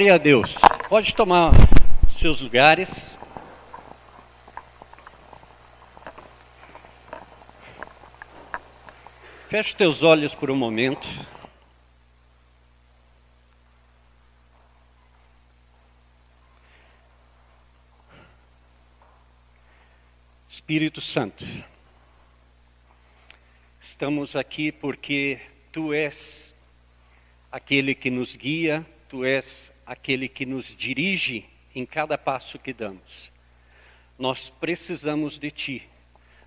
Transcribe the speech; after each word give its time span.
Glória 0.00 0.14
a 0.14 0.18
Deus. 0.18 0.54
Pode 0.88 1.14
tomar 1.14 1.52
seus 2.18 2.40
lugares. 2.40 3.18
Feche 9.50 9.76
teus 9.76 10.02
olhos 10.02 10.34
por 10.34 10.50
um 10.50 10.56
momento. 10.56 11.06
Espírito 20.48 21.02
Santo, 21.02 21.44
estamos 23.78 24.34
aqui 24.34 24.72
porque 24.72 25.38
tu 25.70 25.92
és 25.92 26.54
aquele 27.52 27.94
que 27.94 28.08
nos 28.08 28.34
guia, 28.34 28.86
tu 29.06 29.26
és 29.26 29.69
aquele 29.90 30.28
que 30.28 30.46
nos 30.46 30.66
dirige 30.66 31.44
em 31.74 31.84
cada 31.84 32.16
passo 32.16 32.60
que 32.60 32.72
damos. 32.72 33.28
Nós 34.16 34.48
precisamos 34.48 35.36
de 35.36 35.50
ti. 35.50 35.82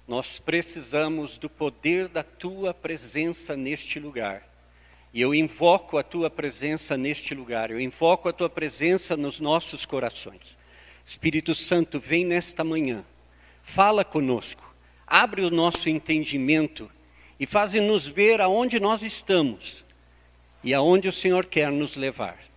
Nós 0.08 0.40
precisamos 0.40 1.38
do 1.38 1.50
poder 1.50 2.08
da 2.08 2.24
tua 2.24 2.74
presença 2.74 3.58
neste 3.58 4.00
lugar. 4.00 4.48
E 5.14 5.20
eu 5.20 5.36
invoco 5.36 5.98
a 5.98 6.04
tua 6.04 6.30
presença 6.30 6.96
neste 6.96 7.36
lugar, 7.36 7.70
eu 7.70 7.82
invoco 7.82 8.30
a 8.30 8.34
tua 8.34 8.50
presença 8.50 9.18
nos 9.18 9.42
nossos 9.42 9.86
corações. 9.86 10.58
Espírito 11.06 11.54
Santo, 11.54 12.00
vem 12.00 12.26
nesta 12.26 12.64
manhã, 12.64 13.04
fala 13.66 14.06
conosco, 14.06 14.74
abre 15.06 15.42
o 15.42 15.52
nosso 15.52 15.90
entendimento 15.90 16.90
e 17.38 17.46
faz-nos 17.46 18.08
ver 18.08 18.40
aonde 18.40 18.80
nós 18.80 19.02
estamos 19.02 19.84
e 20.64 20.74
aonde 20.74 21.10
o 21.10 21.14
Senhor 21.14 21.46
quer 21.46 21.70
nos 21.70 21.98
levar. 21.98 22.53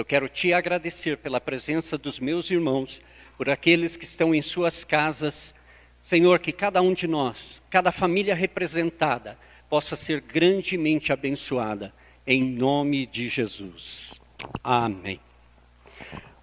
Eu 0.00 0.04
quero 0.06 0.30
te 0.30 0.54
agradecer 0.54 1.18
pela 1.18 1.38
presença 1.38 1.98
dos 1.98 2.18
meus 2.18 2.50
irmãos, 2.50 3.02
por 3.36 3.50
aqueles 3.50 3.98
que 3.98 4.06
estão 4.06 4.34
em 4.34 4.40
suas 4.40 4.82
casas. 4.82 5.54
Senhor, 6.00 6.38
que 6.38 6.52
cada 6.52 6.80
um 6.80 6.94
de 6.94 7.06
nós, 7.06 7.62
cada 7.68 7.92
família 7.92 8.34
representada, 8.34 9.36
possa 9.68 9.96
ser 9.96 10.22
grandemente 10.22 11.12
abençoada, 11.12 11.92
em 12.26 12.42
nome 12.42 13.04
de 13.04 13.28
Jesus. 13.28 14.18
Amém. 14.64 15.20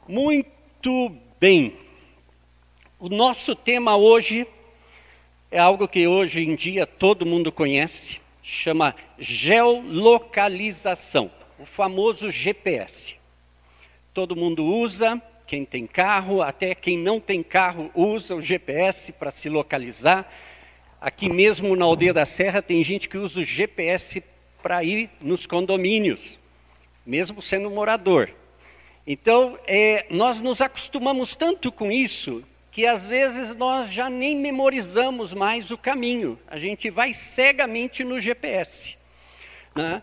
Muito 0.07 1.11
bem. 1.39 1.75
O 2.99 3.09
nosso 3.09 3.55
tema 3.55 3.97
hoje 3.97 4.45
é 5.49 5.57
algo 5.57 5.87
que 5.87 6.05
hoje 6.05 6.43
em 6.43 6.53
dia 6.53 6.85
todo 6.85 7.25
mundo 7.25 7.51
conhece, 7.51 8.21
chama 8.43 8.93
geolocalização, 9.17 11.31
o 11.57 11.65
famoso 11.65 12.29
GPS 12.29 13.17
todo 14.17 14.35
mundo 14.35 14.65
usa, 14.65 15.21
quem 15.45 15.63
tem 15.63 15.85
carro, 15.85 16.41
até 16.41 16.73
quem 16.73 16.97
não 16.97 17.19
tem 17.19 17.43
carro 17.43 17.91
usa 17.93 18.33
o 18.33 18.41
GPS 18.41 19.11
para 19.11 19.29
se 19.29 19.47
localizar. 19.47 20.27
Aqui 20.99 21.29
mesmo 21.29 21.75
na 21.75 21.85
Aldeia 21.85 22.15
da 22.15 22.25
Serra 22.25 22.59
tem 22.59 22.81
gente 22.81 23.07
que 23.07 23.15
usa 23.15 23.41
o 23.41 23.43
GPS 23.43 24.23
para 24.63 24.83
ir 24.83 25.07
nos 25.21 25.45
condomínios, 25.45 26.39
mesmo 27.05 27.43
sendo 27.43 27.69
morador. 27.69 28.31
Então, 29.05 29.55
é, 29.67 30.07
nós 30.09 30.41
nos 30.41 30.61
acostumamos 30.61 31.35
tanto 31.35 31.71
com 31.71 31.91
isso 31.91 32.43
que 32.71 32.87
às 32.87 33.09
vezes 33.09 33.55
nós 33.55 33.91
já 33.91 34.09
nem 34.09 34.35
memorizamos 34.35 35.31
mais 35.31 35.69
o 35.69 35.77
caminho. 35.77 36.39
A 36.47 36.57
gente 36.57 36.89
vai 36.89 37.13
cegamente 37.13 38.03
no 38.03 38.19
GPS. 38.19 38.97
Né? 39.75 40.01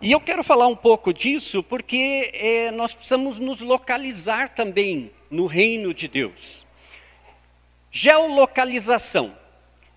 E 0.00 0.12
eu 0.12 0.20
quero 0.20 0.42
falar 0.42 0.66
um 0.66 0.76
pouco 0.76 1.12
disso 1.14 1.62
porque 1.62 2.30
é, 2.34 2.70
nós 2.70 2.92
precisamos 2.92 3.38
nos 3.38 3.60
localizar 3.60 4.54
também 4.54 5.10
no 5.30 5.46
reino 5.46 5.94
de 5.94 6.08
Deus. 6.08 6.64
Geolocalização 7.90 9.34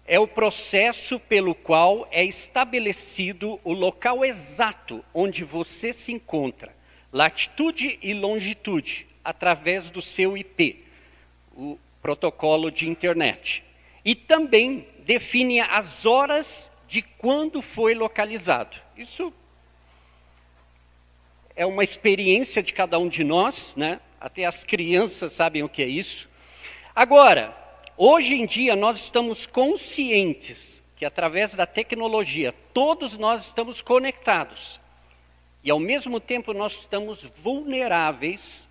é 0.08 0.20
o 0.20 0.28
processo 0.28 1.20
pelo 1.20 1.54
qual 1.54 2.08
é 2.12 2.24
estabelecido 2.24 3.60
o 3.64 3.74
local 3.74 4.24
exato 4.24 5.04
onde 5.14 5.44
você 5.44 5.92
se 5.92 6.12
encontra, 6.12 6.74
latitude 7.12 8.00
e 8.02 8.14
longitude, 8.14 9.06
através 9.24 9.90
do 9.90 10.02
seu 10.02 10.38
IP, 10.38 10.84
o 11.56 11.78
protocolo 12.02 12.72
de 12.72 12.88
internet. 12.88 13.64
E 14.06 14.16
também 14.16 14.88
define 15.06 15.60
as 15.60 16.06
horas 16.06 16.72
de 16.88 17.02
quando 17.02 17.62
foi 17.62 17.94
localizado. 17.94 18.78
Isso 18.98 19.32
é 21.60 21.66
uma 21.66 21.84
experiência 21.84 22.64
de 22.64 22.72
cada 22.72 22.98
um 22.98 23.10
de 23.10 23.22
nós, 23.22 23.74
né? 23.76 24.00
Até 24.18 24.46
as 24.46 24.64
crianças 24.64 25.34
sabem 25.34 25.62
o 25.62 25.68
que 25.68 25.84
é 25.84 25.88
isso. 25.88 26.30
Agora, 26.96 27.54
hoje 27.98 28.34
em 28.34 28.46
dia 28.46 28.78
nós 28.78 28.98
estamos 28.98 29.46
conscientes 29.46 30.82
que 30.96 31.04
através 31.04 31.56
da 31.56 31.66
tecnologia 31.66 32.54
todos 32.74 33.18
nós 33.18 33.48
estamos 33.48 33.82
conectados. 33.82 34.80
E 35.62 35.70
ao 35.70 35.80
mesmo 35.80 36.22
tempo 36.22 36.54
nós 36.54 36.80
estamos 36.80 37.26
vulneráveis, 37.44 38.66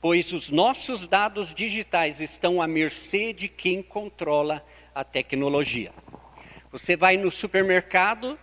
pois 0.00 0.32
os 0.32 0.48
nossos 0.48 1.08
dados 1.08 1.52
digitais 1.52 2.20
estão 2.20 2.62
à 2.62 2.68
mercê 2.68 3.32
de 3.32 3.48
quem 3.48 3.82
controla 3.82 4.64
a 4.94 5.02
tecnologia. 5.02 5.90
Você 6.70 6.94
vai 6.94 7.16
no 7.16 7.32
supermercado 7.32 8.38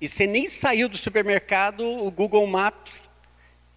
e 0.00 0.06
você 0.06 0.24
nem 0.24 0.48
saiu 0.48 0.88
do 0.88 0.96
supermercado, 0.96 1.84
o 1.84 2.12
Google 2.12 2.46
Maps 2.46 3.12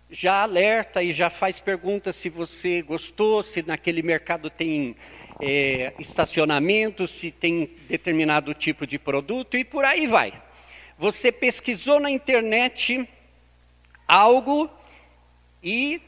já 0.10 0.44
alerta 0.44 1.04
e 1.04 1.12
já 1.12 1.30
faz 1.30 1.60
perguntas 1.60 2.16
se 2.16 2.30
você 2.30 2.82
gostou, 2.82 3.44
se 3.44 3.62
naquele 3.62 4.02
mercado 4.02 4.50
tem 4.50 4.96
é, 5.42 5.94
estacionamento, 6.00 7.06
se 7.06 7.32
tem 7.32 7.70
determinado 7.88 8.54
tipo 8.54 8.88
de 8.88 8.98
produto 8.98 9.58
e 9.58 9.64
por 9.64 9.84
aí 9.86 10.08
vai. 10.08 10.34
Você 10.98 11.32
pesquisou 11.32 12.00
na 12.00 12.10
internet 12.10 13.08
algo 14.08 14.70
e 15.62 16.02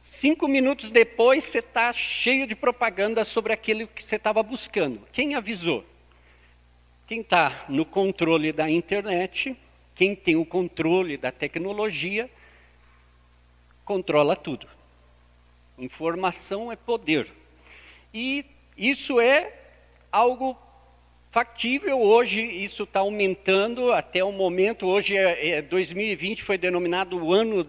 cinco 0.00 0.48
minutos 0.48 0.90
depois 0.90 1.44
você 1.44 1.58
está 1.58 1.92
cheio 1.92 2.46
de 2.46 2.54
propaganda 2.54 3.24
sobre 3.24 3.52
aquilo 3.52 3.86
que 3.86 4.02
você 4.02 4.16
estava 4.16 4.42
buscando. 4.42 5.00
Quem 5.12 5.34
avisou? 5.34 5.84
Quem 7.06 7.20
está 7.20 7.66
no 7.68 7.84
controle 7.84 8.50
da 8.50 8.68
internet, 8.68 9.54
quem 9.94 10.16
tem 10.16 10.36
o 10.36 10.44
controle 10.46 11.18
da 11.18 11.30
tecnologia, 11.30 12.30
controla 13.84 14.34
tudo. 14.34 14.66
Informação 15.78 16.70
é 16.70 16.76
poder. 16.76 17.28
E 18.12 18.44
isso 18.76 19.20
é 19.20 19.52
algo 20.10 20.56
factível 21.30 22.00
hoje, 22.00 22.40
isso 22.40 22.84
está 22.84 23.00
aumentando 23.00 23.92
até 23.92 24.22
o 24.22 24.30
momento. 24.30 24.86
Hoje, 24.86 25.16
é, 25.16 25.48
é 25.48 25.62
2020 25.62 26.44
foi 26.44 26.56
denominado 26.56 27.18
o 27.18 27.32
ano 27.32 27.66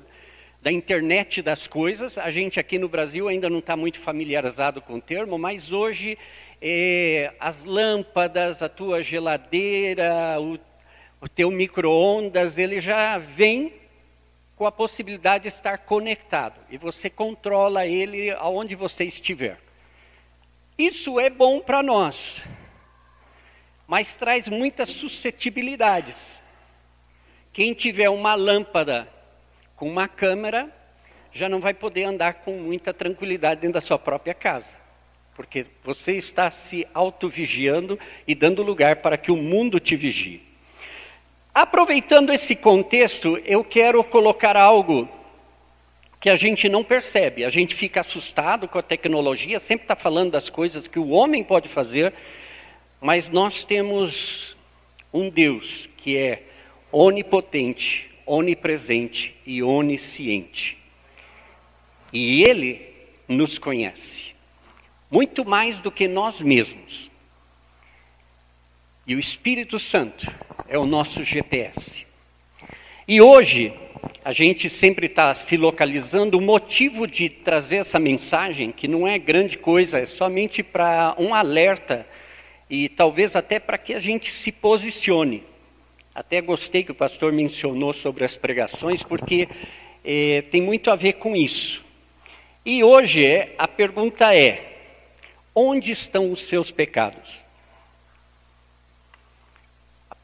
da 0.62 0.72
internet 0.72 1.42
das 1.42 1.66
coisas. 1.66 2.18
A 2.18 2.30
gente 2.30 2.60
aqui 2.60 2.78
no 2.78 2.88
Brasil 2.88 3.28
ainda 3.28 3.50
não 3.50 3.60
está 3.60 3.76
muito 3.76 4.00
familiarizado 4.00 4.82
com 4.82 4.96
o 4.96 5.02
termo, 5.02 5.38
mas 5.38 5.72
hoje 5.72 6.18
é, 6.62 7.34
as 7.40 7.64
lâmpadas, 7.66 8.62
a 8.62 8.70
tua 8.70 9.02
geladeira, 9.02 10.40
o, 10.40 10.60
o 11.20 11.28
teu 11.28 11.50
micro-ondas, 11.50 12.58
ele 12.60 12.80
já 12.80 13.18
vem 13.18 13.74
com 14.56 14.66
a 14.66 14.72
possibilidade 14.72 15.44
de 15.44 15.48
estar 15.50 15.80
conectado 15.80 16.60
e 16.70 16.78
você 16.78 17.10
controla 17.10 17.86
ele 17.86 18.32
aonde 18.32 18.74
você 18.76 19.04
estiver. 19.04 19.60
Isso 20.78 21.20
é 21.20 21.30
bom 21.30 21.60
para 21.60 21.84
nós, 21.84 22.42
mas 23.88 24.16
traz 24.16 24.48
muitas 24.48 24.90
suscetibilidades. 24.90 26.40
Quem 27.52 27.74
tiver 27.74 28.10
uma 28.10 28.36
lâmpada 28.36 29.08
com 29.76 29.90
uma 29.90 30.08
câmera 30.08 30.70
já 31.32 31.50
não 31.50 31.60
vai 31.60 31.74
poder 31.74 32.04
andar 32.04 32.36
com 32.36 32.58
muita 32.58 32.94
tranquilidade 32.94 33.62
dentro 33.62 33.76
da 33.76 33.82
sua 33.82 34.00
própria 34.00 34.34
casa, 34.34 34.70
porque 35.36 35.66
você 35.84 36.14
está 36.14 36.50
se 36.50 36.88
autovigiando 36.94 38.00
e 38.26 38.34
dando 38.34 38.64
lugar 38.64 38.98
para 38.98 39.18
que 39.18 39.32
o 39.32 39.36
mundo 39.36 39.80
te 39.80 39.98
vigie. 39.98 40.55
Aproveitando 41.56 42.34
esse 42.34 42.54
contexto, 42.54 43.42
eu 43.46 43.64
quero 43.64 44.04
colocar 44.04 44.58
algo 44.58 45.08
que 46.20 46.30
a 46.30 46.36
gente 46.36 46.68
não 46.68 46.84
percebe. 46.84 47.46
A 47.46 47.50
gente 47.50 47.74
fica 47.74 48.02
assustado 48.02 48.68
com 48.68 48.78
a 48.78 48.82
tecnologia, 48.82 49.58
sempre 49.62 49.86
está 49.86 49.96
falando 49.96 50.32
das 50.32 50.50
coisas 50.50 50.86
que 50.86 51.00
o 51.00 51.12
homem 51.12 51.46
pode 51.46 51.70
fazer, 51.70 52.14
mas 53.00 53.30
nós 53.30 53.64
temos 53.64 54.54
um 55.14 55.30
Deus 55.30 55.90
que 55.96 56.18
é 56.18 56.44
onipotente, 56.92 58.12
onipresente 58.26 59.34
e 59.46 59.64
onisciente. 59.64 60.78
E 62.12 62.44
Ele 62.44 62.82
nos 63.30 63.58
conhece, 63.58 64.36
muito 65.10 65.46
mais 65.46 65.80
do 65.80 65.90
que 65.90 66.06
nós 66.06 66.42
mesmos. 66.42 67.10
E 69.08 69.14
o 69.14 69.20
Espírito 69.20 69.78
Santo 69.78 70.26
é 70.68 70.80
o 70.80 70.86
nosso 70.88 71.22
GPS. 71.22 72.08
E 73.08 73.22
hoje 73.22 73.72
a 74.24 74.32
gente 74.32 74.68
sempre 74.68 75.06
está 75.06 75.36
se 75.36 75.56
localizando. 75.58 76.40
O 76.40 76.42
motivo 76.42 77.06
de 77.06 77.30
trazer 77.30 77.78
essa 77.78 78.00
mensagem, 78.00 78.72
que 78.72 78.88
não 78.88 79.08
é 79.08 79.20
grande 79.20 79.60
coisa, 79.60 80.00
é 80.00 80.08
somente 80.08 80.64
para 80.64 81.16
um 81.20 81.36
alerta 81.36 82.04
e 82.68 82.90
talvez 82.90 83.36
até 83.36 83.60
para 83.60 83.78
que 83.78 83.94
a 83.94 84.00
gente 84.00 84.32
se 84.32 84.52
posicione. 84.52 85.44
Até 86.16 86.42
gostei 86.42 86.84
que 86.84 86.92
o 86.92 86.96
pastor 86.96 87.32
mencionou 87.32 87.94
sobre 87.94 88.26
as 88.26 88.36
pregações, 88.36 89.04
porque 89.04 89.48
é, 90.04 90.42
tem 90.50 90.64
muito 90.64 90.90
a 90.90 90.96
ver 90.96 91.14
com 91.14 91.36
isso. 91.36 91.86
E 92.66 92.84
hoje 92.84 93.24
é, 93.24 93.54
a 93.60 93.68
pergunta 93.68 94.36
é: 94.36 94.78
onde 95.54 95.92
estão 95.92 96.32
os 96.32 96.48
seus 96.48 96.72
pecados? 96.72 97.45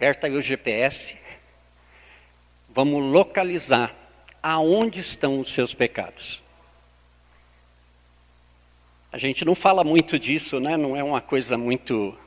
Aperta 0.01 0.25
aí 0.25 0.33
o 0.33 0.42
GPS, 0.42 1.15
vamos 2.69 3.13
localizar 3.13 3.94
aonde 4.42 5.00
estão 5.00 5.39
os 5.39 5.53
seus 5.53 5.75
pecados. 5.75 6.42
A 9.12 9.19
gente 9.19 9.45
não 9.45 9.53
fala 9.53 9.83
muito 9.83 10.18
disso, 10.18 10.59
né? 10.59 10.75
não 10.75 10.98
é 10.98 11.03
uma 11.03 11.21
coisa 11.21 11.56
muito 11.56 12.18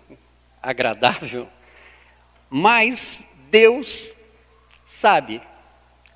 agradável, 0.63 1.49
mas 2.49 3.27
Deus 3.51 4.13
sabe 4.87 5.43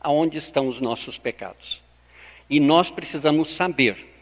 aonde 0.00 0.38
estão 0.38 0.68
os 0.68 0.80
nossos 0.80 1.18
pecados. 1.18 1.80
E 2.48 2.60
nós 2.60 2.88
precisamos 2.88 3.48
saber 3.48 4.14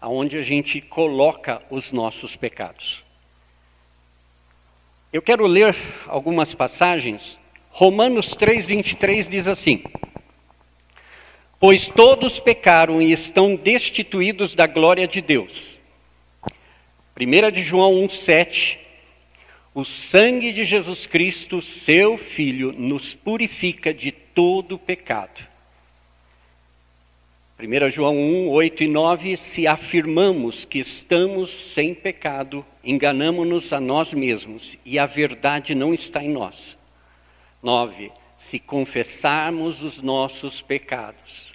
aonde 0.00 0.38
a 0.38 0.44
gente 0.44 0.80
coloca 0.80 1.60
os 1.70 1.90
nossos 1.90 2.36
pecados. 2.36 3.07
Eu 5.10 5.22
quero 5.22 5.46
ler 5.46 5.74
algumas 6.06 6.54
passagens. 6.54 7.38
Romanos 7.70 8.36
3:23 8.36 9.28
diz 9.28 9.46
assim: 9.46 9.82
Pois 11.58 11.88
todos 11.88 12.38
pecaram 12.38 13.00
e 13.00 13.10
estão 13.10 13.56
destituídos 13.56 14.54
da 14.54 14.66
glória 14.66 15.08
de 15.08 15.22
Deus. 15.22 15.78
1 17.18 17.50
de 17.50 17.62
João 17.62 17.94
1:7 18.06 18.78
o 19.74 19.84
sangue 19.84 20.52
de 20.52 20.64
Jesus 20.64 21.06
Cristo, 21.06 21.62
seu 21.62 22.18
Filho, 22.18 22.72
nos 22.72 23.14
purifica 23.14 23.94
de 23.94 24.10
todo 24.10 24.76
pecado. 24.76 25.40
1 27.60 27.90
João 27.90 28.16
1, 28.16 28.50
8 28.50 28.84
e 28.84 28.86
9: 28.86 29.36
Se 29.36 29.66
afirmamos 29.66 30.64
que 30.64 30.78
estamos 30.78 31.50
sem 31.50 31.92
pecado, 31.92 32.64
enganamos-nos 32.84 33.72
a 33.72 33.80
nós 33.80 34.14
mesmos 34.14 34.76
e 34.84 34.96
a 34.96 35.06
verdade 35.06 35.74
não 35.74 35.92
está 35.92 36.22
em 36.22 36.28
nós. 36.28 36.78
9. 37.60 38.12
Se 38.36 38.60
confessarmos 38.60 39.82
os 39.82 40.00
nossos 40.00 40.62
pecados, 40.62 41.52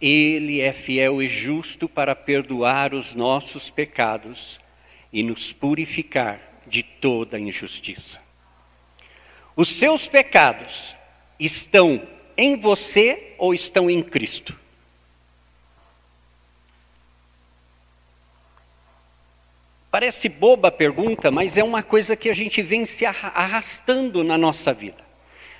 Ele 0.00 0.60
é 0.60 0.72
fiel 0.72 1.22
e 1.22 1.28
justo 1.28 1.88
para 1.88 2.16
perdoar 2.16 2.92
os 2.92 3.14
nossos 3.14 3.70
pecados 3.70 4.58
e 5.12 5.22
nos 5.22 5.52
purificar 5.52 6.40
de 6.66 6.82
toda 6.82 7.38
injustiça. 7.38 8.20
Os 9.54 9.68
seus 9.68 10.08
pecados 10.08 10.96
estão 11.38 12.02
em 12.36 12.56
você 12.56 13.34
ou 13.38 13.54
estão 13.54 13.88
em 13.88 14.02
Cristo? 14.02 14.63
Parece 19.94 20.28
boba 20.28 20.66
a 20.66 20.72
pergunta, 20.72 21.30
mas 21.30 21.56
é 21.56 21.62
uma 21.62 21.80
coisa 21.80 22.16
que 22.16 22.28
a 22.28 22.34
gente 22.34 22.60
vem 22.60 22.84
se 22.84 23.06
arrastando 23.06 24.24
na 24.24 24.36
nossa 24.36 24.74
vida. 24.74 24.96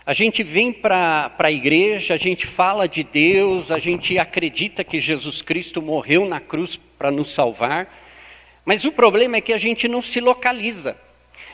A 0.05 0.13
gente 0.13 0.43
vem 0.43 0.73
para 0.73 1.33
a 1.39 1.53
igreja, 1.53 2.15
a 2.15 2.17
gente 2.17 2.45
fala 2.45 2.89
de 2.89 3.05
Deus, 3.05 3.71
a 3.71 3.79
gente 3.79 4.19
acredita 4.19 4.83
que 4.83 4.99
Jesus 4.99 5.41
Cristo 5.41 5.81
morreu 5.81 6.25
na 6.25 6.41
cruz 6.41 6.81
para 6.99 7.13
nos 7.13 7.31
salvar, 7.31 7.87
mas 8.65 8.85
o 8.85 8.91
problema 8.91 9.37
é 9.37 9.41
que 9.41 9.53
a 9.53 9.57
gente 9.57 9.87
não 9.87 10.03
se 10.03 10.19
localiza. 10.19 10.97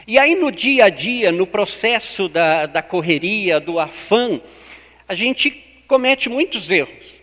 E 0.06 0.18
aí 0.18 0.34
no 0.34 0.50
dia 0.50 0.86
a 0.86 0.88
dia, 0.88 1.30
no 1.30 1.46
processo 1.46 2.30
da, 2.30 2.64
da 2.64 2.82
correria, 2.82 3.60
do 3.60 3.78
afã, 3.78 4.40
a 5.06 5.14
gente 5.14 5.50
comete 5.86 6.30
muitos 6.30 6.70
erros. 6.70 7.20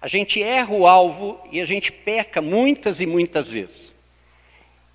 A 0.00 0.08
gente 0.08 0.42
erra 0.42 0.72
o 0.72 0.86
alvo 0.86 1.38
e 1.52 1.60
a 1.60 1.66
gente 1.66 1.92
peca 1.92 2.40
muitas 2.40 2.98
e 2.98 3.04
muitas 3.04 3.50
vezes. 3.50 3.95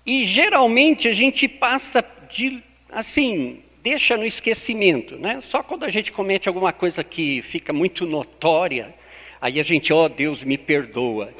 E 0.04 0.24
geralmente 0.24 1.08
a 1.08 1.12
gente 1.12 1.46
passa 1.46 2.04
de, 2.30 2.62
assim, 2.90 3.60
deixa 3.82 4.16
no 4.16 4.24
esquecimento, 4.24 5.16
né? 5.16 5.40
Só 5.42 5.62
quando 5.62 5.84
a 5.84 5.88
gente 5.88 6.10
comete 6.10 6.48
alguma 6.48 6.72
coisa 6.72 7.04
que 7.04 7.42
fica 7.42 7.72
muito 7.72 8.06
notória, 8.06 8.94
aí 9.40 9.58
a 9.60 9.62
gente, 9.62 9.92
ó 9.92 10.04
oh, 10.04 10.08
Deus, 10.08 10.42
me 10.42 10.58
perdoa. 10.58 11.32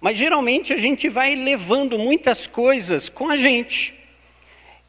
Mas 0.00 0.18
geralmente 0.18 0.72
a 0.72 0.76
gente 0.76 1.08
vai 1.08 1.34
levando 1.34 1.98
muitas 1.98 2.46
coisas 2.46 3.08
com 3.08 3.28
a 3.28 3.36
gente. 3.36 3.94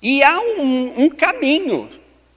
E 0.02 0.22
há 0.22 0.40
um, 0.40 1.06
um 1.06 1.10
caminho 1.10 1.90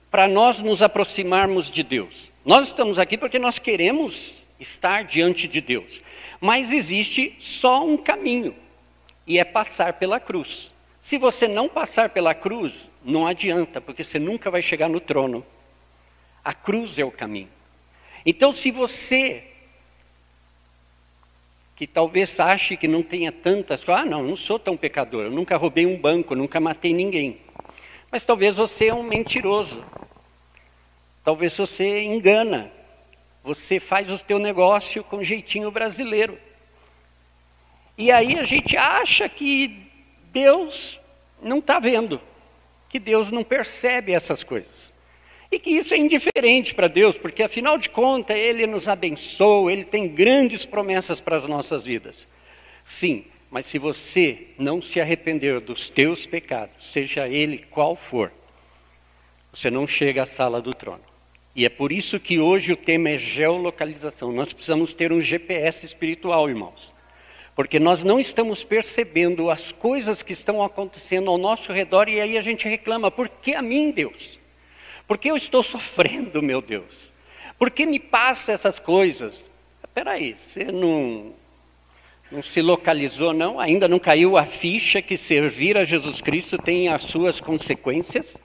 para 0.09 0.27
nós 0.27 0.61
nos 0.61 0.81
aproximarmos 0.81 1.69
de 1.69 1.83
Deus. 1.83 2.31
Nós 2.43 2.69
estamos 2.69 2.97
aqui 2.97 3.17
porque 3.17 3.37
nós 3.37 3.59
queremos 3.59 4.33
estar 4.59 5.03
diante 5.03 5.47
de 5.47 5.61
Deus. 5.61 6.01
Mas 6.39 6.71
existe 6.71 7.35
só 7.39 7.85
um 7.85 7.95
caminho, 7.95 8.55
e 9.31 9.39
é 9.39 9.45
passar 9.45 9.93
pela 9.93 10.19
cruz. 10.19 10.69
Se 11.01 11.17
você 11.17 11.47
não 11.47 11.69
passar 11.69 12.09
pela 12.09 12.33
cruz, 12.35 12.89
não 13.01 13.25
adianta, 13.25 13.79
porque 13.79 14.03
você 14.03 14.19
nunca 14.19 14.51
vai 14.51 14.61
chegar 14.61 14.89
no 14.89 14.99
trono. 14.99 15.41
A 16.43 16.53
cruz 16.53 16.99
é 16.99 17.05
o 17.05 17.09
caminho. 17.09 17.47
Então, 18.25 18.51
se 18.51 18.71
você 18.71 19.45
que 21.77 21.87
talvez 21.87 22.37
ache 22.41 22.75
que 22.75 22.89
não 22.89 23.01
tenha 23.01 23.31
tantas 23.31 23.85
coisas. 23.85 24.03
Ah, 24.03 24.05
não, 24.05 24.21
não 24.21 24.35
sou 24.35 24.59
tão 24.59 24.75
pecador, 24.75 25.23
eu 25.23 25.31
nunca 25.31 25.55
roubei 25.55 25.85
um 25.85 25.97
banco, 25.97 26.35
nunca 26.35 26.59
matei 26.59 26.93
ninguém. 26.93 27.39
Mas 28.11 28.25
talvez 28.25 28.57
você 28.57 28.87
é 28.87 28.93
um 28.93 29.01
mentiroso. 29.01 29.81
Talvez 31.23 31.57
você 31.57 32.01
engana. 32.01 32.69
Você 33.45 33.79
faz 33.79 34.11
o 34.11 34.19
teu 34.19 34.39
negócio 34.39 35.05
com 35.05 35.23
jeitinho 35.23 35.71
brasileiro. 35.71 36.37
E 38.01 38.09
aí 38.09 38.39
a 38.39 38.43
gente 38.43 38.75
acha 38.75 39.29
que 39.29 39.77
Deus 40.33 40.99
não 41.39 41.59
está 41.59 41.77
vendo, 41.77 42.19
que 42.89 42.97
Deus 42.97 43.29
não 43.29 43.43
percebe 43.43 44.11
essas 44.11 44.43
coisas. 44.43 44.91
E 45.51 45.59
que 45.59 45.69
isso 45.69 45.93
é 45.93 45.97
indiferente 45.97 46.73
para 46.73 46.87
Deus, 46.87 47.15
porque 47.15 47.43
afinal 47.43 47.77
de 47.77 47.89
contas 47.89 48.35
Ele 48.35 48.65
nos 48.65 48.87
abençoa, 48.87 49.71
Ele 49.71 49.83
tem 49.83 50.07
grandes 50.07 50.65
promessas 50.65 51.21
para 51.21 51.37
as 51.37 51.45
nossas 51.45 51.85
vidas. 51.85 52.27
Sim, 52.83 53.23
mas 53.51 53.67
se 53.67 53.77
você 53.77 54.47
não 54.57 54.81
se 54.81 54.99
arrepender 54.99 55.59
dos 55.59 55.87
teus 55.91 56.25
pecados, 56.25 56.91
seja 56.91 57.27
ele 57.27 57.59
qual 57.69 57.95
for, 57.95 58.31
você 59.53 59.69
não 59.69 59.85
chega 59.85 60.23
à 60.23 60.25
sala 60.25 60.59
do 60.59 60.73
trono. 60.73 61.03
E 61.55 61.65
é 61.65 61.69
por 61.69 61.91
isso 61.91 62.19
que 62.19 62.39
hoje 62.39 62.73
o 62.73 62.77
tema 62.77 63.09
é 63.09 63.19
geolocalização. 63.19 64.31
Nós 64.31 64.51
precisamos 64.53 64.91
ter 64.91 65.11
um 65.11 65.21
GPS 65.21 65.85
espiritual, 65.85 66.49
irmãos. 66.49 66.90
Porque 67.61 67.79
nós 67.79 68.03
não 68.03 68.19
estamos 68.19 68.63
percebendo 68.63 69.51
as 69.51 69.71
coisas 69.71 70.23
que 70.23 70.33
estão 70.33 70.63
acontecendo 70.63 71.29
ao 71.29 71.37
nosso 71.37 71.71
redor 71.71 72.09
e 72.09 72.19
aí 72.19 72.35
a 72.35 72.41
gente 72.41 72.67
reclama: 72.67 73.11
por 73.11 73.29
que 73.29 73.53
a 73.53 73.61
mim, 73.61 73.91
Deus? 73.91 74.39
Por 75.07 75.15
que 75.15 75.29
eu 75.29 75.37
estou 75.37 75.61
sofrendo, 75.61 76.41
meu 76.41 76.59
Deus? 76.59 77.11
Por 77.59 77.69
que 77.69 77.85
me 77.85 77.99
passa 77.99 78.51
essas 78.51 78.79
coisas? 78.79 79.47
Espera 79.83 80.13
aí, 80.13 80.35
você 80.39 80.63
não, 80.71 81.33
não 82.31 82.41
se 82.41 82.63
localizou, 82.63 83.31
não? 83.31 83.59
Ainda 83.59 83.87
não 83.87 83.99
caiu 83.99 84.37
a 84.37 84.45
ficha 84.47 84.99
que 84.99 85.15
servir 85.15 85.77
a 85.77 85.83
Jesus 85.83 86.19
Cristo 86.19 86.57
tem 86.57 86.87
as 86.89 87.03
suas 87.03 87.39
consequências? 87.39 88.35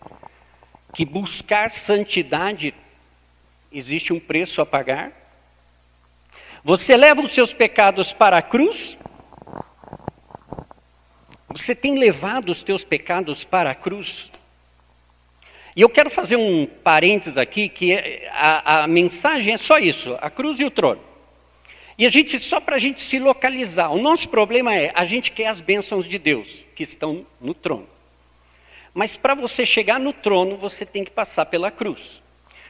Que 0.92 1.06
buscar 1.06 1.70
santidade 1.70 2.74
existe 3.72 4.12
um 4.12 4.20
preço 4.20 4.60
a 4.60 4.66
pagar? 4.66 5.10
Você 6.62 6.98
leva 6.98 7.22
os 7.22 7.32
seus 7.32 7.54
pecados 7.54 8.12
para 8.12 8.36
a 8.36 8.42
cruz? 8.42 8.98
Você 11.56 11.74
tem 11.74 11.98
levado 11.98 12.50
os 12.50 12.62
teus 12.62 12.84
pecados 12.84 13.42
para 13.42 13.70
a 13.70 13.74
cruz? 13.74 14.30
E 15.74 15.80
eu 15.80 15.88
quero 15.88 16.10
fazer 16.10 16.36
um 16.36 16.66
parênteses 16.66 17.38
aqui, 17.38 17.70
que 17.70 17.94
é, 17.94 18.30
a, 18.30 18.82
a 18.82 18.86
mensagem 18.86 19.54
é 19.54 19.56
só 19.56 19.78
isso, 19.78 20.18
a 20.20 20.28
cruz 20.28 20.60
e 20.60 20.66
o 20.66 20.70
trono. 20.70 21.00
E 21.96 22.04
a 22.04 22.10
gente, 22.10 22.38
só 22.40 22.60
para 22.60 22.76
a 22.76 22.78
gente 22.78 23.02
se 23.02 23.18
localizar, 23.18 23.88
o 23.90 23.98
nosso 23.98 24.28
problema 24.28 24.74
é, 24.74 24.92
a 24.94 25.06
gente 25.06 25.32
quer 25.32 25.46
as 25.46 25.62
bênçãos 25.62 26.06
de 26.06 26.18
Deus, 26.18 26.66
que 26.74 26.82
estão 26.82 27.26
no 27.40 27.54
trono. 27.54 27.88
Mas 28.92 29.16
para 29.16 29.34
você 29.34 29.64
chegar 29.64 29.98
no 29.98 30.12
trono, 30.12 30.58
você 30.58 30.84
tem 30.84 31.04
que 31.04 31.10
passar 31.10 31.46
pela 31.46 31.70
cruz. 31.70 32.22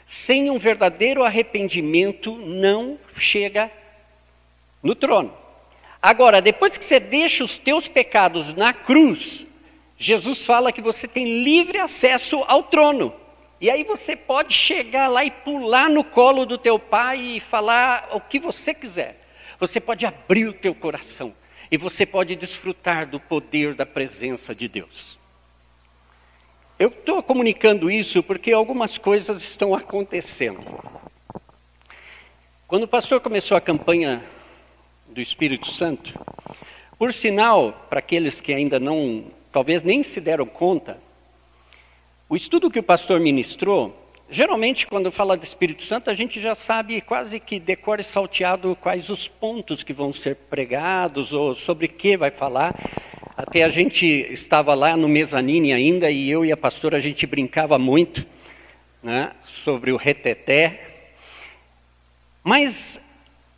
Sem 0.06 0.48
um 0.48 0.60
verdadeiro 0.60 1.24
arrependimento, 1.24 2.36
não 2.36 2.96
chega 3.18 3.68
no 4.80 4.94
trono. 4.94 5.45
Agora, 6.06 6.40
depois 6.40 6.78
que 6.78 6.84
você 6.84 7.00
deixa 7.00 7.42
os 7.42 7.58
teus 7.58 7.88
pecados 7.88 8.54
na 8.54 8.72
cruz, 8.72 9.44
Jesus 9.98 10.46
fala 10.46 10.70
que 10.70 10.80
você 10.80 11.08
tem 11.08 11.42
livre 11.42 11.78
acesso 11.78 12.44
ao 12.46 12.62
trono. 12.62 13.12
E 13.60 13.68
aí 13.68 13.82
você 13.82 14.14
pode 14.14 14.54
chegar 14.54 15.08
lá 15.08 15.24
e 15.24 15.32
pular 15.32 15.90
no 15.90 16.04
colo 16.04 16.46
do 16.46 16.56
teu 16.56 16.78
pai 16.78 17.18
e 17.18 17.40
falar 17.40 18.10
o 18.12 18.20
que 18.20 18.38
você 18.38 18.72
quiser. 18.72 19.20
Você 19.58 19.80
pode 19.80 20.06
abrir 20.06 20.46
o 20.46 20.52
teu 20.52 20.76
coração 20.76 21.34
e 21.72 21.76
você 21.76 22.06
pode 22.06 22.36
desfrutar 22.36 23.08
do 23.08 23.18
poder 23.18 23.74
da 23.74 23.84
presença 23.84 24.54
de 24.54 24.68
Deus. 24.68 25.18
Eu 26.78 26.86
estou 26.86 27.20
comunicando 27.20 27.90
isso 27.90 28.22
porque 28.22 28.52
algumas 28.52 28.96
coisas 28.96 29.42
estão 29.42 29.74
acontecendo. 29.74 30.62
Quando 32.68 32.84
o 32.84 32.88
pastor 32.88 33.20
começou 33.20 33.56
a 33.56 33.60
campanha 33.60 34.22
do 35.08 35.20
Espírito 35.20 35.70
Santo, 35.70 36.18
por 36.98 37.12
sinal, 37.12 37.86
para 37.90 37.98
aqueles 37.98 38.40
que 38.40 38.54
ainda 38.54 38.80
não, 38.80 39.24
talvez 39.52 39.82
nem 39.82 40.02
se 40.02 40.20
deram 40.20 40.46
conta, 40.46 40.98
o 42.28 42.34
estudo 42.34 42.70
que 42.70 42.78
o 42.78 42.82
pastor 42.82 43.20
ministrou, 43.20 43.94
geralmente 44.30 44.86
quando 44.86 45.12
fala 45.12 45.36
do 45.36 45.44
Espírito 45.44 45.84
Santo, 45.84 46.10
a 46.10 46.14
gente 46.14 46.40
já 46.40 46.54
sabe 46.54 47.00
quase 47.00 47.38
que 47.38 47.60
decore 47.60 48.02
salteado 48.02 48.76
quais 48.80 49.08
os 49.10 49.28
pontos 49.28 49.82
que 49.82 49.92
vão 49.92 50.12
ser 50.12 50.34
pregados 50.34 51.32
ou 51.32 51.54
sobre 51.54 51.86
que 51.86 52.16
vai 52.16 52.30
falar. 52.30 52.74
Até 53.36 53.62
a 53.62 53.68
gente 53.68 54.06
estava 54.06 54.74
lá 54.74 54.96
no 54.96 55.08
mezanine 55.08 55.72
ainda 55.72 56.10
e 56.10 56.30
eu 56.30 56.44
e 56.44 56.50
a 56.50 56.56
pastora 56.56 56.96
a 56.96 57.00
gente 57.00 57.26
brincava 57.26 57.78
muito 57.78 58.26
né, 59.02 59.32
sobre 59.46 59.92
o 59.92 59.96
reteté. 59.96 60.80
Mas 62.42 62.98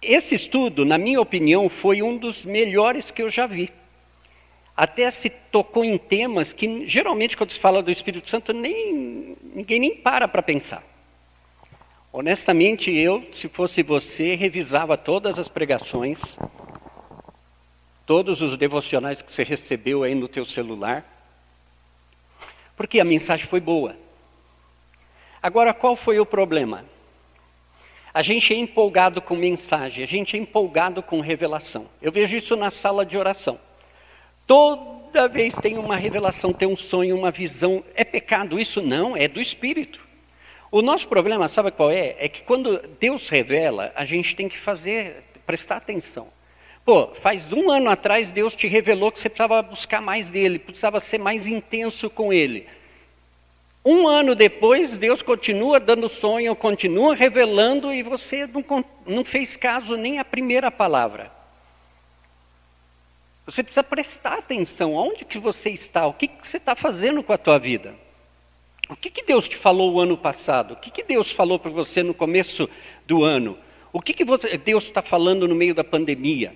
esse 0.00 0.34
estudo, 0.34 0.84
na 0.84 0.98
minha 0.98 1.20
opinião, 1.20 1.68
foi 1.68 2.02
um 2.02 2.16
dos 2.16 2.44
melhores 2.44 3.10
que 3.10 3.22
eu 3.22 3.30
já 3.30 3.46
vi 3.46 3.70
até 4.78 5.10
se 5.10 5.28
tocou 5.28 5.84
em 5.84 5.98
temas 5.98 6.52
que 6.52 6.86
geralmente 6.86 7.36
quando 7.36 7.50
se 7.50 7.58
fala 7.58 7.82
do 7.82 7.90
Espírito 7.90 8.28
Santo 8.28 8.52
nem 8.52 9.36
ninguém 9.52 9.80
nem 9.80 9.92
para 9.92 10.28
para 10.28 10.40
pensar. 10.40 10.84
Honestamente, 12.12 12.88
eu, 12.88 13.28
se 13.32 13.48
fosse 13.48 13.82
você, 13.82 14.36
revisava 14.36 14.96
todas 14.96 15.36
as 15.36 15.48
pregações, 15.48 16.38
todos 18.06 18.40
os 18.40 18.56
devocionais 18.56 19.20
que 19.20 19.32
você 19.32 19.42
recebeu 19.42 20.04
aí 20.04 20.14
no 20.14 20.28
teu 20.28 20.44
celular, 20.44 21.04
porque 22.76 23.00
a 23.00 23.04
mensagem 23.04 23.46
foi 23.46 23.60
boa. 23.60 23.96
Agora, 25.42 25.74
qual 25.74 25.96
foi 25.96 26.20
o 26.20 26.24
problema? 26.24 26.84
A 28.18 28.22
gente 28.22 28.52
é 28.52 28.56
empolgado 28.56 29.22
com 29.22 29.36
mensagem, 29.36 30.02
a 30.02 30.06
gente 30.08 30.36
é 30.36 30.40
empolgado 30.40 31.00
com 31.04 31.20
revelação. 31.20 31.86
Eu 32.02 32.10
vejo 32.10 32.36
isso 32.36 32.56
na 32.56 32.68
sala 32.68 33.06
de 33.06 33.16
oração. 33.16 33.60
Toda 34.44 35.28
vez 35.28 35.54
tem 35.54 35.78
uma 35.78 35.94
revelação, 35.94 36.52
tem 36.52 36.66
um 36.66 36.76
sonho, 36.76 37.16
uma 37.16 37.30
visão. 37.30 37.84
É 37.94 38.02
pecado 38.02 38.58
isso? 38.58 38.82
Não, 38.82 39.16
é 39.16 39.28
do 39.28 39.40
Espírito. 39.40 40.00
O 40.68 40.82
nosso 40.82 41.06
problema, 41.06 41.48
sabe 41.48 41.70
qual 41.70 41.92
é? 41.92 42.16
É 42.18 42.28
que 42.28 42.42
quando 42.42 42.80
Deus 42.98 43.28
revela, 43.28 43.92
a 43.94 44.04
gente 44.04 44.34
tem 44.34 44.48
que 44.48 44.58
fazer, 44.58 45.22
prestar 45.46 45.76
atenção. 45.76 46.26
Pô, 46.84 47.14
faz 47.14 47.52
um 47.52 47.70
ano 47.70 47.88
atrás 47.88 48.32
Deus 48.32 48.56
te 48.56 48.66
revelou 48.66 49.12
que 49.12 49.20
você 49.20 49.28
precisava 49.28 49.62
buscar 49.62 50.02
mais 50.02 50.28
dele, 50.28 50.58
precisava 50.58 50.98
ser 50.98 51.18
mais 51.18 51.46
intenso 51.46 52.10
com 52.10 52.32
ele. 52.32 52.66
Um 53.90 54.06
ano 54.06 54.34
depois, 54.34 54.98
Deus 54.98 55.22
continua 55.22 55.80
dando 55.80 56.10
sonho, 56.10 56.54
continua 56.54 57.14
revelando 57.14 57.90
e 57.90 58.02
você 58.02 58.46
não, 58.46 58.84
não 59.06 59.24
fez 59.24 59.56
caso 59.56 59.96
nem 59.96 60.18
à 60.18 60.24
primeira 60.26 60.70
palavra. 60.70 61.32
Você 63.46 63.62
precisa 63.62 63.82
prestar 63.82 64.40
atenção, 64.40 64.92
onde 64.92 65.24
que 65.24 65.38
você 65.38 65.70
está, 65.70 66.06
o 66.06 66.12
que, 66.12 66.28
que 66.28 66.46
você 66.46 66.58
está 66.58 66.76
fazendo 66.76 67.22
com 67.22 67.32
a 67.32 67.38
tua 67.38 67.58
vida. 67.58 67.94
O 68.90 68.94
que, 68.94 69.08
que 69.08 69.24
Deus 69.24 69.48
te 69.48 69.56
falou 69.56 69.94
o 69.94 70.00
ano 70.00 70.18
passado? 70.18 70.74
O 70.74 70.76
que, 70.76 70.90
que 70.90 71.02
Deus 71.02 71.32
falou 71.32 71.58
para 71.58 71.70
você 71.70 72.02
no 72.02 72.12
começo 72.12 72.68
do 73.06 73.24
ano? 73.24 73.56
O 73.90 74.02
que, 74.02 74.12
que 74.12 74.22
você, 74.22 74.58
Deus 74.58 74.84
está 74.84 75.00
falando 75.00 75.48
no 75.48 75.54
meio 75.54 75.74
da 75.74 75.82
pandemia? 75.82 76.52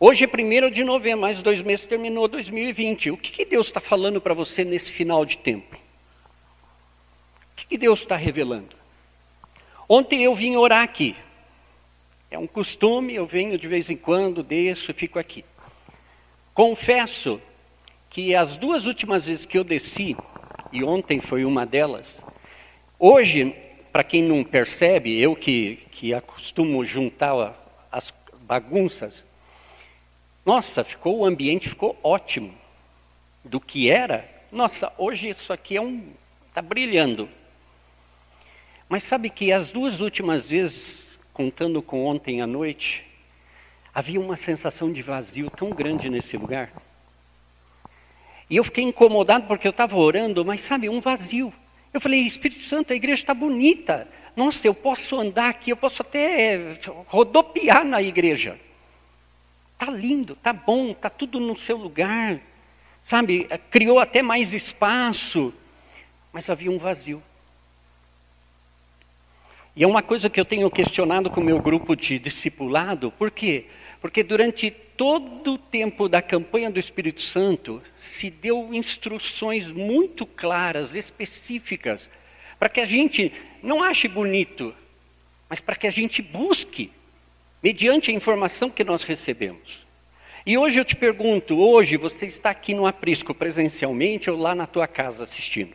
Hoje 0.00 0.24
é 0.24 0.26
1 0.26 0.70
de 0.70 0.84
novembro, 0.84 1.20
mais 1.20 1.42
dois 1.42 1.60
meses 1.60 1.84
terminou 1.84 2.26
2020. 2.26 3.10
O 3.10 3.18
que, 3.18 3.30
que 3.30 3.44
Deus 3.44 3.66
está 3.66 3.78
falando 3.78 4.22
para 4.22 4.32
você 4.32 4.64
nesse 4.64 4.90
final 4.90 5.22
de 5.22 5.36
tempo? 5.36 5.84
O 7.56 7.68
que, 7.68 7.78
Deus 7.78 8.00
está 8.00 8.16
revelando? 8.16 8.76
Ontem 9.88 10.22
eu 10.22 10.34
vim 10.34 10.56
orar 10.56 10.82
aqui. 10.82 11.16
É 12.30 12.38
um 12.38 12.46
costume, 12.46 13.14
eu 13.14 13.26
venho 13.26 13.58
de 13.58 13.66
vez 13.66 13.88
em 13.88 13.96
quando, 13.96 14.42
desço 14.42 14.92
fico 14.92 15.18
aqui. 15.18 15.44
Confesso 16.52 17.40
que 18.10 18.34
as 18.34 18.56
duas 18.56 18.84
últimas 18.84 19.26
vezes 19.26 19.46
que 19.46 19.56
eu 19.56 19.64
desci, 19.64 20.16
e 20.72 20.84
ontem 20.84 21.18
foi 21.18 21.44
uma 21.44 21.64
delas, 21.64 22.22
hoje, 22.98 23.54
para 23.92 24.04
quem 24.04 24.22
não 24.22 24.44
percebe, 24.44 25.18
eu 25.20 25.34
que, 25.34 25.76
que 25.92 26.12
acostumo 26.12 26.84
juntar 26.84 27.54
as 27.90 28.12
bagunças, 28.42 29.24
nossa, 30.44 30.84
ficou 30.84 31.18
o 31.18 31.24
ambiente 31.24 31.68
ficou 31.68 31.98
ótimo. 32.02 32.54
Do 33.44 33.60
que 33.60 33.88
era, 33.88 34.28
nossa, 34.50 34.92
hoje 34.98 35.28
isso 35.28 35.52
aqui 35.52 35.76
é 35.76 35.80
um 35.80 36.02
está 36.56 36.62
brilhando. 36.62 37.28
Mas 38.88 39.02
sabe 39.02 39.30
que 39.30 39.52
as 39.52 39.70
duas 39.70 40.00
últimas 40.00 40.48
vezes, 40.48 41.18
contando 41.32 41.82
com 41.82 42.04
ontem 42.04 42.40
à 42.40 42.46
noite, 42.46 43.06
Havia 43.96 44.20
uma 44.20 44.36
sensação 44.36 44.92
de 44.92 45.00
vazio 45.00 45.48
tão 45.48 45.70
grande 45.70 46.10
nesse 46.10 46.36
lugar. 46.36 46.70
E 48.50 48.56
eu 48.56 48.62
fiquei 48.62 48.84
incomodado 48.84 49.46
porque 49.46 49.66
eu 49.66 49.70
estava 49.70 49.96
orando, 49.96 50.44
mas 50.44 50.60
sabe, 50.60 50.86
um 50.86 51.00
vazio. 51.00 51.50
Eu 51.94 51.98
falei, 51.98 52.20
Espírito 52.20 52.62
Santo, 52.62 52.92
a 52.92 52.96
igreja 52.96 53.22
está 53.22 53.32
bonita. 53.32 54.06
Nossa, 54.36 54.66
eu 54.66 54.74
posso 54.74 55.18
andar 55.18 55.48
aqui, 55.48 55.70
eu 55.70 55.78
posso 55.78 56.02
até 56.02 56.76
rodopiar 57.06 57.86
na 57.86 58.02
igreja. 58.02 58.60
Está 59.80 59.90
lindo, 59.90 60.34
está 60.34 60.52
bom, 60.52 60.90
está 60.90 61.08
tudo 61.08 61.40
no 61.40 61.58
seu 61.58 61.78
lugar. 61.78 62.38
Sabe, 63.02 63.48
criou 63.70 63.98
até 63.98 64.20
mais 64.20 64.52
espaço. 64.52 65.54
Mas 66.34 66.50
havia 66.50 66.70
um 66.70 66.76
vazio. 66.76 67.22
E 69.76 69.84
é 69.84 69.86
uma 69.86 70.02
coisa 70.02 70.30
que 70.30 70.40
eu 70.40 70.44
tenho 70.46 70.70
questionado 70.70 71.28
com 71.28 71.38
o 71.38 71.44
meu 71.44 71.60
grupo 71.60 71.94
de 71.94 72.18
discipulado, 72.18 73.10
por 73.10 73.30
quê? 73.30 73.66
Porque 74.00 74.22
durante 74.22 74.70
todo 74.70 75.52
o 75.52 75.58
tempo 75.58 76.08
da 76.08 76.22
campanha 76.22 76.70
do 76.70 76.80
Espírito 76.80 77.20
Santo, 77.20 77.82
se 77.94 78.30
deu 78.30 78.72
instruções 78.72 79.70
muito 79.70 80.24
claras, 80.24 80.94
específicas, 80.94 82.08
para 82.58 82.70
que 82.70 82.80
a 82.80 82.86
gente 82.86 83.30
não 83.62 83.82
ache 83.82 84.08
bonito, 84.08 84.74
mas 85.46 85.60
para 85.60 85.76
que 85.76 85.86
a 85.86 85.90
gente 85.90 86.22
busque, 86.22 86.90
mediante 87.62 88.10
a 88.10 88.14
informação 88.14 88.70
que 88.70 88.82
nós 88.82 89.02
recebemos. 89.02 89.84
E 90.46 90.56
hoje 90.56 90.80
eu 90.80 90.86
te 90.86 90.96
pergunto, 90.96 91.58
hoje 91.58 91.98
você 91.98 92.24
está 92.24 92.48
aqui 92.48 92.72
no 92.72 92.86
aprisco 92.86 93.34
presencialmente 93.34 94.30
ou 94.30 94.38
lá 94.38 94.54
na 94.54 94.66
tua 94.66 94.86
casa 94.86 95.24
assistindo? 95.24 95.74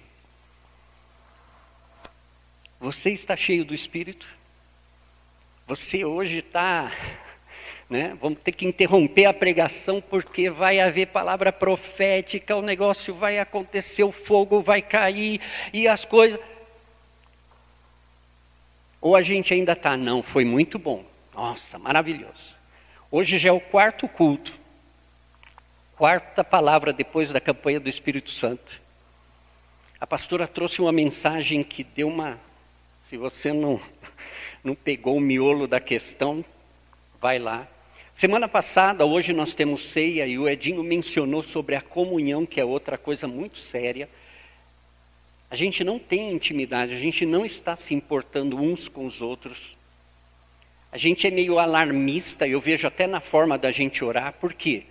Você 2.82 3.12
está 3.12 3.38
cheio 3.38 3.64
do 3.64 3.74
Espírito? 3.74 4.28
Você 5.68 6.04
hoje 6.04 6.40
está 6.40 6.92
né? 7.92 8.18
Vamos 8.22 8.40
ter 8.40 8.54
que 8.54 8.66
interromper 8.66 9.26
a 9.26 9.34
pregação 9.34 10.00
porque 10.00 10.50
vai 10.50 10.80
haver 10.80 11.08
palavra 11.08 11.52
profética, 11.52 12.56
o 12.56 12.62
negócio 12.62 13.14
vai 13.14 13.38
acontecer, 13.38 14.02
o 14.06 14.14
fogo 14.14 14.62
vai 14.62 14.82
cair 14.82 15.42
e 15.74 15.90
as 15.90 16.06
coisas. 16.06 16.40
Ou 19.02 19.14
a 19.14 19.22
gente 19.22 19.54
ainda 19.54 19.74
está, 19.74 19.98
não, 19.98 20.24
foi 20.24 20.46
muito 20.46 20.80
bom. 20.80 21.04
Nossa, 21.36 21.78
maravilhoso. 21.78 22.56
Hoje 23.12 23.38
já 23.38 23.50
é 23.50 23.52
o 23.52 23.60
quarto 23.60 24.08
culto, 24.08 24.54
quarta 25.98 26.46
palavra 26.46 26.94
depois 26.94 27.30
da 27.30 27.42
campanha 27.42 27.80
do 27.82 27.90
Espírito 27.90 28.32
Santo. 28.32 28.80
A 30.00 30.08
pastora 30.08 30.48
trouxe 30.48 30.82
uma 30.82 30.94
mensagem 30.94 31.62
que 31.62 31.84
deu 31.84 32.08
uma. 32.08 32.40
Se 33.12 33.18
você 33.18 33.52
não, 33.52 33.78
não 34.64 34.74
pegou 34.74 35.18
o 35.18 35.20
miolo 35.20 35.68
da 35.68 35.82
questão, 35.82 36.46
vai 37.20 37.40
lá. 37.40 37.68
Semana 38.16 38.48
passada, 38.48 39.06
hoje 39.06 39.34
nós 39.34 39.54
temos 39.54 39.82
ceia 39.82 40.26
e 40.26 40.40
o 40.40 40.48
Edinho 40.48 40.82
mencionou 40.82 41.44
sobre 41.44 41.76
a 41.76 41.82
comunhão, 41.82 42.46
que 42.46 42.62
é 42.62 42.64
outra 42.64 42.98
coisa 42.98 43.28
muito 43.28 43.60
séria. 43.60 44.08
A 45.50 45.58
gente 45.58 45.84
não 45.84 46.00
tem 46.00 46.32
intimidade, 46.32 46.94
a 46.94 47.00
gente 47.00 47.26
não 47.26 47.46
está 47.46 47.76
se 47.76 47.94
importando 47.94 48.56
uns 48.56 48.88
com 48.88 49.06
os 49.06 49.22
outros. 49.22 49.78
A 50.90 50.98
gente 50.98 51.28
é 51.28 51.32
meio 51.32 51.60
alarmista, 51.60 52.48
eu 52.48 52.62
vejo 52.62 52.88
até 52.88 53.08
na 53.08 53.20
forma 53.20 53.58
da 53.58 53.74
gente 53.74 54.06
orar, 54.06 54.32
por 54.40 54.54
quê? 54.54 54.84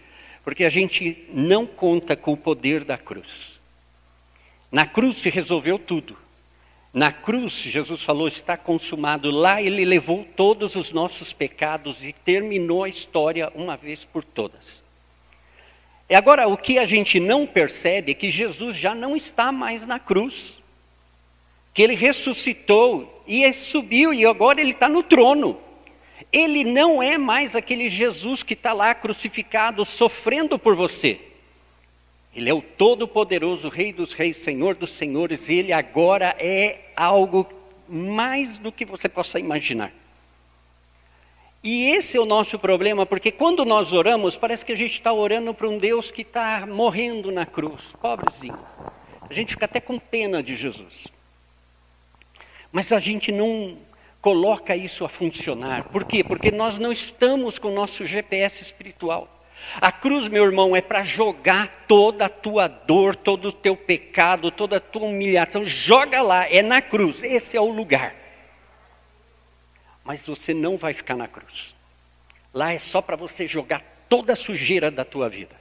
Porque 0.44 0.64
a 0.64 0.68
gente 0.68 1.26
não 1.32 1.66
conta 1.66 2.14
com 2.14 2.34
o 2.34 2.36
poder 2.36 2.84
da 2.84 2.98
cruz. 2.98 3.58
Na 4.70 4.84
cruz 4.84 5.16
se 5.16 5.30
resolveu 5.30 5.78
tudo. 5.78 6.18
Na 6.92 7.12
cruz, 7.12 7.52
Jesus 7.52 8.02
falou: 8.02 8.26
está 8.26 8.56
consumado. 8.56 9.30
Lá 9.30 9.62
ele 9.62 9.84
levou 9.84 10.26
todos 10.36 10.74
os 10.74 10.90
nossos 10.90 11.32
pecados 11.32 12.02
e 12.02 12.12
terminou 12.12 12.82
a 12.84 12.88
história 12.88 13.52
uma 13.54 13.76
vez 13.76 14.04
por 14.04 14.24
todas. 14.24 14.82
E 16.08 16.14
agora, 16.14 16.48
o 16.48 16.56
que 16.56 16.78
a 16.78 16.84
gente 16.84 17.20
não 17.20 17.46
percebe 17.46 18.10
é 18.10 18.14
que 18.14 18.28
Jesus 18.28 18.76
já 18.76 18.94
não 18.94 19.16
está 19.16 19.52
mais 19.52 19.86
na 19.86 19.98
cruz. 19.98 20.56
que 21.72 21.82
ele 21.82 21.94
ressuscitou 21.94 23.22
e 23.26 23.52
subiu 23.52 24.12
e 24.12 24.26
agora 24.26 24.60
ele 24.60 24.72
está 24.72 24.88
no 24.88 25.02
trono. 25.02 25.56
Ele 26.32 26.64
não 26.64 27.02
é 27.02 27.16
mais 27.16 27.54
aquele 27.56 27.88
Jesus 27.88 28.42
que 28.42 28.54
está 28.54 28.72
lá 28.72 28.94
crucificado, 28.94 29.84
sofrendo 29.84 30.58
por 30.58 30.74
você. 30.74 31.20
Ele 32.34 32.48
é 32.48 32.54
o 32.54 32.62
Todo-Poderoso, 32.62 33.68
Rei 33.68 33.92
dos 33.92 34.12
Reis, 34.12 34.36
Senhor 34.36 34.74
dos 34.74 34.90
Senhores, 34.90 35.48
e 35.48 35.54
ele 35.54 35.72
agora 35.72 36.34
é 36.38 36.92
algo 36.96 37.46
mais 37.88 38.56
do 38.56 38.70
que 38.70 38.84
você 38.84 39.08
possa 39.08 39.38
imaginar. 39.38 39.92
E 41.62 41.88
esse 41.88 42.16
é 42.16 42.20
o 42.20 42.24
nosso 42.24 42.58
problema, 42.58 43.04
porque 43.04 43.30
quando 43.30 43.64
nós 43.64 43.92
oramos, 43.92 44.36
parece 44.36 44.64
que 44.64 44.72
a 44.72 44.76
gente 44.76 44.92
está 44.92 45.12
orando 45.12 45.52
para 45.52 45.68
um 45.68 45.76
Deus 45.76 46.10
que 46.10 46.22
está 46.22 46.66
morrendo 46.66 47.30
na 47.30 47.44
cruz, 47.44 47.92
pobrezinho. 48.00 48.58
A 49.28 49.34
gente 49.34 49.52
fica 49.52 49.66
até 49.66 49.80
com 49.80 49.98
pena 49.98 50.42
de 50.42 50.56
Jesus. 50.56 51.08
Mas 52.72 52.92
a 52.92 52.98
gente 52.98 53.30
não 53.32 53.76
coloca 54.22 54.74
isso 54.76 55.04
a 55.04 55.08
funcionar. 55.08 55.84
Por 55.84 56.04
quê? 56.04 56.22
Porque 56.22 56.50
nós 56.50 56.78
não 56.78 56.92
estamos 56.92 57.58
com 57.58 57.68
o 57.68 57.74
nosso 57.74 58.06
GPS 58.06 58.62
espiritual. 58.62 59.28
A 59.80 59.92
cruz, 59.92 60.26
meu 60.26 60.44
irmão, 60.44 60.74
é 60.74 60.80
para 60.80 61.02
jogar 61.02 61.84
toda 61.86 62.26
a 62.26 62.28
tua 62.28 62.66
dor, 62.66 63.14
todo 63.14 63.48
o 63.48 63.52
teu 63.52 63.76
pecado, 63.76 64.50
toda 64.50 64.78
a 64.78 64.80
tua 64.80 65.04
humilhação. 65.04 65.64
Joga 65.64 66.20
lá, 66.22 66.48
é 66.48 66.62
na 66.62 66.82
cruz, 66.82 67.22
esse 67.22 67.56
é 67.56 67.60
o 67.60 67.68
lugar. 67.68 68.14
Mas 70.04 70.26
você 70.26 70.52
não 70.52 70.76
vai 70.76 70.92
ficar 70.92 71.16
na 71.16 71.28
cruz. 71.28 71.74
Lá 72.52 72.72
é 72.72 72.78
só 72.78 73.00
para 73.00 73.16
você 73.16 73.46
jogar 73.46 73.82
toda 74.08 74.32
a 74.32 74.36
sujeira 74.36 74.90
da 74.90 75.04
tua 75.04 75.28
vida. 75.28 75.54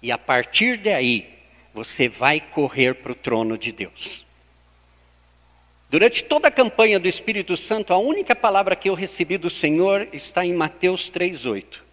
E 0.00 0.12
a 0.12 0.18
partir 0.18 0.76
daí, 0.76 1.28
você 1.74 2.08
vai 2.08 2.40
correr 2.40 2.94
para 2.94 3.12
o 3.12 3.16
trono 3.16 3.58
de 3.58 3.72
Deus. 3.72 4.24
Durante 5.90 6.24
toda 6.24 6.48
a 6.48 6.50
campanha 6.50 6.98
do 6.98 7.08
Espírito 7.08 7.56
Santo, 7.56 7.92
a 7.92 7.98
única 7.98 8.34
palavra 8.34 8.74
que 8.74 8.88
eu 8.88 8.94
recebi 8.94 9.36
do 9.36 9.50
Senhor 9.50 10.08
está 10.12 10.44
em 10.44 10.54
Mateus 10.54 11.10
3,8. 11.10 11.91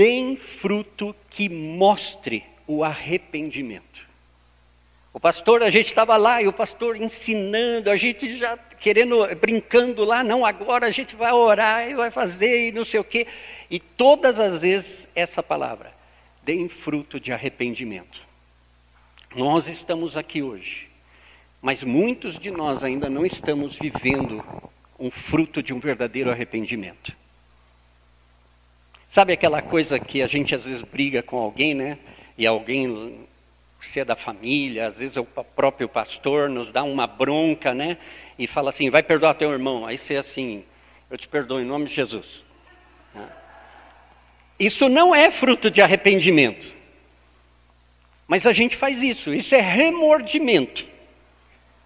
Deem 0.00 0.34
fruto 0.34 1.14
que 1.28 1.48
mostre 1.48 2.42
o 2.66 2.82
arrependimento. 2.82 3.84
O 5.12 5.20
pastor, 5.20 5.62
a 5.62 5.68
gente 5.68 5.88
estava 5.88 6.16
lá 6.16 6.40
e 6.40 6.48
o 6.48 6.52
pastor 6.52 6.96
ensinando, 6.96 7.90
a 7.90 7.96
gente 7.96 8.38
já 8.38 8.56
querendo, 8.56 9.26
brincando 9.36 10.04
lá, 10.04 10.24
não, 10.24 10.46
agora 10.46 10.86
a 10.86 10.90
gente 10.90 11.14
vai 11.14 11.32
orar 11.32 11.86
e 11.86 11.94
vai 11.94 12.10
fazer 12.10 12.68
e 12.68 12.72
não 12.72 12.84
sei 12.84 13.00
o 13.00 13.04
quê. 13.04 13.26
E 13.70 13.78
todas 13.78 14.38
as 14.38 14.62
vezes 14.62 15.06
essa 15.14 15.42
palavra, 15.42 15.92
deem 16.42 16.66
fruto 16.68 17.20
de 17.20 17.32
arrependimento. 17.32 18.22
Nós 19.36 19.68
estamos 19.68 20.16
aqui 20.16 20.40
hoje 20.40 20.90
mas 21.62 21.84
muitos 21.84 22.38
de 22.38 22.50
nós 22.50 22.82
ainda 22.82 23.10
não 23.10 23.26
estamos 23.26 23.76
vivendo 23.76 24.42
um 24.98 25.10
fruto 25.10 25.62
de 25.62 25.74
um 25.74 25.78
verdadeiro 25.78 26.30
arrependimento. 26.30 27.14
Sabe 29.10 29.32
aquela 29.32 29.60
coisa 29.60 29.98
que 29.98 30.22
a 30.22 30.26
gente 30.28 30.54
às 30.54 30.62
vezes 30.62 30.82
briga 30.82 31.20
com 31.20 31.36
alguém, 31.36 31.74
né? 31.74 31.98
E 32.38 32.46
alguém 32.46 33.26
se 33.80 33.98
é 33.98 34.04
da 34.04 34.14
família, 34.14 34.86
às 34.86 34.98
vezes 34.98 35.16
o 35.16 35.24
próprio 35.24 35.88
pastor 35.88 36.48
nos 36.48 36.70
dá 36.70 36.84
uma 36.84 37.08
bronca, 37.08 37.74
né? 37.74 37.98
E 38.38 38.46
fala 38.46 38.70
assim: 38.70 38.88
vai 38.88 39.02
perdoar 39.02 39.34
teu 39.34 39.50
irmão. 39.50 39.84
Aí 39.84 39.98
você 39.98 40.14
assim, 40.14 40.62
eu 41.10 41.18
te 41.18 41.26
perdoo 41.26 41.60
em 41.60 41.64
nome 41.64 41.86
de 41.86 41.94
Jesus. 41.94 42.44
Isso 44.56 44.88
não 44.88 45.12
é 45.12 45.28
fruto 45.28 45.72
de 45.72 45.82
arrependimento. 45.82 46.72
Mas 48.28 48.46
a 48.46 48.52
gente 48.52 48.76
faz 48.76 49.02
isso, 49.02 49.34
isso 49.34 49.56
é 49.56 49.60
remordimento. 49.60 50.86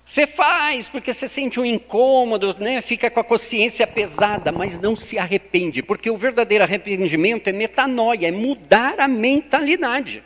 Você 0.06 0.26
faz 0.26 0.88
porque 0.88 1.14
você 1.14 1.26
sente 1.26 1.58
um 1.58 1.64
incômodo, 1.64 2.54
né? 2.58 2.82
fica 2.82 3.10
com 3.10 3.20
a 3.20 3.24
consciência 3.24 3.86
pesada, 3.86 4.52
mas 4.52 4.78
não 4.78 4.94
se 4.94 5.18
arrepende, 5.18 5.82
porque 5.82 6.10
o 6.10 6.16
verdadeiro 6.16 6.62
arrependimento 6.62 7.48
é 7.48 7.52
metanoia, 7.52 8.28
é 8.28 8.30
mudar 8.30 9.00
a 9.00 9.08
mentalidade. 9.08 10.22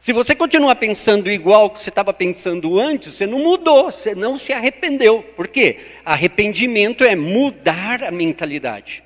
Se 0.00 0.12
você 0.12 0.34
continua 0.34 0.74
pensando 0.74 1.30
igual 1.30 1.70
que 1.70 1.80
você 1.80 1.90
estava 1.90 2.12
pensando 2.12 2.78
antes, 2.78 3.14
você 3.14 3.26
não 3.26 3.38
mudou, 3.38 3.92
você 3.92 4.14
não 4.14 4.38
se 4.38 4.52
arrependeu. 4.52 5.22
Por 5.36 5.46
quê? 5.46 5.78
Arrependimento 6.04 7.04
é 7.04 7.14
mudar 7.14 8.02
a 8.02 8.10
mentalidade. 8.10 9.02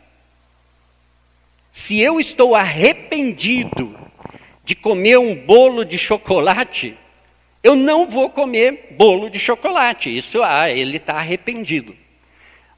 Se 1.72 2.00
eu 2.00 2.20
estou 2.20 2.54
arrependido 2.54 3.98
de 4.64 4.76
comer 4.76 5.18
um 5.18 5.34
bolo 5.34 5.84
de 5.84 5.98
chocolate, 5.98 6.96
eu 7.64 7.74
não 7.74 8.06
vou 8.06 8.28
comer 8.28 8.88
bolo 8.90 9.30
de 9.30 9.38
chocolate. 9.38 10.14
Isso, 10.14 10.42
ah, 10.42 10.70
ele 10.70 10.98
está 10.98 11.14
arrependido. 11.14 11.96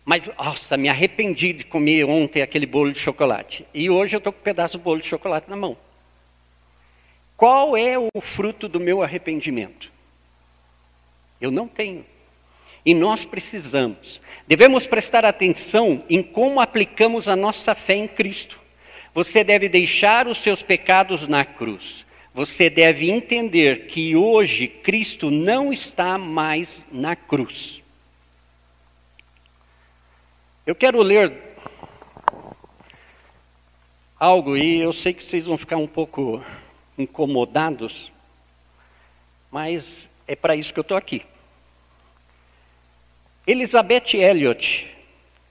Mas, 0.04 0.30
nossa, 0.38 0.76
me 0.76 0.88
arrependi 0.88 1.52
de 1.52 1.64
comer 1.64 2.04
ontem 2.04 2.40
aquele 2.40 2.66
bolo 2.66 2.92
de 2.92 2.98
chocolate. 3.00 3.66
E 3.74 3.90
hoje 3.90 4.14
eu 4.14 4.18
estou 4.18 4.32
com 4.32 4.38
um 4.38 4.42
pedaço 4.42 4.78
de 4.78 4.84
bolo 4.84 5.00
de 5.00 5.08
chocolate 5.08 5.50
na 5.50 5.56
mão. 5.56 5.76
Qual 7.36 7.76
é 7.76 7.98
o 7.98 8.08
fruto 8.20 8.68
do 8.68 8.78
meu 8.78 9.02
arrependimento? 9.02 9.90
Eu 11.40 11.50
não 11.50 11.66
tenho. 11.66 12.06
E 12.84 12.94
nós 12.94 13.24
precisamos. 13.24 14.22
Devemos 14.46 14.86
prestar 14.86 15.24
atenção 15.24 16.04
em 16.08 16.22
como 16.22 16.60
aplicamos 16.60 17.26
a 17.26 17.34
nossa 17.34 17.74
fé 17.74 17.96
em 17.96 18.06
Cristo. 18.06 18.56
Você 19.12 19.42
deve 19.42 19.68
deixar 19.68 20.28
os 20.28 20.38
seus 20.38 20.62
pecados 20.62 21.26
na 21.26 21.44
cruz 21.44 22.05
você 22.36 22.68
deve 22.68 23.10
entender 23.10 23.86
que 23.86 24.14
hoje 24.14 24.68
Cristo 24.68 25.30
não 25.30 25.72
está 25.72 26.18
mais 26.18 26.84
na 26.92 27.16
cruz. 27.16 27.82
Eu 30.66 30.74
quero 30.74 31.00
ler 31.02 31.32
algo 34.20 34.54
e 34.54 34.78
eu 34.80 34.92
sei 34.92 35.14
que 35.14 35.24
vocês 35.24 35.46
vão 35.46 35.56
ficar 35.56 35.78
um 35.78 35.86
pouco 35.86 36.44
incomodados, 36.98 38.12
mas 39.50 40.10
é 40.28 40.36
para 40.36 40.54
isso 40.54 40.74
que 40.74 40.78
eu 40.78 40.82
estou 40.82 40.98
aqui. 40.98 41.24
Elizabeth 43.46 44.12
Elliot, 44.12 44.94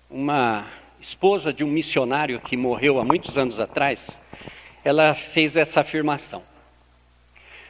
uma 0.08 0.68
esposa 1.02 1.52
de 1.52 1.64
um 1.64 1.68
missionário 1.68 2.40
que 2.40 2.56
morreu 2.56 3.00
há 3.00 3.04
muitos 3.04 3.40
anos 3.40 3.60
atrás, 3.60 4.20
ela 4.84 5.16
fez 5.16 5.58
essa 5.58 5.82
afirmação. 5.82 6.44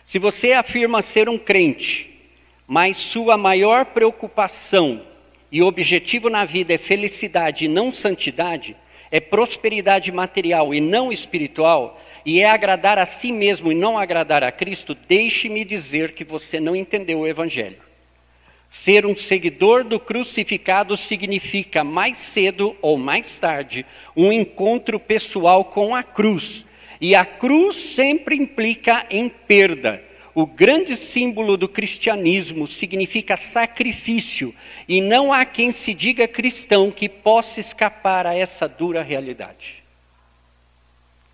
Se 0.05 0.19
você 0.19 0.53
afirma 0.53 1.01
ser 1.01 1.27
um 1.27 1.37
crente, 1.37 2.21
mas 2.67 2.95
sua 2.95 3.35
maior 3.35 3.85
preocupação 3.85 5.01
e 5.51 5.63
objetivo 5.63 6.29
na 6.29 6.45
vida 6.45 6.75
é 6.75 6.77
felicidade 6.77 7.65
e 7.65 7.67
não 7.67 7.91
santidade, 7.91 8.75
é 9.09 9.19
prosperidade 9.19 10.11
material 10.11 10.75
e 10.75 10.79
não 10.79 11.11
espiritual, 11.11 11.99
e 12.23 12.39
é 12.39 12.49
agradar 12.49 12.99
a 12.99 13.05
si 13.05 13.31
mesmo 13.31 13.71
e 13.71 13.75
não 13.75 13.97
agradar 13.97 14.43
a 14.43 14.51
Cristo, 14.51 14.95
deixe-me 15.07 15.65
dizer 15.65 16.13
que 16.13 16.23
você 16.23 16.59
não 16.59 16.75
entendeu 16.75 17.21
o 17.21 17.27
Evangelho. 17.27 17.77
Ser 18.69 19.07
um 19.07 19.15
seguidor 19.15 19.83
do 19.83 19.99
crucificado 19.99 20.95
significa, 20.95 21.83
mais 21.83 22.19
cedo 22.19 22.75
ou 22.79 22.97
mais 22.97 23.39
tarde, 23.39 23.85
um 24.15 24.31
encontro 24.31 24.99
pessoal 24.99 25.65
com 25.65 25.95
a 25.95 26.03
cruz 26.03 26.63
e 26.99 27.15
a 27.15 27.25
cruz 27.25 27.77
sempre 27.77 28.35
implica 28.35 29.05
em 29.09 29.29
perda. 29.29 30.03
O 30.33 30.45
grande 30.45 30.97
símbolo 30.97 31.55
do 31.55 31.67
cristianismo 31.67 32.67
significa 32.67 33.37
sacrifício, 33.37 34.53
e 34.87 34.99
não 34.99 35.31
há 35.31 35.45
quem 35.45 35.71
se 35.71 35.93
diga 35.93 36.27
cristão 36.27 36.91
que 36.91 37.07
possa 37.07 37.59
escapar 37.59 38.27
a 38.27 38.35
essa 38.35 38.67
dura 38.67 39.01
realidade. 39.01 39.81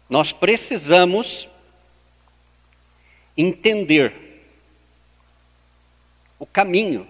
Nós 0.07 0.31
precisamos 0.31 1.49
entender 3.35 4.13
o 6.37 6.45
caminho 6.45 7.07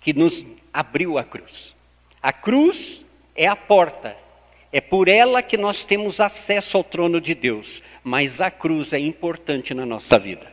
que 0.00 0.12
nos 0.12 0.46
abriu 0.72 1.18
a 1.18 1.24
cruz. 1.24 1.74
A 2.22 2.32
cruz 2.32 3.02
é 3.34 3.46
a 3.46 3.56
porta 3.56 4.16
é 4.72 4.80
por 4.80 5.08
ela 5.08 5.42
que 5.42 5.56
nós 5.56 5.84
temos 5.84 6.20
acesso 6.20 6.76
ao 6.76 6.84
trono 6.84 7.20
de 7.20 7.34
Deus, 7.34 7.82
mas 8.04 8.40
a 8.40 8.50
cruz 8.50 8.92
é 8.92 8.98
importante 8.98 9.72
na 9.72 9.86
nossa 9.86 10.18
vida. 10.18 10.46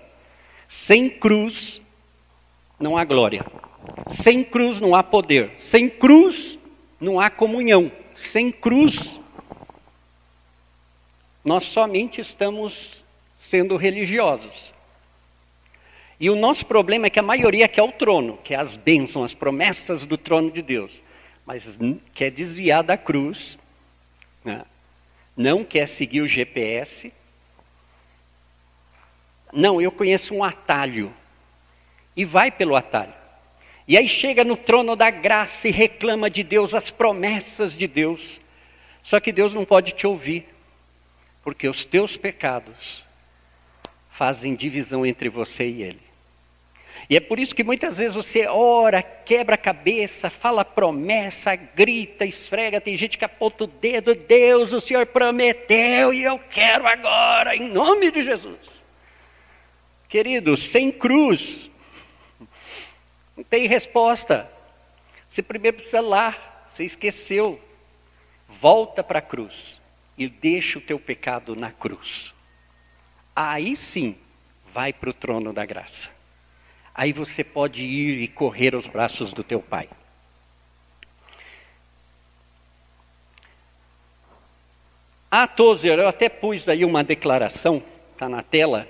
Sem 0.69 1.10
cruz 1.10 1.82
não 2.80 2.97
há 2.97 3.04
glória. 3.04 3.45
Sem 4.08 4.43
cruz 4.43 4.80
não 4.80 4.95
há 4.95 5.04
poder. 5.04 5.51
Sem 5.58 5.89
cruz 5.89 6.58
não 6.99 7.19
há 7.19 7.30
comunhão. 7.30 7.91
Sem 8.15 8.51
cruz 8.51 9.19
nós 11.43 11.65
somente 11.65 12.19
estamos 12.19 13.04
sendo 13.39 13.75
religiosos. 13.75 14.73
E 16.19 16.30
o 16.30 16.36
nosso 16.36 16.65
problema 16.65 17.08
é 17.08 17.10
que 17.10 17.19
a 17.19 17.23
maioria 17.23 17.67
quer 17.67 17.84
o 17.84 17.91
trono, 17.91 18.39
quer 18.43 18.56
as 18.56 18.75
bênçãos, 18.75 19.25
as 19.25 19.34
promessas 19.34 20.08
do 20.08 20.17
trono 20.17 20.49
de 20.49 20.62
Deus, 20.62 20.91
mas 21.45 21.78
quer 22.13 22.32
desviar 22.32 22.84
da 22.84 22.97
cruz 22.97 23.58
né? 24.45 24.63
não 25.36 25.63
quer 25.63 25.88
seguir 25.88 26.21
o 26.21 26.27
GPS. 26.27 27.12
Não, 29.51 29.81
eu 29.81 29.91
conheço 29.91 30.34
um 30.34 30.43
atalho. 30.43 31.13
E 32.15 32.23
vai 32.23 32.49
pelo 32.51 32.75
atalho. 32.75 33.13
E 33.88 33.97
aí 33.97 34.08
chega 34.08 34.43
no 34.43 34.55
trono 34.55 34.95
da 34.95 35.10
graça 35.10 35.67
e 35.67 35.71
reclama 35.71 36.29
de 36.29 36.43
Deus 36.43 36.73
as 36.73 36.89
promessas 36.89 37.73
de 37.73 37.88
Deus. 37.88 38.39
Só 39.03 39.19
que 39.19 39.31
Deus 39.31 39.53
não 39.53 39.65
pode 39.65 39.91
te 39.91 40.08
ouvir, 40.08 40.47
porque 41.43 41.67
os 41.67 41.86
teus 41.86 42.17
pecados 42.17 43.03
fazem 44.12 44.55
divisão 44.55 45.05
entre 45.05 45.29
você 45.29 45.67
e 45.67 45.84
Ele. 45.84 46.04
E 47.09 47.15
é 47.15 47.19
por 47.19 47.39
isso 47.39 47.53
que 47.53 47.63
muitas 47.63 47.97
vezes 47.97 48.15
você 48.15 48.47
ora, 48.47 49.01
quebra 49.01 49.55
a 49.55 49.59
cabeça, 49.59 50.29
fala 50.29 50.65
promessa, 50.65 51.55
grita, 51.55 52.25
esfrega. 52.25 52.81
Tem 52.81 52.95
gente 52.95 53.17
que 53.17 53.25
aponta 53.25 53.65
o 53.65 53.67
dedo, 53.67 54.15
Deus, 54.15 54.73
o 54.73 54.81
Senhor 54.81 55.05
prometeu 55.05 56.13
e 56.13 56.23
eu 56.23 56.39
quero 56.39 56.87
agora, 56.87 57.55
em 57.55 57.69
nome 57.69 58.09
de 58.09 58.23
Jesus. 58.23 58.59
Querido, 60.09 60.57
sem 60.57 60.91
cruz, 60.91 61.69
não 63.37 63.43
tem 63.43 63.67
resposta. 63.67 64.49
Você 65.29 65.43
primeiro 65.43 65.77
precisa 65.77 66.01
lá, 66.01 66.65
você 66.69 66.85
esqueceu. 66.85 67.61
Volta 68.47 69.03
para 69.03 69.19
a 69.19 69.21
cruz 69.21 69.81
e 70.17 70.27
deixa 70.27 70.79
o 70.79 70.81
teu 70.81 70.99
pecado 70.99 71.55
na 71.55 71.71
cruz. 71.71 72.33
Aí 73.35 73.75
sim, 73.75 74.15
vai 74.73 74.93
para 74.93 75.09
o 75.09 75.13
trono 75.13 75.51
da 75.51 75.65
graça. 75.65 76.14
Aí 76.95 77.12
você 77.12 77.43
pode 77.43 77.84
ir 77.84 78.21
e 78.21 78.27
correr 78.27 78.73
aos 78.73 78.88
braços 78.88 79.34
do 79.34 79.43
teu 79.43 79.62
pai. 79.62 79.89
A 85.29 85.45
Tozer, 85.45 85.99
eu 85.99 86.08
até 86.08 86.29
pus 86.29 86.65
aí 86.69 86.86
uma 86.86 87.03
declaração, 87.03 87.84
está 88.13 88.29
na 88.29 88.41
tela. 88.41 88.88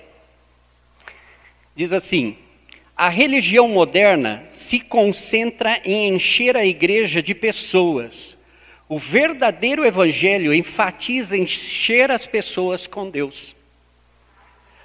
Diz 1.76 1.92
assim: 1.92 2.38
a 2.96 3.10
religião 3.10 3.68
moderna 3.68 4.46
se 4.52 4.80
concentra 4.80 5.82
em 5.84 6.14
encher 6.14 6.56
a 6.56 6.64
igreja 6.64 7.24
de 7.24 7.34
pessoas. 7.34 8.38
O 8.88 9.00
verdadeiro 9.00 9.84
evangelho 9.84 10.54
enfatiza 10.54 11.36
encher 11.36 12.12
as 12.12 12.28
pessoas 12.28 12.86
com 12.86 13.10
Deus. 13.10 13.56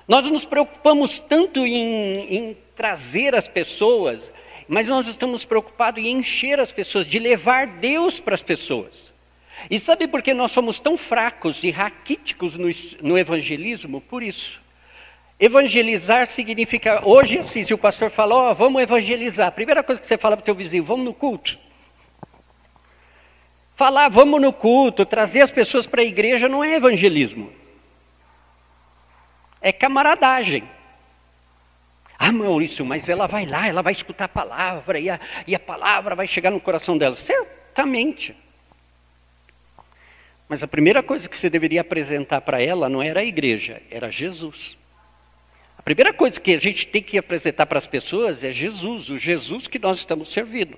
Nós 0.08 0.26
nos 0.26 0.44
preocupamos 0.44 1.20
tanto 1.20 1.64
em, 1.64 2.34
em 2.34 2.56
trazer 2.80 3.34
as 3.34 3.46
pessoas, 3.46 4.22
mas 4.66 4.86
nós 4.86 5.06
estamos 5.06 5.44
preocupados 5.44 6.02
em 6.02 6.16
encher 6.16 6.58
as 6.58 6.72
pessoas, 6.72 7.06
de 7.06 7.18
levar 7.18 7.66
Deus 7.66 8.18
para 8.18 8.34
as 8.34 8.40
pessoas. 8.40 9.12
E 9.70 9.78
sabe 9.78 10.08
por 10.08 10.22
que 10.22 10.32
nós 10.32 10.50
somos 10.50 10.80
tão 10.80 10.96
fracos 10.96 11.62
e 11.62 11.70
raquíticos 11.70 12.56
no, 12.56 12.70
no 13.02 13.18
evangelismo? 13.18 14.00
Por 14.00 14.22
isso. 14.22 14.58
Evangelizar 15.38 16.26
significa, 16.26 17.06
hoje 17.06 17.40
assim, 17.40 17.62
se 17.62 17.74
o 17.74 17.78
pastor 17.78 18.10
fala, 18.10 18.34
ó, 18.34 18.50
oh, 18.50 18.54
vamos 18.54 18.80
evangelizar, 18.80 19.48
a 19.48 19.52
primeira 19.52 19.82
coisa 19.82 20.00
que 20.00 20.06
você 20.06 20.16
fala 20.16 20.34
para 20.34 20.42
o 20.42 20.46
teu 20.46 20.54
vizinho, 20.54 20.82
vamos 20.82 21.04
no 21.04 21.12
culto. 21.12 21.58
Falar, 23.76 24.08
vamos 24.08 24.40
no 24.40 24.54
culto, 24.54 25.04
trazer 25.04 25.42
as 25.42 25.50
pessoas 25.50 25.86
para 25.86 26.00
a 26.00 26.04
igreja 26.04 26.48
não 26.48 26.64
é 26.64 26.76
evangelismo. 26.76 27.52
É 29.60 29.70
camaradagem. 29.70 30.79
Ah, 32.22 32.32
Maurício, 32.32 32.84
mas 32.84 33.08
ela 33.08 33.26
vai 33.26 33.46
lá, 33.46 33.66
ela 33.66 33.80
vai 33.80 33.94
escutar 33.94 34.26
a 34.26 34.28
palavra, 34.28 35.00
e 35.00 35.08
a, 35.08 35.18
e 35.46 35.54
a 35.54 35.58
palavra 35.58 36.14
vai 36.14 36.26
chegar 36.26 36.50
no 36.50 36.60
coração 36.60 36.98
dela. 36.98 37.16
Certamente. 37.16 38.36
Mas 40.46 40.62
a 40.62 40.68
primeira 40.68 41.02
coisa 41.02 41.26
que 41.26 41.36
você 41.36 41.48
deveria 41.48 41.80
apresentar 41.80 42.42
para 42.42 42.60
ela 42.60 42.90
não 42.90 43.02
era 43.02 43.20
a 43.20 43.24
igreja, 43.24 43.80
era 43.90 44.10
Jesus. 44.10 44.76
A 45.78 45.82
primeira 45.82 46.12
coisa 46.12 46.38
que 46.38 46.52
a 46.52 46.60
gente 46.60 46.86
tem 46.86 47.02
que 47.02 47.16
apresentar 47.16 47.64
para 47.64 47.78
as 47.78 47.86
pessoas 47.86 48.44
é 48.44 48.52
Jesus, 48.52 49.08
o 49.08 49.16
Jesus 49.16 49.66
que 49.66 49.78
nós 49.78 49.96
estamos 49.96 50.30
servindo. 50.30 50.76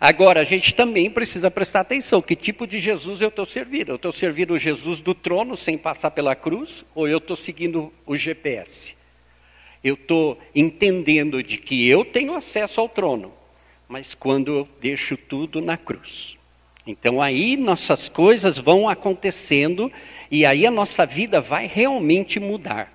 Agora, 0.00 0.40
a 0.40 0.44
gente 0.44 0.72
também 0.72 1.10
precisa 1.10 1.50
prestar 1.50 1.80
atenção: 1.80 2.22
que 2.22 2.36
tipo 2.36 2.64
de 2.64 2.78
Jesus 2.78 3.20
eu 3.20 3.28
estou 3.28 3.44
servindo? 3.44 3.88
Eu 3.88 3.96
estou 3.96 4.12
servindo 4.12 4.54
o 4.54 4.58
Jesus 4.58 5.00
do 5.00 5.14
trono 5.14 5.56
sem 5.56 5.76
passar 5.76 6.12
pela 6.12 6.36
cruz, 6.36 6.84
ou 6.94 7.08
eu 7.08 7.18
estou 7.18 7.34
seguindo 7.34 7.92
o 8.06 8.14
GPS? 8.14 8.99
Eu 9.82 9.94
estou 9.94 10.38
entendendo 10.54 11.42
de 11.42 11.56
que 11.56 11.88
eu 11.88 12.04
tenho 12.04 12.34
acesso 12.34 12.80
ao 12.80 12.88
trono, 12.88 13.32
mas 13.88 14.14
quando 14.14 14.58
eu 14.58 14.68
deixo 14.80 15.16
tudo 15.16 15.60
na 15.60 15.76
cruz. 15.76 16.36
Então 16.86 17.20
aí 17.20 17.56
nossas 17.56 18.08
coisas 18.08 18.58
vão 18.58 18.88
acontecendo 18.88 19.92
e 20.30 20.44
aí 20.44 20.66
a 20.66 20.70
nossa 20.70 21.06
vida 21.06 21.40
vai 21.40 21.66
realmente 21.66 22.40
mudar. 22.40 22.92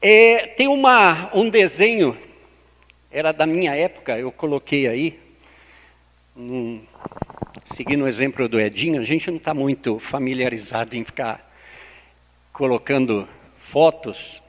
É, 0.00 0.46
tem 0.48 0.66
uma, 0.66 1.30
um 1.32 1.48
desenho, 1.48 2.16
era 3.10 3.32
da 3.32 3.46
minha 3.46 3.74
época, 3.74 4.18
eu 4.18 4.32
coloquei 4.32 4.88
aí, 4.88 5.20
num, 6.34 6.82
seguindo 7.66 8.04
o 8.04 8.08
exemplo 8.08 8.48
do 8.48 8.60
Edinho, 8.60 9.00
a 9.00 9.04
gente 9.04 9.30
não 9.30 9.36
está 9.36 9.54
muito 9.54 9.98
familiarizado 9.98 10.96
em 10.96 11.04
ficar 11.04 11.48
colocando 12.52 13.28
fotos. 13.70 14.42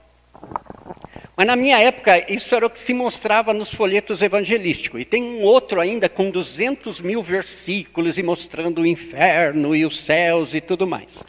Mas 1.36 1.48
na 1.48 1.56
minha 1.56 1.80
época, 1.80 2.32
isso 2.32 2.54
era 2.54 2.67
o 2.67 2.69
que 2.69 2.80
se 2.80 2.93
mostrava 2.93 3.54
nos 3.54 3.74
folhetos 3.74 4.22
evangelísticos. 4.22 5.02
E 5.02 5.06
tem 5.06 5.24
um 5.24 5.41
outro 5.41 5.82
ainda 5.82 6.08
com 6.08 6.30
200 6.30 7.02
mil 7.02 7.24
versículos 7.24 8.17
e 8.17 8.24
mostrando 8.24 8.82
o 8.82 8.86
inferno 8.86 9.76
e 9.76 9.84
os 9.84 10.00
céus 10.00 10.54
e 10.54 10.62
tudo 10.62 10.86
mais. 10.86 11.24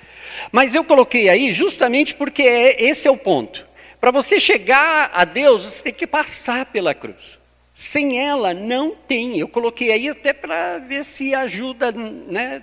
Mas 0.53 0.75
eu 0.75 0.85
coloquei 0.85 1.29
aí 1.29 1.53
justamente 1.53 2.15
porque 2.15 2.43
é, 2.43 2.83
esse 2.85 3.09
é 3.09 3.11
o 3.11 3.17
ponto. 3.17 3.67
Para 3.99 4.11
você 4.11 4.39
chegar 4.39 5.11
a 5.15 5.25
Deus, 5.25 5.65
você 5.65 5.85
tem 5.85 5.93
que 5.93 6.07
passar 6.07 6.67
pela 6.67 6.93
cruz. 6.93 7.39
Sem 7.75 8.21
ela, 8.21 8.53
não 8.53 8.91
tem. 8.91 9.39
Eu 9.39 9.49
coloquei 9.49 9.91
aí 9.91 10.09
até 10.11 10.35
para 10.35 10.79
ver 10.79 11.05
se 11.05 11.35
ajuda, 11.35 11.91
né, 11.91 12.63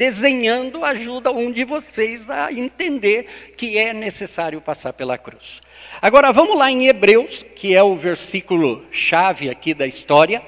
desenhando, 0.00 0.82
ajuda 0.82 1.30
um 1.30 1.52
de 1.52 1.62
vocês 1.62 2.30
a 2.30 2.50
entender 2.50 3.52
que 3.54 3.76
é 3.76 3.92
necessário 3.92 4.58
passar 4.58 4.94
pela 4.94 5.18
cruz. 5.18 5.60
Agora 6.00 6.32
vamos 6.32 6.56
lá 6.56 6.70
em 6.70 6.86
Hebreus, 6.86 7.44
que 7.54 7.76
é 7.76 7.82
o 7.82 7.94
versículo 7.94 8.82
chave 8.90 9.50
aqui 9.50 9.74
da 9.74 9.86
história. 9.86 10.42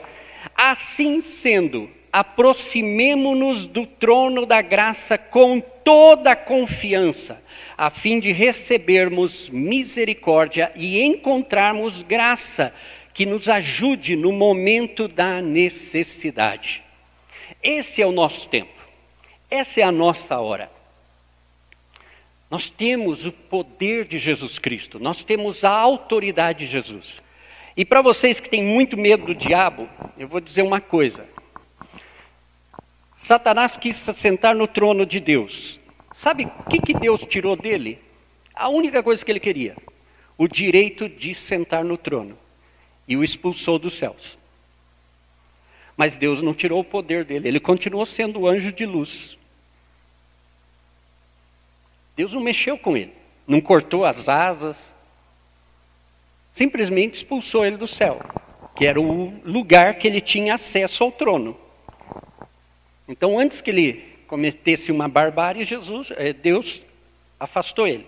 Assim 0.56 1.20
sendo, 1.20 1.90
aproximemo-nos 2.10 3.66
do 3.66 3.84
trono 3.84 4.46
da 4.46 4.62
graça 4.62 5.18
com 5.18 5.60
toda 5.60 6.30
a 6.30 6.36
confiança 6.36 7.38
a 7.76 7.90
fim 7.90 8.20
de 8.20 8.32
recebermos 8.32 9.50
misericórdia 9.50 10.72
e 10.76 11.02
encontrarmos 11.02 12.02
graça 12.02 12.72
que 13.12 13.26
nos 13.26 13.48
ajude 13.48 14.16
no 14.16 14.32
momento 14.32 15.08
da 15.08 15.42
necessidade. 15.42 16.82
Esse 17.62 18.00
é 18.00 18.06
o 18.06 18.12
nosso 18.12 18.48
tempo, 18.48 18.81
essa 19.52 19.80
é 19.80 19.82
a 19.82 19.92
nossa 19.92 20.40
hora. 20.40 20.70
Nós 22.50 22.70
temos 22.70 23.26
o 23.26 23.32
poder 23.32 24.06
de 24.06 24.18
Jesus 24.18 24.58
Cristo, 24.58 24.98
nós 24.98 25.24
temos 25.24 25.62
a 25.62 25.70
autoridade 25.70 26.60
de 26.60 26.66
Jesus. 26.66 27.20
E 27.76 27.84
para 27.84 28.00
vocês 28.00 28.40
que 28.40 28.48
têm 28.48 28.62
muito 28.62 28.96
medo 28.96 29.26
do 29.26 29.34
diabo, 29.34 29.88
eu 30.18 30.26
vou 30.26 30.40
dizer 30.40 30.62
uma 30.62 30.80
coisa. 30.80 31.26
Satanás 33.14 33.76
quis 33.76 33.96
sentar 33.96 34.54
no 34.54 34.66
trono 34.66 35.04
de 35.04 35.20
Deus. 35.20 35.78
Sabe 36.14 36.44
o 36.44 36.70
que, 36.70 36.80
que 36.80 36.94
Deus 36.94 37.22
tirou 37.26 37.54
dele? 37.54 37.98
A 38.54 38.68
única 38.68 39.02
coisa 39.02 39.22
que 39.22 39.30
ele 39.30 39.40
queria: 39.40 39.76
o 40.38 40.48
direito 40.48 41.10
de 41.10 41.34
sentar 41.34 41.84
no 41.84 41.98
trono. 41.98 42.38
E 43.06 43.16
o 43.16 43.24
expulsou 43.24 43.78
dos 43.78 43.94
céus. 43.94 44.38
Mas 45.94 46.16
Deus 46.16 46.40
não 46.40 46.54
tirou 46.54 46.80
o 46.80 46.84
poder 46.84 47.24
dele, 47.24 47.48
ele 47.48 47.60
continuou 47.60 48.06
sendo 48.06 48.46
anjo 48.46 48.72
de 48.72 48.86
luz. 48.86 49.36
Deus 52.16 52.32
não 52.32 52.40
mexeu 52.40 52.76
com 52.76 52.96
ele, 52.96 53.12
não 53.46 53.60
cortou 53.60 54.04
as 54.04 54.28
asas, 54.28 54.92
simplesmente 56.52 57.16
expulsou 57.16 57.64
ele 57.64 57.76
do 57.76 57.86
céu, 57.86 58.20
que 58.76 58.86
era 58.86 59.00
o 59.00 59.32
lugar 59.44 59.94
que 59.94 60.06
ele 60.06 60.20
tinha 60.20 60.54
acesso 60.54 61.02
ao 61.02 61.12
trono. 61.12 61.56
Então, 63.08 63.38
antes 63.38 63.60
que 63.60 63.70
ele 63.70 64.12
cometesse 64.26 64.92
uma 64.92 65.08
barbárie, 65.08 65.64
Jesus, 65.64 66.12
eh, 66.16 66.32
Deus 66.32 66.80
afastou 67.38 67.86
ele. 67.86 68.06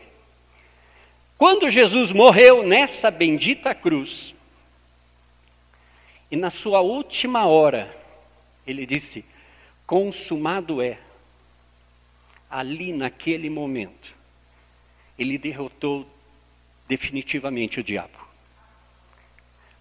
Quando 1.37 1.69
Jesus 1.69 2.13
morreu 2.13 2.63
nessa 2.63 3.11
bendita 3.11 3.75
cruz, 3.75 4.35
e 6.31 6.37
na 6.37 6.51
sua 6.51 6.81
última 6.81 7.47
hora, 7.47 7.95
ele 8.67 8.87
disse: 8.87 9.25
Consumado 9.87 10.81
é. 10.81 10.99
Ali, 12.51 12.93
naquele 12.93 13.51
momento, 13.51 14.15
ele 15.19 15.39
derrotou 15.39 16.07
definitivamente 16.87 17.81
o 17.81 17.85
diabo. 17.85 18.19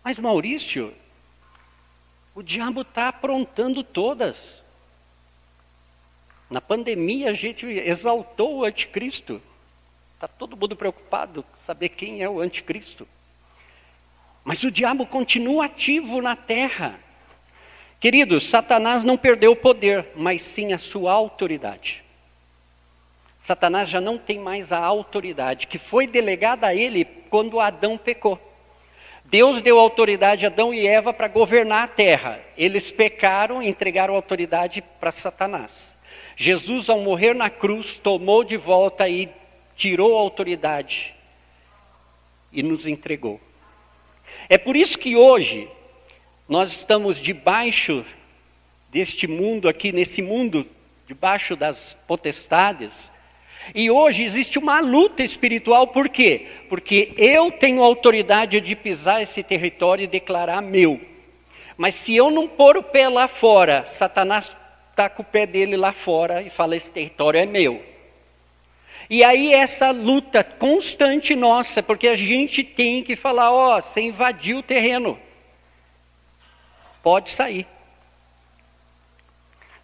Mas 0.04 0.20
Maurício, 0.20 0.94
o 2.36 2.42
diabo 2.42 2.82
está 2.82 3.08
aprontando 3.08 3.84
todas. 3.84 4.36
Na 6.50 6.60
pandemia 6.60 7.30
a 7.30 7.34
gente 7.34 7.66
exaltou 7.66 8.58
o 8.58 8.64
anticristo. 8.66 9.42
Está 10.16 10.28
todo 10.28 10.58
mundo 10.58 10.76
preocupado 10.76 11.46
saber 11.66 11.90
quem 11.90 12.22
é 12.22 12.30
o 12.30 12.40
anticristo. 12.40 13.08
Mas 14.44 14.64
o 14.64 14.72
diabo 14.72 15.06
continua 15.06 15.66
ativo 15.66 16.22
na 16.22 16.36
terra. 16.36 17.00
Queridos, 18.00 18.48
Satanás 18.48 19.04
não 19.04 19.18
perdeu 19.18 19.54
o 19.54 19.56
poder, 19.56 20.08
mas 20.16 20.42
sim 20.42 20.74
a 20.74 20.78
sua 20.78 21.14
autoridade. 21.14 22.04
Satanás 23.44 23.90
já 23.90 24.00
não 24.00 24.18
tem 24.18 24.40
mais 24.40 24.72
a 24.72 24.80
autoridade 24.80 25.68
que 25.68 25.78
foi 25.78 26.08
delegada 26.08 26.68
a 26.68 26.74
ele 26.74 27.04
quando 27.30 27.60
Adão 27.60 27.98
pecou. 27.98 28.40
Deus 29.26 29.62
deu 29.62 29.80
autoridade 29.80 30.46
a 30.46 30.50
Adão 30.50 30.74
e 30.74 30.88
Eva 30.88 31.12
para 31.12 31.28
governar 31.28 31.84
a 31.84 31.88
terra. 31.88 32.40
Eles 32.58 32.90
pecaram 32.90 33.62
e 33.62 33.68
entregaram 33.68 34.16
autoridade 34.16 34.82
para 34.98 35.12
Satanás. 35.12 35.94
Jesus, 36.38 36.90
ao 36.90 37.00
morrer 37.00 37.36
na 37.36 37.50
cruz, 37.50 38.00
tomou 38.00 38.46
de 38.46 38.56
volta 38.56 39.10
e 39.10 39.30
tirou 39.76 40.18
a 40.18 40.22
autoridade 40.22 41.14
e 42.52 42.64
nos 42.64 42.88
entregou. 42.88 43.42
É 44.48 44.58
por 44.58 44.78
isso 44.78 44.98
que 44.98 45.18
hoje 45.18 45.68
nós 46.48 46.72
estamos 46.72 47.20
debaixo 47.20 48.06
deste 48.90 49.28
mundo 49.28 49.68
aqui, 49.68 49.92
nesse 49.92 50.22
mundo, 50.22 50.66
debaixo 51.08 51.58
das 51.58 51.98
potestades. 52.08 53.12
E 53.74 53.90
hoje 53.90 54.24
existe 54.24 54.60
uma 54.60 54.80
luta 54.80 55.24
espiritual, 55.24 55.88
por 55.88 56.10
quê? 56.10 56.48
Porque 56.70 57.14
eu 57.18 57.52
tenho 57.52 57.84
autoridade 57.84 58.60
de 58.62 58.76
pisar 58.76 59.22
esse 59.22 59.44
território 59.44 60.04
e 60.04 60.08
declarar 60.08 60.62
meu. 60.62 61.00
Mas 61.78 61.96
se 61.96 62.16
eu 62.16 62.30
não 62.30 62.48
pôr 62.48 62.78
o 62.78 62.84
pé 62.84 63.10
lá 63.10 63.28
fora, 63.28 63.86
Satanás 63.88 64.56
está 64.92 65.10
com 65.10 65.22
o 65.22 65.26
pé 65.26 65.46
dele 65.46 65.76
lá 65.76 65.92
fora 65.92 66.42
e 66.42 66.50
fala: 66.50 66.76
esse 66.76 66.92
território 66.92 67.40
é 67.40 67.46
meu. 67.46 67.84
E 69.10 69.24
aí 69.24 69.54
essa 69.54 69.92
luta 69.92 70.44
constante 70.44 71.36
nossa, 71.36 71.84
porque 71.84 72.08
a 72.08 72.16
gente 72.16 72.64
tem 72.64 73.04
que 73.04 73.16
falar: 73.16 73.52
ó, 73.52 73.78
oh, 73.78 73.82
você 73.82 74.02
invadiu 74.02 74.60
o 74.60 74.64
terreno 74.64 75.18
pode 77.04 77.30
sair. 77.30 77.68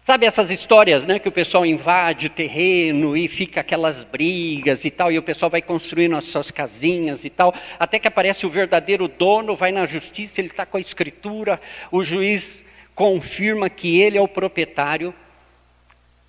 Sabe 0.02 0.24
essas 0.24 0.50
histórias, 0.50 1.04
né, 1.04 1.18
que 1.18 1.28
o 1.28 1.32
pessoal 1.32 1.64
invade 1.64 2.26
o 2.26 2.30
terreno 2.30 3.14
e 3.14 3.28
fica 3.28 3.60
aquelas 3.60 4.02
brigas 4.02 4.84
e 4.84 4.90
tal, 4.90 5.12
e 5.12 5.18
o 5.18 5.22
pessoal 5.22 5.50
vai 5.50 5.60
construindo 5.60 6.16
as 6.16 6.24
suas 6.24 6.50
casinhas 6.50 7.24
e 7.26 7.30
tal, 7.30 7.54
até 7.78 7.98
que 7.98 8.08
aparece 8.08 8.46
o 8.46 8.50
verdadeiro 8.50 9.06
dono, 9.06 9.54
vai 9.54 9.70
na 9.70 9.84
justiça, 9.84 10.40
ele 10.40 10.48
está 10.48 10.64
com 10.64 10.78
a 10.78 10.80
escritura, 10.80 11.60
o 11.92 12.02
juiz 12.02 12.64
confirma 12.94 13.68
que 13.68 14.00
ele 14.00 14.16
é 14.16 14.20
o 14.20 14.26
proprietário. 14.26 15.14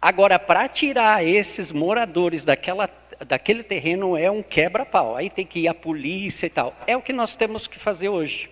Agora, 0.02 0.38
para 0.38 0.68
tirar 0.68 1.26
esses 1.26 1.72
moradores 1.72 2.44
daquela, 2.44 2.90
daquele 3.26 3.64
terreno 3.64 4.18
é 4.18 4.30
um 4.30 4.44
quebra-pau, 4.44 5.16
aí 5.16 5.30
tem 5.30 5.46
que 5.46 5.60
ir 5.60 5.68
a 5.70 5.74
polícia 5.74 6.46
e 6.46 6.50
tal. 6.50 6.76
É 6.86 6.98
o 6.98 7.02
que 7.02 7.14
nós 7.14 7.38
temos 7.38 7.68
que 7.68 7.80
fazer 7.80 8.10
hoje. 8.10 8.50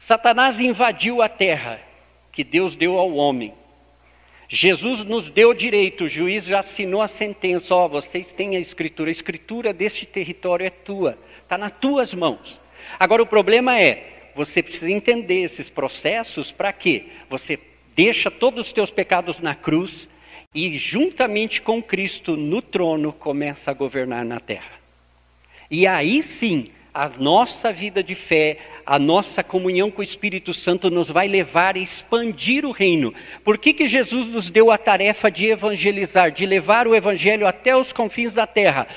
Satanás 0.00 0.58
invadiu 0.58 1.20
a 1.20 1.28
terra 1.28 1.80
que 2.36 2.44
Deus 2.44 2.76
deu 2.76 2.98
ao 2.98 3.14
homem. 3.14 3.54
Jesus 4.46 5.02
nos 5.02 5.30
deu 5.30 5.54
direito, 5.54 6.04
o 6.04 6.08
juiz 6.08 6.44
já 6.44 6.60
assinou 6.60 7.00
a 7.00 7.08
sentença, 7.08 7.74
ó, 7.74 7.86
oh, 7.86 7.88
vocês 7.88 8.30
têm 8.30 8.56
a 8.56 8.60
escritura, 8.60 9.08
a 9.08 9.10
escritura 9.10 9.72
deste 9.72 10.04
território 10.04 10.66
é 10.66 10.70
tua, 10.70 11.18
está 11.42 11.56
nas 11.56 11.72
tuas 11.72 12.12
mãos. 12.12 12.60
Agora 13.00 13.22
o 13.22 13.26
problema 13.26 13.80
é, 13.80 14.30
você 14.36 14.62
precisa 14.62 14.90
entender 14.90 15.44
esses 15.44 15.70
processos 15.70 16.52
para 16.52 16.74
quê? 16.74 17.06
Você 17.30 17.58
deixa 17.96 18.30
todos 18.30 18.66
os 18.66 18.72
teus 18.72 18.90
pecados 18.90 19.40
na 19.40 19.54
cruz 19.54 20.06
e 20.54 20.76
juntamente 20.76 21.62
com 21.62 21.82
Cristo 21.82 22.36
no 22.36 22.60
trono 22.60 23.14
começa 23.14 23.70
a 23.70 23.74
governar 23.74 24.26
na 24.26 24.38
terra. 24.38 24.78
E 25.70 25.86
aí 25.86 26.22
sim, 26.22 26.68
a 26.96 27.10
nossa 27.10 27.70
vida 27.74 28.02
de 28.02 28.14
fé, 28.14 28.56
a 28.86 28.98
nossa 28.98 29.44
comunhão 29.44 29.90
com 29.90 30.00
o 30.00 30.04
Espírito 30.04 30.54
Santo 30.54 30.90
nos 30.90 31.10
vai 31.10 31.28
levar 31.28 31.76
a 31.76 31.78
expandir 31.78 32.64
o 32.64 32.70
reino. 32.70 33.12
Por 33.44 33.58
que, 33.58 33.74
que 33.74 33.86
Jesus 33.86 34.28
nos 34.28 34.48
deu 34.48 34.70
a 34.70 34.78
tarefa 34.78 35.30
de 35.30 35.44
evangelizar, 35.44 36.30
de 36.30 36.46
levar 36.46 36.88
o 36.88 36.94
evangelho 36.94 37.46
até 37.46 37.76
os 37.76 37.92
confins 37.92 38.32
da 38.32 38.46
terra? 38.46 38.88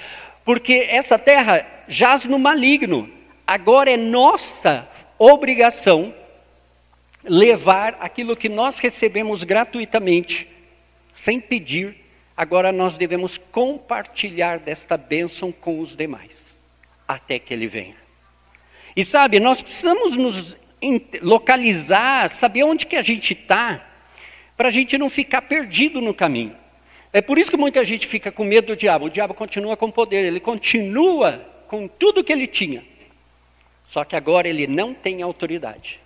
Porque 0.46 0.88
essa 0.90 1.20
terra 1.20 1.68
jaz 1.90 2.24
no 2.24 2.40
maligno. 2.40 3.10
Agora 3.46 3.92
é 3.92 3.98
nossa 3.98 4.88
obrigação 5.18 6.14
levar 7.22 7.98
aquilo 8.00 8.34
que 8.34 8.48
nós 8.48 8.80
recebemos 8.80 9.44
gratuitamente, 9.44 10.48
sem 11.14 11.38
pedir. 11.38 11.98
Agora 12.38 12.72
nós 12.72 12.98
devemos 12.98 13.38
compartilhar 13.38 14.58
desta 14.58 14.96
bênção 14.96 15.52
com 15.52 15.82
os 15.82 15.98
demais 15.98 16.49
até 17.10 17.40
que 17.40 17.52
ele 17.52 17.66
venha. 17.66 17.96
E 18.96 19.04
sabe, 19.04 19.40
nós 19.40 19.64
precisamos 19.64 20.16
nos 20.16 20.56
localizar, 21.24 22.30
saber 22.30 22.64
onde 22.64 22.86
que 22.86 22.96
a 22.96 23.02
gente 23.02 23.34
está, 23.34 23.84
para 24.56 24.68
a 24.68 24.72
gente 24.72 24.96
não 24.96 25.10
ficar 25.10 25.42
perdido 25.42 26.00
no 26.00 26.14
caminho. 26.14 26.56
É 27.12 27.20
por 27.20 27.40
isso 27.40 27.50
que 27.50 27.58
muita 27.58 27.84
gente 27.84 28.06
fica 28.06 28.32
com 28.32 28.44
medo 28.44 28.68
do 28.68 28.76
diabo. 28.76 29.06
O 29.06 29.10
diabo 29.10 29.34
continua 29.34 29.76
com 29.76 29.90
poder, 29.90 30.24
ele 30.24 30.40
continua 30.40 31.44
com 31.68 31.88
tudo 31.88 32.24
que 32.24 32.32
ele 32.32 32.46
tinha. 32.46 32.84
Só 33.88 34.04
que 34.04 34.16
agora 34.16 34.48
ele 34.48 34.68
não 34.68 34.94
tem 34.94 35.24
autoridade. 35.24 36.00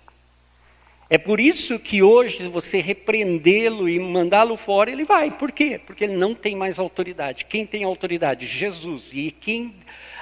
É 1.10 1.18
por 1.18 1.38
isso 1.38 1.78
que 1.78 2.02
hoje, 2.02 2.48
você 2.48 2.80
repreendê-lo 2.80 3.86
e 3.86 4.00
mandá-lo 4.00 4.56
fora, 4.56 4.90
ele 4.90 5.04
vai. 5.04 5.30
Por 5.30 5.52
quê? 5.52 5.78
Porque 5.84 6.04
ele 6.04 6.16
não 6.16 6.34
tem 6.34 6.56
mais 6.56 6.78
autoridade. 6.78 7.44
Quem 7.44 7.66
tem 7.66 7.84
autoridade? 7.84 8.46
Jesus. 8.46 9.10
E 9.12 9.30
quem 9.30 9.74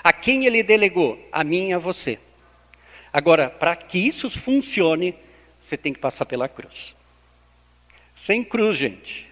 a 0.02 0.12
quem 0.12 0.44
ele 0.46 0.62
delegou? 0.62 1.18
A 1.30 1.44
mim 1.44 1.68
e 1.68 1.72
a 1.72 1.78
você. 1.78 2.18
Agora, 3.12 3.50
para 3.50 3.76
que 3.76 3.98
isso 3.98 4.30
funcione, 4.30 5.14
você 5.60 5.76
tem 5.76 5.92
que 5.92 5.98
passar 5.98 6.24
pela 6.24 6.48
cruz. 6.48 6.94
Sem 8.16 8.42
cruz, 8.42 8.76
gente, 8.76 9.26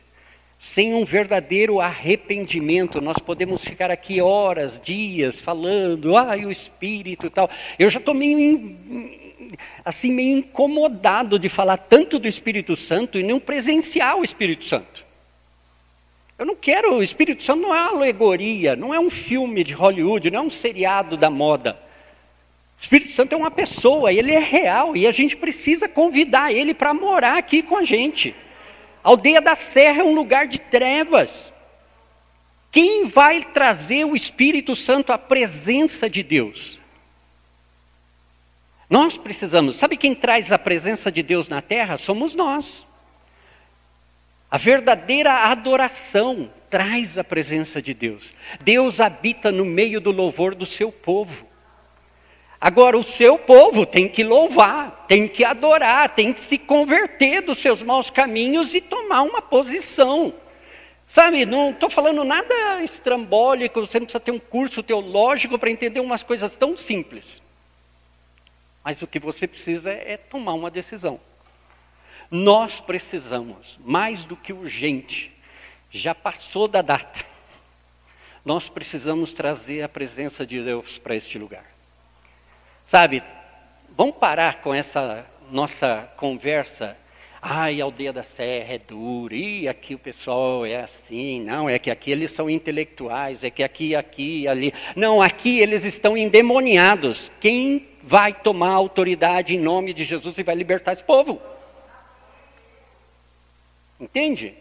sem 0.59 0.93
um 0.95 1.05
verdadeiro 1.05 1.81
arrependimento, 1.81 3.01
nós 3.01 3.19
podemos 3.19 3.63
ficar 3.65 3.91
aqui 3.91 4.21
horas, 4.21 4.79
dias, 4.83 5.41
falando, 5.41 6.17
ai, 6.17 6.45
o 6.45 6.51
Espírito 6.51 7.27
e 7.27 7.31
tal. 7.31 7.49
Eu 7.79 7.89
já 7.89 7.99
estou 7.99 8.15
meio, 8.15 8.77
assim, 9.83 10.13
meio 10.13 10.37
incomodado 10.37 11.39
de 11.39 11.49
falar 11.49 11.79
tanto 11.79 12.19
do 12.19 12.29
Espírito 12.29 12.77
Santo 12.77 13.19
e 13.19 13.23
não 13.23 13.41
presenciar 13.41 14.19
o 14.19 14.25
Espírito 14.25 14.67
Santo. 14.67 15.10
Eu 16.41 16.47
não 16.47 16.57
quero, 16.57 16.95
o 16.95 17.03
Espírito 17.03 17.45
Santo 17.45 17.61
não 17.61 17.75
é 17.75 17.83
uma 17.83 17.91
alegoria, 17.91 18.75
não 18.75 18.95
é 18.95 18.99
um 18.99 19.11
filme 19.11 19.63
de 19.63 19.75
Hollywood, 19.75 20.31
não 20.31 20.39
é 20.39 20.43
um 20.43 20.49
seriado 20.49 21.15
da 21.15 21.29
moda. 21.29 21.79
O 22.79 22.83
Espírito 22.83 23.13
Santo 23.13 23.35
é 23.35 23.37
uma 23.37 23.51
pessoa, 23.51 24.11
ele 24.11 24.33
é 24.33 24.39
real 24.39 24.97
e 24.97 25.07
a 25.07 25.13
gente 25.13 25.37
precisa 25.37 25.87
convidar 25.87 26.51
ele 26.51 26.73
para 26.73 26.95
morar 26.95 27.37
aqui 27.37 27.63
com 27.63 27.77
a 27.77 27.85
gente. 27.85 28.35
A 29.05 29.11
aldeia 29.11 29.43
da 29.43 29.55
Serra 29.55 30.01
é 30.01 30.03
um 30.03 30.15
lugar 30.15 30.47
de 30.47 30.59
trevas. 30.59 31.53
Quem 32.73 33.05
vai 33.05 33.45
trazer 33.45 34.07
o 34.07 34.17
Espírito 34.17 34.75
Santo 34.75 35.13
à 35.13 35.19
presença 35.19 36.09
de 36.09 36.23
Deus? 36.23 36.81
Nós 38.89 39.19
precisamos. 39.19 39.77
Sabe 39.77 39.95
quem 39.95 40.15
traz 40.15 40.51
a 40.51 40.59
presença 40.59 41.13
de 41.13 41.23
Deus 41.23 41.51
na 41.51 41.61
terra? 41.61 41.99
Somos 41.99 42.35
nós. 42.35 42.87
A 44.51 44.59
verdadeira 44.59 45.33
adoração 45.51 46.51
traz 46.69 47.17
a 47.17 47.23
presença 47.23 47.81
de 47.81 47.95
Deus. 47.95 48.33
Deus 48.63 49.01
habita 49.01 49.53
no 49.53 49.65
meio 49.65 50.01
do 50.01 50.11
louvor 50.11 50.55
do 50.55 50.67
seu 50.67 50.91
povo. 50.91 51.47
Agora, 52.61 52.99
o 52.99 53.05
seu 53.05 53.39
povo 53.39 53.87
tem 53.87 54.09
que 54.09 54.25
louvar, 54.25 55.07
tem 55.09 55.29
que 55.29 55.45
adorar, 55.45 56.09
tem 56.11 56.33
que 56.33 56.41
se 56.41 56.59
converter 56.59 57.41
dos 57.43 57.59
seus 57.59 57.83
maus 57.83 58.11
caminhos 58.11 58.75
e 58.75 58.81
tomar 58.81 59.23
uma 59.23 59.41
posição. 59.41 60.35
Sabe, 61.07 61.47
não 61.47 61.71
estou 61.71 61.89
falando 61.89 62.23
nada 62.23 62.83
estrambólico, 62.83 63.81
você 63.81 63.99
não 63.99 64.07
precisa 64.07 64.21
ter 64.21 64.31
um 64.31 64.39
curso 64.39 64.83
teológico 64.83 65.59
para 65.59 65.71
entender 65.71 66.01
umas 66.01 66.23
coisas 66.23 66.55
tão 66.55 66.77
simples. 66.77 67.41
Mas 68.85 69.01
o 69.01 69.07
que 69.07 69.19
você 69.19 69.47
precisa 69.47 69.91
é 69.91 70.17
tomar 70.17 70.55
uma 70.55 70.71
decisão. 70.71 71.19
Nós 72.31 72.79
precisamos, 72.79 73.77
mais 73.85 74.25
do 74.25 74.37
que 74.37 74.53
urgente, 74.53 75.33
já 75.91 76.15
passou 76.15 76.69
da 76.69 76.81
data. 76.81 77.25
Nós 78.45 78.69
precisamos 78.69 79.33
trazer 79.33 79.83
a 79.83 79.89
presença 79.89 80.47
de 80.47 80.63
Deus 80.63 80.97
para 80.97 81.17
este 81.17 81.39
lugar. 81.39 81.65
Sabe, 82.87 83.23
vamos 83.97 84.17
parar 84.17 84.61
com 84.61 84.73
essa 84.73 85.27
nossa 85.51 86.09
conversa. 86.17 86.97
Ai, 87.43 87.81
a 87.81 87.85
aldeia 87.85 88.13
da 88.13 88.23
Serra 88.23 88.75
é 88.75 88.79
dura, 88.79 89.35
e 89.35 89.67
aqui 89.67 89.95
o 89.95 89.99
pessoal 89.99 90.65
é 90.65 90.83
assim, 90.83 91.41
não, 91.41 91.69
é 91.69 91.79
que 91.79 91.91
aqui 91.91 92.11
eles 92.11 92.31
são 92.31 92.49
intelectuais, 92.49 93.43
é 93.43 93.51
que 93.51 93.63
aqui, 93.63 93.97
aqui, 93.97 94.47
ali. 94.47 94.73
Não, 94.95 95.21
aqui 95.21 95.59
eles 95.59 95.85
estão 95.85 96.17
endemoniados. 96.17 97.33
Quem 97.41 97.89
vai 98.03 98.33
tomar 98.33 98.73
autoridade 98.73 99.57
em 99.57 99.59
nome 99.59 99.93
de 99.93 100.05
Jesus 100.05 100.39
e 100.39 100.43
vai 100.43 100.55
libertar 100.55 100.93
esse 100.93 101.03
povo? 101.03 101.41
Entende? 104.01 104.55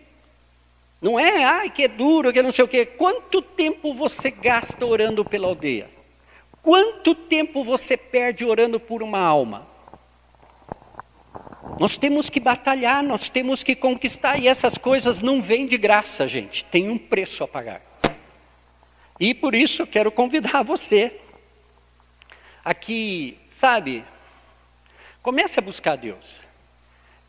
Não 1.01 1.17
é, 1.17 1.43
ai, 1.45 1.69
que 1.69 1.83
é 1.83 1.87
duro, 1.87 2.33
que 2.33 2.41
não 2.41 2.51
sei 2.51 2.65
o 2.65 2.67
quê. 2.67 2.85
Quanto 2.85 3.41
tempo 3.41 3.93
você 3.93 4.29
gasta 4.29 4.85
orando 4.85 5.23
pela 5.23 5.47
aldeia? 5.47 5.89
Quanto 6.61 7.15
tempo 7.15 7.63
você 7.63 7.95
perde 7.95 8.43
orando 8.43 8.79
por 8.79 9.01
uma 9.01 9.19
alma? 9.19 9.65
Nós 11.79 11.97
temos 11.97 12.29
que 12.29 12.41
batalhar, 12.41 13.01
nós 13.01 13.29
temos 13.29 13.63
que 13.63 13.75
conquistar, 13.75 14.37
e 14.37 14.47
essas 14.47 14.77
coisas 14.77 15.21
não 15.21 15.41
vêm 15.41 15.65
de 15.65 15.77
graça, 15.77 16.27
gente, 16.27 16.65
tem 16.65 16.89
um 16.89 16.97
preço 16.97 17.43
a 17.43 17.47
pagar. 17.47 17.81
E 19.17 19.33
por 19.33 19.55
isso 19.55 19.83
eu 19.83 19.87
quero 19.87 20.11
convidar 20.11 20.63
você 20.63 21.13
aqui, 22.63 23.37
sabe, 23.49 24.03
comece 25.21 25.59
a 25.59 25.61
buscar 25.61 25.95
Deus. 25.95 26.35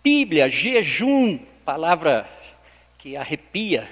Bíblia, 0.02 0.48
jejum, 0.48 1.38
palavra 1.70 2.28
que 2.98 3.16
arrepia. 3.16 3.88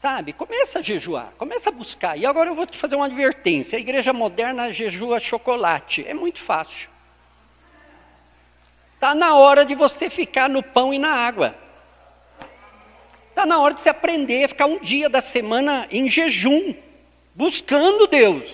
Sabe, 0.00 0.32
começa 0.32 0.78
a 0.78 0.82
jejuar, 0.82 1.34
começa 1.36 1.68
a 1.68 1.72
buscar. 1.72 2.16
E 2.16 2.24
agora 2.24 2.48
eu 2.48 2.54
vou 2.54 2.66
te 2.66 2.78
fazer 2.78 2.96
uma 2.96 3.04
advertência. 3.04 3.76
A 3.76 3.80
igreja 3.80 4.10
moderna 4.14 4.72
jejua 4.72 5.20
chocolate. 5.20 6.02
É 6.08 6.14
muito 6.14 6.40
fácil. 6.40 6.88
Está 8.94 9.14
na 9.14 9.34
hora 9.34 9.66
de 9.66 9.74
você 9.74 10.08
ficar 10.08 10.48
no 10.48 10.62
pão 10.62 10.94
e 10.94 10.98
na 10.98 11.10
água. 11.10 11.54
Está 13.28 13.44
na 13.44 13.60
hora 13.60 13.74
de 13.74 13.82
você 13.82 13.90
aprender 13.90 14.44
a 14.44 14.48
ficar 14.48 14.64
um 14.64 14.78
dia 14.78 15.10
da 15.10 15.20
semana 15.20 15.86
em 15.90 16.08
jejum, 16.08 16.74
buscando 17.34 18.06
Deus. 18.06 18.50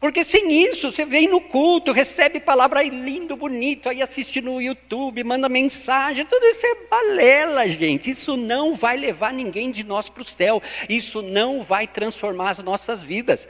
Porque 0.00 0.24
sem 0.24 0.52
isso, 0.62 0.92
você 0.92 1.04
vem 1.04 1.26
no 1.26 1.40
culto, 1.40 1.90
recebe 1.90 2.38
palavra 2.38 2.80
aí 2.80 2.88
lindo, 2.88 3.36
bonito, 3.36 3.88
aí 3.88 4.00
assiste 4.00 4.40
no 4.40 4.62
YouTube, 4.62 5.24
manda 5.24 5.48
mensagem, 5.48 6.24
tudo 6.24 6.44
isso 6.46 6.64
é 6.64 6.74
balela, 6.88 7.68
gente. 7.68 8.08
Isso 8.10 8.36
não 8.36 8.76
vai 8.76 8.96
levar 8.96 9.32
ninguém 9.32 9.72
de 9.72 9.82
nós 9.82 10.08
para 10.08 10.22
o 10.22 10.26
céu. 10.26 10.62
Isso 10.88 11.20
não 11.20 11.64
vai 11.64 11.86
transformar 11.86 12.50
as 12.50 12.60
nossas 12.60 13.02
vidas. 13.02 13.48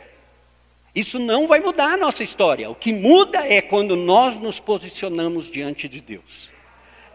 Isso 0.94 1.18
não 1.18 1.46
vai 1.46 1.60
mudar 1.60 1.92
a 1.92 1.96
nossa 1.98 2.24
história. 2.24 2.70
O 2.70 2.74
que 2.74 2.94
muda 2.94 3.46
é 3.46 3.60
quando 3.60 3.94
nós 3.94 4.34
nos 4.34 4.58
posicionamos 4.58 5.50
diante 5.50 5.86
de 5.86 6.00
Deus. 6.00 6.48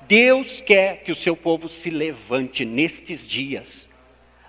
Deus 0.02 0.62
quer 0.62 0.98
que 0.98 1.12
o 1.12 1.15
seu 1.15 1.36
povo 1.36 1.67
se 1.67 1.89
levante 1.89 2.63
nestes 2.63 3.28
dias. 3.28 3.89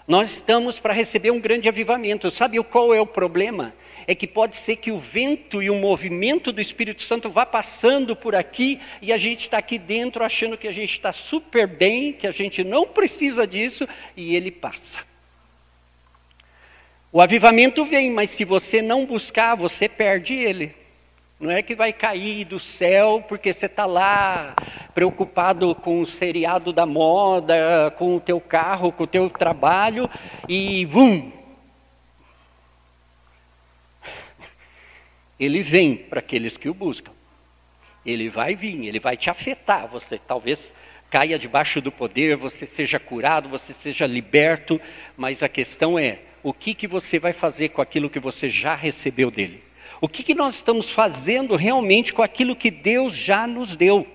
Nós 0.07 0.31
estamos 0.31 0.79
para 0.79 0.93
receber 0.93 1.31
um 1.31 1.41
grande 1.41 1.71
avivamento. 1.71 2.31
Sabe 2.31 2.63
qual 2.63 2.93
é 2.93 3.01
o 3.01 3.07
problema? 3.07 3.73
É 4.07 4.15
que 4.15 4.27
pode 4.27 4.57
ser 4.57 4.77
que 4.77 4.93
o 4.93 4.99
vento 4.99 5.63
e 5.63 5.71
o 5.71 5.75
movimento 5.75 6.53
do 6.53 6.61
Espírito 6.61 7.03
Santo 7.03 7.31
vá 7.31 7.47
passando 7.47 8.15
por 8.15 8.35
aqui 8.35 8.81
e 9.01 9.13
a 9.13 9.17
gente 9.17 9.41
está 9.41 9.59
aqui 9.59 9.79
dentro 9.79 10.25
achando 10.25 10.59
que 10.59 10.69
a 10.69 10.73
gente 10.73 10.93
está 10.93 11.13
super 11.13 11.67
bem, 11.67 12.13
que 12.13 12.27
a 12.27 12.31
gente 12.31 12.63
não 12.63 12.87
precisa 12.87 13.47
disso 13.47 13.89
e 14.17 14.37
ele 14.37 14.51
passa. 14.51 15.01
O 17.11 17.21
avivamento 17.21 17.85
vem, 17.85 18.11
mas 18.11 18.31
se 18.31 18.45
você 18.45 18.83
não 18.83 19.07
buscar, 19.07 19.55
você 19.55 19.89
perde 19.89 20.35
ele. 20.35 20.75
Não 21.39 21.51
é 21.51 21.63
que 21.63 21.75
vai 21.75 21.93
cair 21.93 22.45
do 22.45 22.59
céu 22.59 23.25
porque 23.29 23.53
você 23.53 23.67
está 23.67 23.87
lá 23.87 24.55
preocupado 24.95 25.75
com 25.75 26.01
o 26.01 26.07
seriado 26.07 26.73
da 26.73 26.87
moda, 26.87 27.93
com 27.99 28.17
o 28.17 28.21
teu 28.21 28.41
carro, 28.41 28.91
com 28.93 29.05
o 29.05 29.07
teu 29.07 29.29
trabalho 29.29 30.09
e 30.49 30.87
vum! 30.87 31.44
Ele 35.39 35.63
vem 35.63 35.97
para 35.97 36.21
aqueles 36.21 36.57
que 36.57 36.69
o 36.69 36.75
buscam. 36.75 37.13
Ele 38.05 38.29
vai 38.29 38.55
vir, 38.55 38.87
ele 38.87 38.99
vai 38.99 39.17
te 39.17 39.31
afetar. 39.31 39.89
Você 39.89 40.19
talvez 40.19 40.61
caia 41.11 41.39
debaixo 41.39 41.81
do 41.81 41.93
poder, 41.93 42.37
você 42.37 42.67
seja 42.67 42.99
curado, 42.99 43.49
você 43.49 43.73
seja 43.73 44.07
liberto, 44.07 44.81
mas 45.17 45.43
a 45.43 45.49
questão 45.49 45.99
é, 45.99 46.19
o 46.43 46.53
que, 46.53 46.75
que 46.75 46.87
você 46.87 47.19
vai 47.19 47.33
fazer 47.33 47.71
com 47.71 47.81
aquilo 47.81 48.11
que 48.11 48.19
você 48.19 48.51
já 48.51 48.75
recebeu 48.75 49.31
dele? 49.31 49.63
O 50.01 50.09
que, 50.09 50.23
que 50.23 50.35
nós 50.35 50.57
estamos 50.57 50.91
fazendo 50.91 51.57
realmente 51.57 52.13
com 52.13 52.23
aquilo 52.23 52.55
que 52.55 52.71
Deus 52.71 53.17
já 53.17 53.47
nos 53.47 53.77
deu? 53.77 54.07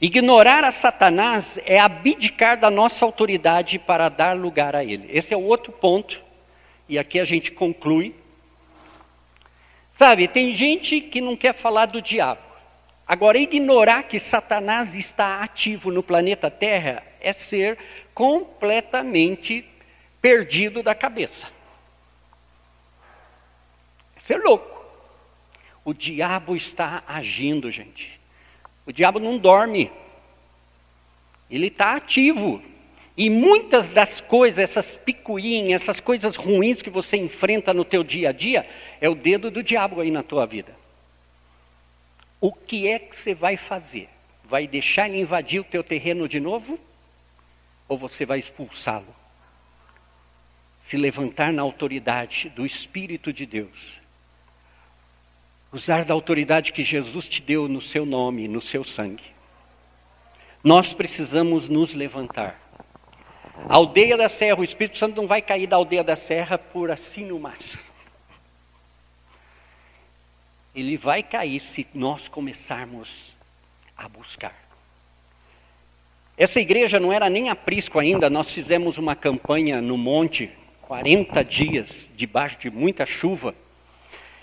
Ignorar 0.00 0.64
a 0.64 0.72
Satanás 0.72 1.58
é 1.64 1.78
abdicar 1.78 2.58
da 2.58 2.70
nossa 2.70 3.04
autoridade 3.04 3.78
para 3.78 4.08
dar 4.08 4.36
lugar 4.36 4.74
a 4.74 4.84
ele. 4.84 5.08
Esse 5.10 5.32
é 5.32 5.36
o 5.36 5.42
outro 5.42 5.72
ponto, 5.72 6.20
e 6.88 6.98
aqui 6.98 7.20
a 7.20 7.24
gente 7.24 7.52
conclui. 7.52 8.14
Sabe, 10.00 10.26
tem 10.26 10.54
gente 10.54 10.98
que 10.98 11.20
não 11.20 11.36
quer 11.36 11.52
falar 11.52 11.84
do 11.84 12.00
diabo. 12.00 12.40
Agora, 13.06 13.38
ignorar 13.38 14.04
que 14.04 14.18
Satanás 14.18 14.94
está 14.94 15.42
ativo 15.42 15.92
no 15.92 16.02
planeta 16.02 16.50
Terra 16.50 17.02
é 17.20 17.34
ser 17.34 17.76
completamente 18.14 19.62
perdido 20.18 20.82
da 20.82 20.94
cabeça. 20.94 21.48
É 24.16 24.20
ser 24.20 24.38
louco. 24.38 24.82
O 25.84 25.92
diabo 25.92 26.56
está 26.56 27.02
agindo, 27.06 27.70
gente. 27.70 28.18
O 28.86 28.92
diabo 28.94 29.18
não 29.18 29.36
dorme. 29.36 29.92
Ele 31.50 31.66
está 31.66 31.94
ativo. 31.94 32.62
E 33.20 33.28
muitas 33.28 33.90
das 33.90 34.22
coisas, 34.22 34.58
essas 34.58 34.96
picuinhas, 34.96 35.82
essas 35.82 36.00
coisas 36.00 36.36
ruins 36.36 36.80
que 36.80 36.88
você 36.88 37.18
enfrenta 37.18 37.74
no 37.74 37.84
teu 37.84 38.02
dia 38.02 38.30
a 38.30 38.32
dia, 38.32 38.66
é 38.98 39.10
o 39.10 39.14
dedo 39.14 39.50
do 39.50 39.62
diabo 39.62 40.00
aí 40.00 40.10
na 40.10 40.22
tua 40.22 40.46
vida. 40.46 40.74
O 42.40 42.50
que 42.50 42.88
é 42.88 42.98
que 42.98 43.14
você 43.14 43.34
vai 43.34 43.58
fazer? 43.58 44.08
Vai 44.44 44.66
deixar 44.66 45.06
ele 45.10 45.20
invadir 45.20 45.60
o 45.60 45.64
teu 45.64 45.84
terreno 45.84 46.26
de 46.26 46.40
novo? 46.40 46.80
Ou 47.86 47.98
você 47.98 48.24
vai 48.24 48.38
expulsá-lo? 48.38 49.20
se 50.90 50.96
levantar 50.96 51.52
na 51.52 51.62
autoridade 51.62 52.48
do 52.48 52.66
Espírito 52.66 53.32
de 53.32 53.46
Deus. 53.46 54.00
Usar 55.72 56.04
da 56.04 56.12
autoridade 56.12 56.72
que 56.72 56.82
Jesus 56.82 57.28
te 57.28 57.40
deu 57.40 57.68
no 57.68 57.80
seu 57.80 58.04
nome, 58.04 58.48
no 58.48 58.60
seu 58.60 58.82
sangue. 58.82 59.22
Nós 60.64 60.92
precisamos 60.92 61.68
nos 61.68 61.94
levantar. 61.94 62.69
A 63.68 63.74
aldeia 63.74 64.16
da 64.16 64.28
serra, 64.28 64.60
o 64.60 64.64
Espírito 64.64 64.96
Santo 64.96 65.16
não 65.16 65.26
vai 65.26 65.40
cair 65.40 65.66
da 65.66 65.76
aldeia 65.76 66.02
da 66.02 66.16
serra 66.16 66.58
por 66.58 66.90
assim 66.90 67.24
no 67.24 67.38
mar. 67.38 67.58
Ele 70.74 70.96
vai 70.96 71.22
cair 71.22 71.60
se 71.60 71.86
nós 71.94 72.28
começarmos 72.28 73.34
a 73.96 74.08
buscar. 74.08 74.54
Essa 76.36 76.60
igreja 76.60 76.98
não 76.98 77.12
era 77.12 77.28
nem 77.28 77.50
aprisco 77.50 77.98
ainda, 77.98 78.30
nós 78.30 78.50
fizemos 78.50 78.96
uma 78.96 79.14
campanha 79.14 79.80
no 79.82 79.98
monte 79.98 80.50
40 80.82 81.44
dias 81.44 82.10
debaixo 82.16 82.58
de 82.58 82.70
muita 82.70 83.04
chuva. 83.04 83.54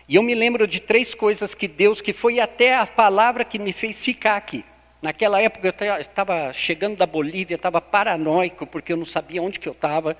E 0.07 0.15
eu 0.15 0.23
me 0.23 0.35
lembro 0.35 0.67
de 0.67 0.79
três 0.79 1.13
coisas 1.13 1.53
que 1.53 1.67
Deus, 1.67 1.99
que 1.99 2.13
foi 2.13 2.39
até 2.39 2.75
a 2.75 2.87
palavra 2.87 3.43
que 3.43 3.59
me 3.59 3.73
fez 3.73 4.05
ficar 4.05 4.37
aqui. 4.37 4.63
Naquela 5.01 5.41
época 5.41 5.67
eu 5.67 6.01
estava 6.01 6.51
chegando 6.53 6.97
da 6.97 7.05
Bolívia, 7.05 7.55
estava 7.55 7.79
paranoico, 7.79 8.65
porque 8.65 8.91
eu 8.91 8.97
não 8.97 9.05
sabia 9.05 9.41
onde 9.41 9.59
que 9.59 9.69
eu 9.69 9.73
estava. 9.73 10.17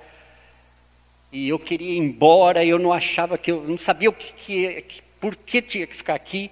E 1.32 1.48
eu 1.48 1.58
queria 1.58 1.92
ir 1.92 1.98
embora, 1.98 2.64
eu 2.64 2.78
não 2.78 2.92
achava 2.92 3.36
que 3.36 3.50
eu 3.50 3.62
não 3.64 3.76
sabia 3.76 4.08
o 4.08 4.12
que, 4.12 4.32
que 4.82 5.02
por 5.20 5.34
que 5.34 5.60
tinha 5.60 5.86
que 5.86 5.96
ficar 5.96 6.14
aqui. 6.14 6.50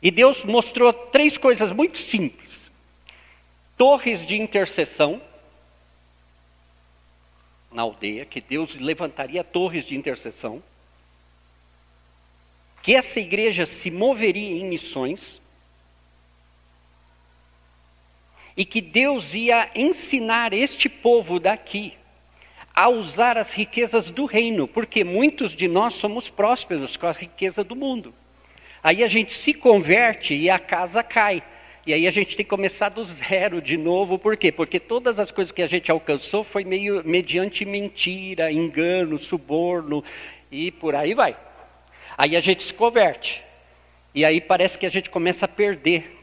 E 0.00 0.10
Deus 0.10 0.44
mostrou 0.44 0.92
três 0.92 1.36
coisas 1.36 1.72
muito 1.72 1.98
simples: 1.98 2.70
torres 3.76 4.24
de 4.24 4.40
intercessão, 4.40 5.20
na 7.72 7.82
aldeia, 7.82 8.24
que 8.24 8.40
Deus 8.40 8.76
levantaria 8.76 9.42
torres 9.42 9.84
de 9.84 9.96
intercessão, 9.96 10.62
que 12.82 12.94
essa 12.94 13.18
igreja 13.18 13.66
se 13.66 13.90
moveria 13.90 14.56
em 14.56 14.64
missões, 14.64 15.41
e 18.56 18.64
que 18.64 18.80
Deus 18.80 19.34
ia 19.34 19.70
ensinar 19.74 20.52
este 20.52 20.88
povo 20.88 21.40
daqui 21.40 21.94
a 22.74 22.88
usar 22.88 23.36
as 23.36 23.52
riquezas 23.52 24.10
do 24.10 24.24
reino, 24.24 24.66
porque 24.66 25.04
muitos 25.04 25.54
de 25.54 25.68
nós 25.68 25.94
somos 25.94 26.28
prósperos 26.28 26.96
com 26.96 27.06
a 27.06 27.12
riqueza 27.12 27.62
do 27.62 27.76
mundo. 27.76 28.14
Aí 28.82 29.04
a 29.04 29.08
gente 29.08 29.32
se 29.32 29.54
converte 29.54 30.34
e 30.34 30.50
a 30.50 30.58
casa 30.58 31.02
cai. 31.02 31.42
E 31.84 31.92
aí 31.92 32.06
a 32.06 32.10
gente 32.10 32.36
tem 32.36 32.44
que 32.44 32.50
começar 32.50 32.88
do 32.88 33.04
zero 33.04 33.60
de 33.60 33.76
novo, 33.76 34.18
por 34.18 34.36
quê? 34.36 34.52
Porque 34.52 34.78
todas 34.78 35.18
as 35.18 35.30
coisas 35.30 35.52
que 35.52 35.62
a 35.62 35.66
gente 35.66 35.90
alcançou 35.90 36.44
foi 36.44 36.64
meio 36.64 37.02
mediante 37.04 37.64
mentira, 37.64 38.52
engano, 38.52 39.18
suborno 39.18 40.02
e 40.50 40.70
por 40.70 40.94
aí 40.94 41.12
vai. 41.12 41.36
Aí 42.16 42.36
a 42.36 42.40
gente 42.40 42.62
se 42.62 42.72
converte. 42.72 43.42
E 44.14 44.24
aí 44.24 44.40
parece 44.40 44.78
que 44.78 44.86
a 44.86 44.90
gente 44.90 45.10
começa 45.10 45.44
a 45.46 45.48
perder. 45.48 46.21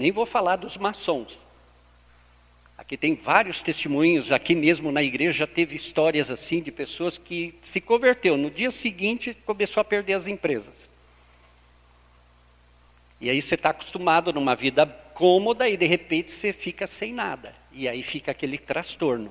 Nem 0.00 0.10
vou 0.10 0.24
falar 0.24 0.56
dos 0.56 0.78
maçons. 0.78 1.36
Aqui 2.78 2.96
tem 2.96 3.14
vários 3.14 3.60
testemunhos, 3.60 4.32
aqui 4.32 4.54
mesmo 4.54 4.90
na 4.90 5.02
igreja 5.02 5.46
teve 5.46 5.76
histórias 5.76 6.30
assim 6.30 6.62
de 6.62 6.72
pessoas 6.72 7.18
que 7.18 7.54
se 7.62 7.82
converteu. 7.82 8.34
No 8.38 8.50
dia 8.50 8.70
seguinte 8.70 9.36
começou 9.44 9.82
a 9.82 9.84
perder 9.84 10.14
as 10.14 10.26
empresas. 10.26 10.88
E 13.20 13.28
aí 13.28 13.42
você 13.42 13.56
está 13.56 13.68
acostumado 13.68 14.32
numa 14.32 14.56
vida 14.56 14.86
cômoda 14.86 15.68
e 15.68 15.76
de 15.76 15.84
repente 15.84 16.32
você 16.32 16.50
fica 16.50 16.86
sem 16.86 17.12
nada. 17.12 17.54
E 17.70 17.86
aí 17.86 18.02
fica 18.02 18.30
aquele 18.30 18.56
transtorno. 18.56 19.30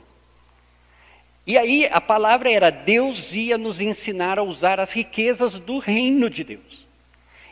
E 1.47 1.57
aí 1.57 1.87
a 1.87 1.99
palavra 1.99 2.51
era: 2.51 2.69
Deus 2.69 3.33
ia 3.33 3.57
nos 3.57 3.81
ensinar 3.81 4.37
a 4.37 4.43
usar 4.43 4.79
as 4.79 4.91
riquezas 4.91 5.59
do 5.59 5.79
reino 5.79 6.29
de 6.29 6.43
Deus. 6.43 6.88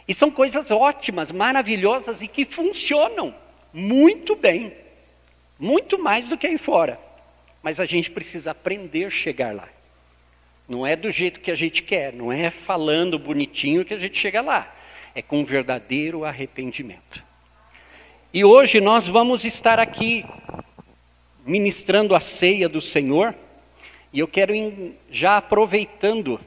E 0.08 0.14
são 0.14 0.32
coisas 0.32 0.72
ótimas, 0.72 1.32
maravilhosas 1.32 2.22
e 2.22 2.28
que 2.28 2.46
funcionam 2.46 3.36
muito 3.74 4.36
bem, 4.36 4.74
muito 5.60 6.00
mais 6.00 6.30
do 6.30 6.38
que 6.38 6.48
aí 6.48 6.58
fora. 6.58 7.00
Mas 7.62 7.80
a 7.80 7.86
gente 7.86 8.10
precisa 8.10 8.52
aprender 8.52 9.06
a 9.06 9.10
chegar 9.10 9.54
lá. 9.54 9.68
Não 10.68 10.86
é 10.86 10.96
do 10.96 11.12
jeito 11.12 11.40
que 11.40 11.52
a 11.52 11.56
gente 11.56 11.84
quer, 11.84 12.14
não 12.14 12.32
é 12.32 12.50
falando 12.50 13.20
bonitinho 13.20 13.86
que 13.86 13.94
a 13.94 13.98
gente 13.98 14.18
chega 14.18 14.42
lá. 14.42 14.74
É 15.14 15.22
com 15.22 15.44
verdadeiro 15.44 16.24
arrependimento. 16.24 17.24
E 18.34 18.44
hoje 18.46 18.80
nós 18.80 19.08
vamos 19.08 19.44
estar 19.44 19.80
aqui 19.80 20.26
ministrando 21.46 22.14
a 22.14 22.20
ceia 22.20 22.68
do 22.68 22.82
Senhor. 22.82 23.34
E 24.12 24.20
eu 24.20 24.28
quero 24.28 24.54
já 25.10 25.38
aproveitando, 25.38 26.40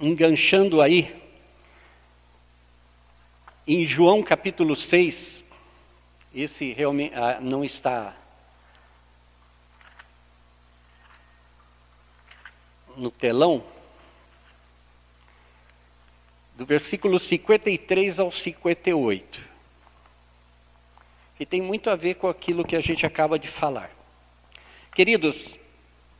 enganchando 0.00 0.80
aí, 0.80 1.14
em 3.68 3.84
João 3.84 4.22
capítulo 4.22 4.74
6, 4.74 5.44
esse 6.34 6.72
realmente 6.72 7.14
ah, 7.14 7.38
não 7.38 7.62
está 7.62 8.16
no 12.96 13.10
telão, 13.10 13.62
do 16.56 16.64
versículo 16.64 17.18
53 17.18 18.18
ao 18.18 18.32
58, 18.32 19.40
que 21.36 21.44
tem 21.44 21.60
muito 21.60 21.90
a 21.90 21.94
ver 21.94 22.14
com 22.14 22.26
aquilo 22.26 22.64
que 22.64 22.74
a 22.74 22.80
gente 22.80 23.04
acaba 23.04 23.38
de 23.38 23.48
falar. 23.48 23.90
Queridos, 24.94 25.58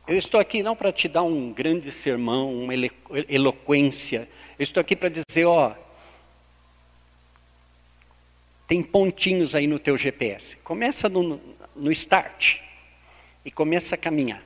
eu 0.07 0.19
estou 0.19 0.39
aqui 0.39 0.61
não 0.61 0.75
para 0.75 0.91
te 0.91 1.07
dar 1.07 1.23
um 1.23 1.51
grande 1.51 1.91
sermão, 1.91 2.53
uma 2.53 2.73
eloquência. 3.27 4.29
Eu 4.57 4.63
estou 4.63 4.79
aqui 4.79 4.95
para 4.95 5.09
dizer, 5.09 5.45
ó, 5.45 5.73
tem 8.69 8.83
pontinhos 8.83 9.55
aí 9.55 9.65
no 9.65 9.79
teu 9.79 9.97
GPS. 9.97 10.55
Começa 10.57 11.09
no, 11.09 11.41
no 11.75 11.91
start 11.91 12.59
e 13.43 13.49
começa 13.49 13.95
a 13.95 13.97
caminhar. 13.97 14.43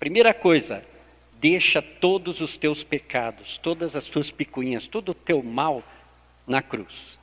Primeira 0.00 0.34
coisa, 0.34 0.84
deixa 1.34 1.80
todos 1.80 2.40
os 2.40 2.58
teus 2.58 2.82
pecados, 2.82 3.56
todas 3.56 3.94
as 3.94 4.08
tuas 4.08 4.32
picuinhas, 4.32 4.88
todo 4.88 5.10
o 5.10 5.14
teu 5.14 5.40
mal 5.40 5.84
na 6.44 6.60
cruz. 6.60 7.16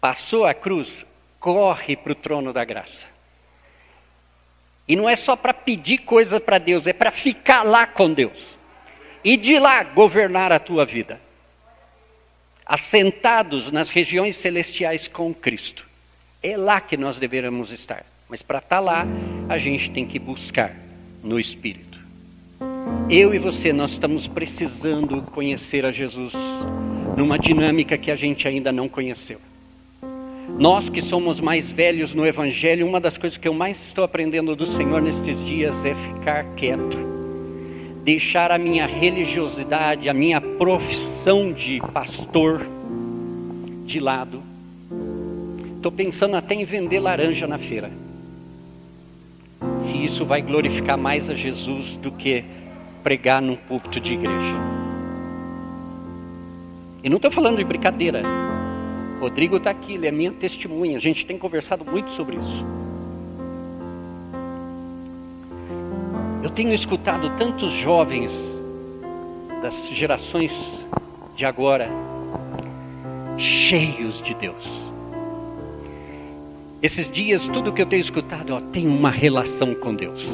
Passou 0.00 0.44
a 0.44 0.52
cruz, 0.52 1.06
corre 1.38 1.96
para 1.96 2.10
o 2.12 2.16
trono 2.16 2.52
da 2.52 2.64
graça. 2.64 3.06
E 4.88 4.96
não 4.96 5.08
é 5.08 5.14
só 5.14 5.36
para 5.36 5.54
pedir 5.54 5.98
coisa 5.98 6.40
para 6.40 6.58
Deus, 6.58 6.88
é 6.88 6.92
para 6.92 7.12
ficar 7.12 7.62
lá 7.62 7.86
com 7.86 8.12
Deus. 8.12 8.56
E 9.22 9.36
de 9.36 9.60
lá 9.60 9.84
governar 9.84 10.50
a 10.50 10.58
tua 10.58 10.84
vida. 10.84 11.20
Assentados 12.68 13.72
nas 13.72 13.88
regiões 13.88 14.36
celestiais 14.36 15.08
com 15.08 15.32
Cristo. 15.32 15.86
É 16.42 16.54
lá 16.54 16.80
que 16.82 16.98
nós 16.98 17.16
deveremos 17.16 17.72
estar. 17.72 18.04
Mas 18.28 18.42
para 18.42 18.58
estar 18.58 18.76
tá 18.76 18.80
lá, 18.80 19.06
a 19.48 19.56
gente 19.56 19.90
tem 19.90 20.06
que 20.06 20.18
buscar 20.18 20.76
no 21.22 21.40
Espírito. 21.40 21.98
Eu 23.08 23.34
e 23.34 23.38
você, 23.38 23.72
nós 23.72 23.92
estamos 23.92 24.26
precisando 24.26 25.22
conhecer 25.22 25.86
a 25.86 25.90
Jesus 25.90 26.34
numa 27.16 27.38
dinâmica 27.38 27.96
que 27.96 28.10
a 28.10 28.16
gente 28.16 28.46
ainda 28.46 28.70
não 28.70 28.86
conheceu. 28.86 29.40
Nós 30.58 30.90
que 30.90 31.00
somos 31.00 31.40
mais 31.40 31.70
velhos 31.70 32.14
no 32.14 32.26
Evangelho, 32.26 32.86
uma 32.86 33.00
das 33.00 33.16
coisas 33.16 33.38
que 33.38 33.48
eu 33.48 33.54
mais 33.54 33.82
estou 33.86 34.04
aprendendo 34.04 34.54
do 34.54 34.66
Senhor 34.66 35.00
nestes 35.00 35.42
dias 35.44 35.84
é 35.84 35.94
ficar 35.94 36.44
quieto, 36.54 37.17
deixar 38.08 38.50
a 38.50 38.56
minha 38.56 38.86
religiosidade, 38.86 40.08
a 40.08 40.14
minha 40.14 40.40
profissão 40.40 41.52
de 41.52 41.78
pastor 41.92 42.66
de 43.84 44.00
lado. 44.00 44.42
Estou 45.76 45.92
pensando 45.92 46.34
até 46.34 46.54
em 46.54 46.64
vender 46.64 47.00
laranja 47.00 47.46
na 47.46 47.58
feira. 47.58 47.90
Se 49.82 50.02
isso 50.02 50.24
vai 50.24 50.40
glorificar 50.40 50.96
mais 50.96 51.28
a 51.28 51.34
Jesus 51.34 51.96
do 51.96 52.10
que 52.10 52.46
pregar 53.02 53.42
num 53.42 53.56
púlpito 53.56 54.00
de 54.00 54.14
igreja. 54.14 54.56
E 57.04 57.10
não 57.10 57.16
estou 57.16 57.30
falando 57.30 57.58
de 57.58 57.64
brincadeira. 57.64 58.22
Rodrigo 59.20 59.58
está 59.58 59.68
aqui, 59.68 59.92
ele 59.92 60.06
é 60.06 60.10
minha 60.10 60.32
testemunha. 60.32 60.96
A 60.96 61.00
gente 61.00 61.26
tem 61.26 61.36
conversado 61.36 61.84
muito 61.84 62.10
sobre 62.12 62.36
isso. 62.36 62.87
Eu 66.40 66.50
tenho 66.50 66.72
escutado 66.72 67.36
tantos 67.36 67.72
jovens 67.72 68.32
das 69.60 69.88
gerações 69.88 70.86
de 71.34 71.44
agora, 71.44 71.90
cheios 73.36 74.22
de 74.22 74.34
Deus. 74.34 74.88
Esses 76.80 77.10
dias, 77.10 77.48
tudo 77.48 77.72
que 77.72 77.82
eu 77.82 77.86
tenho 77.86 78.02
escutado, 78.02 78.54
ó, 78.54 78.60
tem 78.60 78.86
uma 78.86 79.10
relação 79.10 79.74
com 79.74 79.92
Deus. 79.92 80.28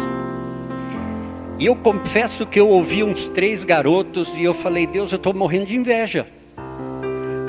E 1.59 1.65
eu 1.65 1.75
confesso 1.75 2.45
que 2.45 2.61
eu 2.61 2.69
ouvi 2.69 3.03
uns 3.03 3.27
três 3.29 3.65
garotos 3.65 4.37
e 4.37 4.45
eu 4.45 4.53
falei, 4.53 4.87
Deus, 4.87 5.11
eu 5.11 5.17
estou 5.17 5.33
morrendo 5.33 5.67
de 5.67 5.77
inveja. 5.77 6.27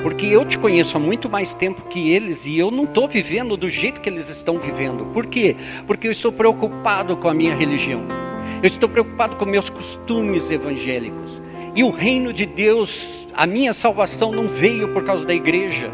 Porque 0.02 0.24
eu 0.24 0.46
te 0.46 0.58
conheço 0.58 0.96
há 0.96 1.00
muito 1.00 1.28
mais 1.28 1.52
tempo 1.52 1.82
que 1.90 2.10
eles 2.10 2.46
e 2.46 2.56
eu 2.56 2.70
não 2.70 2.84
estou 2.84 3.06
vivendo 3.06 3.54
do 3.54 3.68
jeito 3.68 4.00
que 4.00 4.08
eles 4.08 4.30
estão 4.30 4.58
vivendo. 4.58 5.12
Por 5.12 5.26
quê? 5.26 5.56
Porque 5.86 6.06
eu 6.06 6.12
estou 6.12 6.32
preocupado 6.32 7.16
com 7.18 7.28
a 7.28 7.34
minha 7.34 7.54
religião. 7.54 8.25
Eu 8.66 8.68
estou 8.68 8.88
preocupado 8.88 9.36
com 9.36 9.44
meus 9.44 9.70
costumes 9.70 10.50
evangélicos. 10.50 11.40
E 11.72 11.84
o 11.84 11.90
reino 11.90 12.32
de 12.32 12.44
Deus, 12.44 13.24
a 13.32 13.46
minha 13.46 13.72
salvação 13.72 14.32
não 14.32 14.48
veio 14.48 14.88
por 14.88 15.04
causa 15.04 15.24
da 15.24 15.32
igreja. 15.32 15.88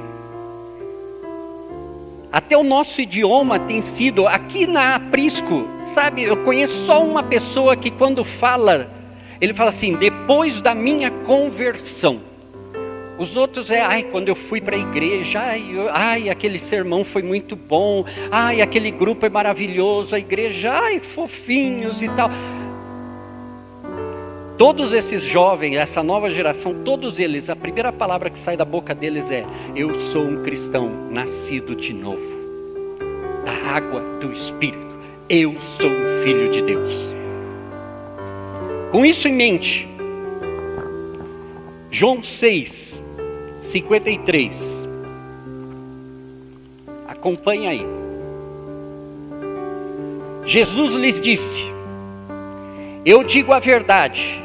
Até 2.32 2.56
o 2.56 2.64
nosso 2.64 2.98
idioma 3.02 3.58
tem 3.58 3.82
sido, 3.82 4.26
aqui 4.26 4.66
na 4.66 4.94
Aprisco, 4.94 5.68
sabe, 5.94 6.22
eu 6.22 6.34
conheço 6.44 6.86
só 6.86 7.04
uma 7.04 7.22
pessoa 7.22 7.76
que 7.76 7.90
quando 7.90 8.24
fala, 8.24 8.90
ele 9.38 9.52
fala 9.52 9.68
assim: 9.68 9.94
depois 9.96 10.62
da 10.62 10.74
minha 10.74 11.10
conversão. 11.10 12.20
Os 13.18 13.36
outros 13.36 13.70
é, 13.70 13.82
ai, 13.82 14.04
quando 14.04 14.28
eu 14.28 14.34
fui 14.34 14.62
para 14.62 14.76
a 14.76 14.78
igreja, 14.78 15.40
ai, 15.40 15.62
ai, 15.92 16.30
aquele 16.30 16.58
sermão 16.58 17.04
foi 17.04 17.22
muito 17.22 17.54
bom, 17.54 18.06
ai, 18.30 18.62
aquele 18.62 18.90
grupo 18.90 19.26
é 19.26 19.28
maravilhoso, 19.28 20.14
a 20.14 20.18
igreja, 20.18 20.72
ai, 20.72 21.00
fofinhos 21.00 22.02
e 22.02 22.08
tal. 22.08 22.30
Todos 24.62 24.92
esses 24.92 25.24
jovens, 25.24 25.74
essa 25.74 26.04
nova 26.04 26.30
geração, 26.30 26.72
todos 26.84 27.18
eles, 27.18 27.50
a 27.50 27.56
primeira 27.56 27.92
palavra 27.92 28.30
que 28.30 28.38
sai 28.38 28.56
da 28.56 28.64
boca 28.64 28.94
deles 28.94 29.28
é: 29.28 29.44
Eu 29.74 29.98
sou 29.98 30.22
um 30.22 30.44
cristão 30.44 30.88
nascido 31.10 31.74
de 31.74 31.92
novo, 31.92 32.22
da 33.44 33.74
água 33.74 34.00
do 34.20 34.32
Espírito. 34.32 34.86
Eu 35.28 35.60
sou 35.60 35.90
um 35.90 36.22
filho 36.22 36.48
de 36.52 36.62
Deus. 36.62 37.10
Com 38.92 39.04
isso 39.04 39.26
em 39.26 39.32
mente, 39.32 39.88
João 41.90 42.22
6, 42.22 43.02
53. 43.58 44.88
Acompanhe 47.08 47.66
aí. 47.66 47.86
Jesus 50.44 50.92
lhes 50.94 51.20
disse: 51.20 51.64
Eu 53.04 53.24
digo 53.24 53.52
a 53.52 53.58
verdade. 53.58 54.41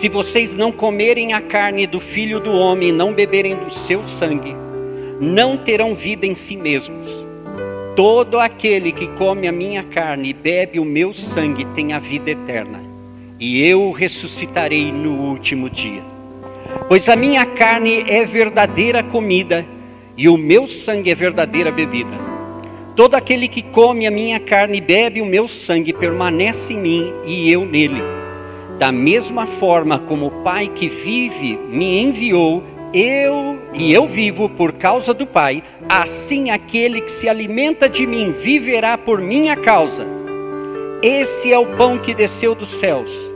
Se 0.00 0.08
vocês 0.08 0.54
não 0.54 0.72
comerem 0.72 1.34
a 1.34 1.42
carne 1.42 1.86
do 1.86 2.00
filho 2.00 2.40
do 2.40 2.52
homem 2.52 2.88
e 2.88 2.92
não 2.92 3.12
beberem 3.12 3.54
do 3.54 3.70
seu 3.70 4.02
sangue, 4.02 4.56
não 5.20 5.58
terão 5.58 5.94
vida 5.94 6.24
em 6.24 6.34
si 6.34 6.56
mesmos. 6.56 7.22
Todo 7.94 8.40
aquele 8.40 8.92
que 8.92 9.06
come 9.08 9.46
a 9.46 9.52
minha 9.52 9.82
carne 9.82 10.30
e 10.30 10.32
bebe 10.32 10.80
o 10.80 10.86
meu 10.86 11.12
sangue 11.12 11.66
tem 11.74 11.92
a 11.92 11.98
vida 11.98 12.30
eterna, 12.30 12.80
e 13.38 13.62
eu 13.62 13.82
o 13.82 13.92
ressuscitarei 13.92 14.90
no 14.90 15.12
último 15.12 15.68
dia. 15.68 16.00
Pois 16.88 17.06
a 17.10 17.14
minha 17.14 17.44
carne 17.44 18.02
é 18.08 18.24
verdadeira 18.24 19.02
comida 19.02 19.66
e 20.16 20.30
o 20.30 20.38
meu 20.38 20.66
sangue 20.66 21.10
é 21.10 21.14
verdadeira 21.14 21.70
bebida. 21.70 22.16
Todo 22.96 23.16
aquele 23.16 23.46
que 23.46 23.60
come 23.60 24.06
a 24.06 24.10
minha 24.10 24.40
carne 24.40 24.78
e 24.78 24.80
bebe 24.80 25.20
o 25.20 25.26
meu 25.26 25.46
sangue 25.46 25.92
permanece 25.92 26.72
em 26.72 26.78
mim 26.78 27.12
e 27.26 27.52
eu 27.52 27.66
nele. 27.66 28.19
Da 28.80 28.90
mesma 28.90 29.46
forma 29.46 30.00
como 30.00 30.26
o 30.26 30.42
Pai 30.42 30.66
que 30.66 30.88
vive 30.88 31.56
me 31.68 32.00
enviou, 32.00 32.64
eu 32.92 33.56
e 33.72 33.92
eu 33.92 34.08
vivo 34.08 34.48
por 34.48 34.72
causa 34.72 35.14
do 35.14 35.24
Pai, 35.24 35.62
assim 35.88 36.50
aquele 36.50 37.00
que 37.00 37.12
se 37.12 37.28
alimenta 37.28 37.88
de 37.88 38.04
mim 38.04 38.32
viverá 38.32 38.98
por 38.98 39.20
minha 39.20 39.54
causa. 39.54 40.04
Esse 41.00 41.52
é 41.52 41.58
o 41.58 41.76
pão 41.76 41.96
que 41.96 42.12
desceu 42.12 42.56
dos 42.56 42.70
céus 42.70 43.30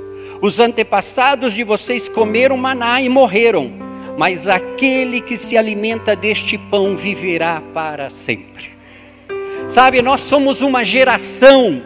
os 0.45 0.61
antepassados 0.61 1.55
de 1.55 1.65
vocês 1.65 2.07
comeram 2.07 2.55
maná 2.59 3.01
e 3.01 3.09
morreram, 3.09 3.73
mas 4.19 4.47
aquele 4.47 5.23
que 5.23 5.39
se 5.39 5.57
alimenta 5.57 6.15
deste 6.15 6.59
pão 6.59 6.95
viverá 6.95 7.63
para 7.73 8.11
sempre. 8.11 8.71
Sabe, 9.71 10.03
nós 10.03 10.21
somos 10.21 10.61
uma 10.61 10.85
geração 10.85 11.83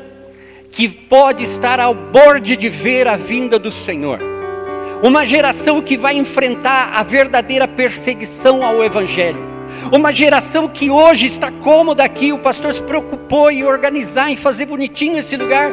que 0.79 0.89
pode 0.89 1.43
estar 1.43 1.81
ao 1.81 1.93
borde 1.93 2.57
de 2.57 2.69
ver 2.69 3.09
a 3.09 3.17
vinda 3.17 3.59
do 3.59 3.69
Senhor. 3.69 4.21
Uma 5.03 5.27
geração 5.27 5.83
que 5.83 5.97
vai 5.97 6.17
enfrentar 6.17 6.93
a 6.95 7.03
verdadeira 7.03 7.67
perseguição 7.67 8.65
ao 8.65 8.85
Evangelho. 8.85 9.41
Uma 9.91 10.13
geração 10.13 10.69
que 10.69 10.89
hoje 10.89 11.27
está 11.27 11.51
cômoda 11.51 12.05
aqui, 12.05 12.33
o 12.33 12.39
pastor 12.39 12.73
se 12.73 12.81
preocupou 12.81 13.51
em 13.51 13.65
organizar, 13.65 14.31
em 14.31 14.37
fazer 14.37 14.67
bonitinho 14.67 15.19
esse 15.19 15.37
lugar. 15.37 15.69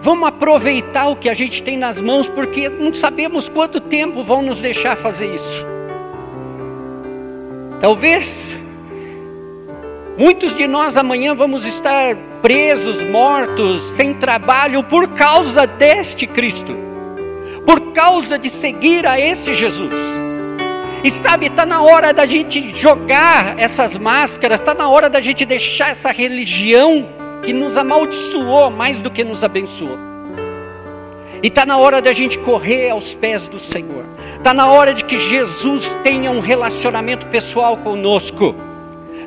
Vamos 0.00 0.26
aproveitar 0.26 1.08
o 1.08 1.16
que 1.16 1.28
a 1.28 1.34
gente 1.34 1.62
tem 1.62 1.76
nas 1.76 2.00
mãos, 2.00 2.30
porque 2.30 2.70
não 2.70 2.94
sabemos 2.94 3.46
quanto 3.46 3.78
tempo 3.78 4.24
vão 4.24 4.40
nos 4.40 4.58
deixar 4.58 4.96
fazer 4.96 5.34
isso. 5.34 5.66
Talvez 7.78 8.26
muitos 10.16 10.56
de 10.56 10.66
nós 10.66 10.96
amanhã 10.96 11.34
vamos 11.34 11.66
estar 11.66 12.16
presos, 12.42 13.00
mortos, 13.02 13.80
sem 13.94 14.12
trabalho 14.12 14.82
por 14.82 15.08
causa 15.08 15.66
deste 15.66 16.26
Cristo, 16.26 16.76
por 17.64 17.92
causa 17.92 18.36
de 18.36 18.50
seguir 18.50 19.06
a 19.06 19.18
esse 19.18 19.54
Jesus. 19.54 19.94
E 21.04 21.10
sabe, 21.10 21.46
está 21.46 21.64
na 21.64 21.80
hora 21.82 22.12
da 22.12 22.26
gente 22.26 22.76
jogar 22.76 23.58
essas 23.58 23.96
máscaras, 23.96 24.60
está 24.60 24.74
na 24.74 24.88
hora 24.88 25.08
da 25.08 25.20
gente 25.20 25.44
deixar 25.44 25.90
essa 25.90 26.12
religião 26.12 27.08
que 27.42 27.52
nos 27.52 27.76
amaldiçoou 27.76 28.70
mais 28.70 29.00
do 29.00 29.10
que 29.10 29.24
nos 29.24 29.42
abençoou. 29.42 29.98
E 31.42 31.48
está 31.48 31.66
na 31.66 31.76
hora 31.76 32.00
da 32.00 32.12
gente 32.12 32.38
correr 32.38 32.90
aos 32.90 33.14
pés 33.14 33.48
do 33.48 33.58
Senhor. 33.58 34.04
Está 34.36 34.54
na 34.54 34.68
hora 34.68 34.94
de 34.94 35.04
que 35.04 35.18
Jesus 35.18 35.96
tenha 36.04 36.30
um 36.30 36.38
relacionamento 36.38 37.26
pessoal 37.26 37.76
conosco. 37.76 38.54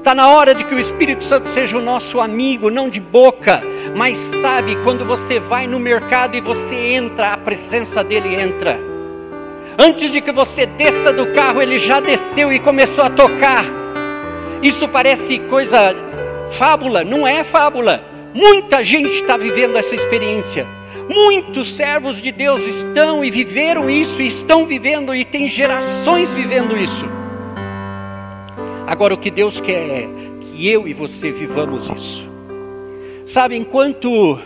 Está 0.06 0.14
na 0.14 0.30
hora 0.30 0.54
de 0.54 0.64
que 0.64 0.76
o 0.76 0.80
Espírito 0.80 1.24
Santo 1.24 1.50
seja 1.50 1.80
o 1.80 1.82
nosso 1.82 2.22
amigo, 2.22 2.70
não 2.70 2.88
de 2.88 3.00
boca, 3.00 3.60
mas 3.96 4.20
sabe, 4.20 4.78
quando 4.84 5.04
você 5.04 5.40
vai 5.40 5.66
no 5.66 5.80
mercado 5.80 6.38
e 6.38 6.42
você 6.42 6.76
entra, 6.76 7.34
a 7.34 7.38
presença 7.38 8.04
dele 8.04 8.36
entra. 8.36 8.80
Antes 9.80 10.12
de 10.12 10.22
que 10.22 10.32
você 10.32 10.68
desça 10.68 11.12
do 11.12 11.34
carro, 11.34 11.60
ele 11.60 11.80
já 11.80 12.00
desceu 12.00 12.54
e 12.54 12.60
começou 12.60 13.04
a 13.04 13.10
tocar. 13.10 13.66
Isso 14.62 14.88
parece 14.88 15.40
coisa 15.40 15.96
fábula, 16.52 17.04
não 17.04 17.28
é 17.28 17.44
fábula. 17.44 18.04
Muita 18.32 18.84
gente 18.84 19.10
está 19.10 19.38
vivendo 19.38 19.76
essa 19.76 19.96
experiência. 19.96 20.68
Muitos 21.10 21.74
servos 21.74 22.22
de 22.22 22.32
Deus 22.32 22.62
estão 22.62 23.26
e 23.26 23.32
viveram 23.32 23.90
isso, 23.90 24.22
e 24.22 24.28
estão 24.28 24.68
vivendo, 24.68 25.16
e 25.16 25.26
tem 25.26 25.48
gerações 25.48 26.30
vivendo 26.30 26.78
isso. 26.78 27.25
Agora, 28.88 29.14
o 29.14 29.18
que 29.18 29.32
Deus 29.32 29.60
quer 29.60 29.90
é 29.90 30.10
que 30.42 30.68
eu 30.68 30.88
e 30.88 30.94
você 30.94 31.32
vivamos 31.32 31.90
isso. 31.90 32.24
Sabe, 33.26 33.56
enquanto 33.56 34.40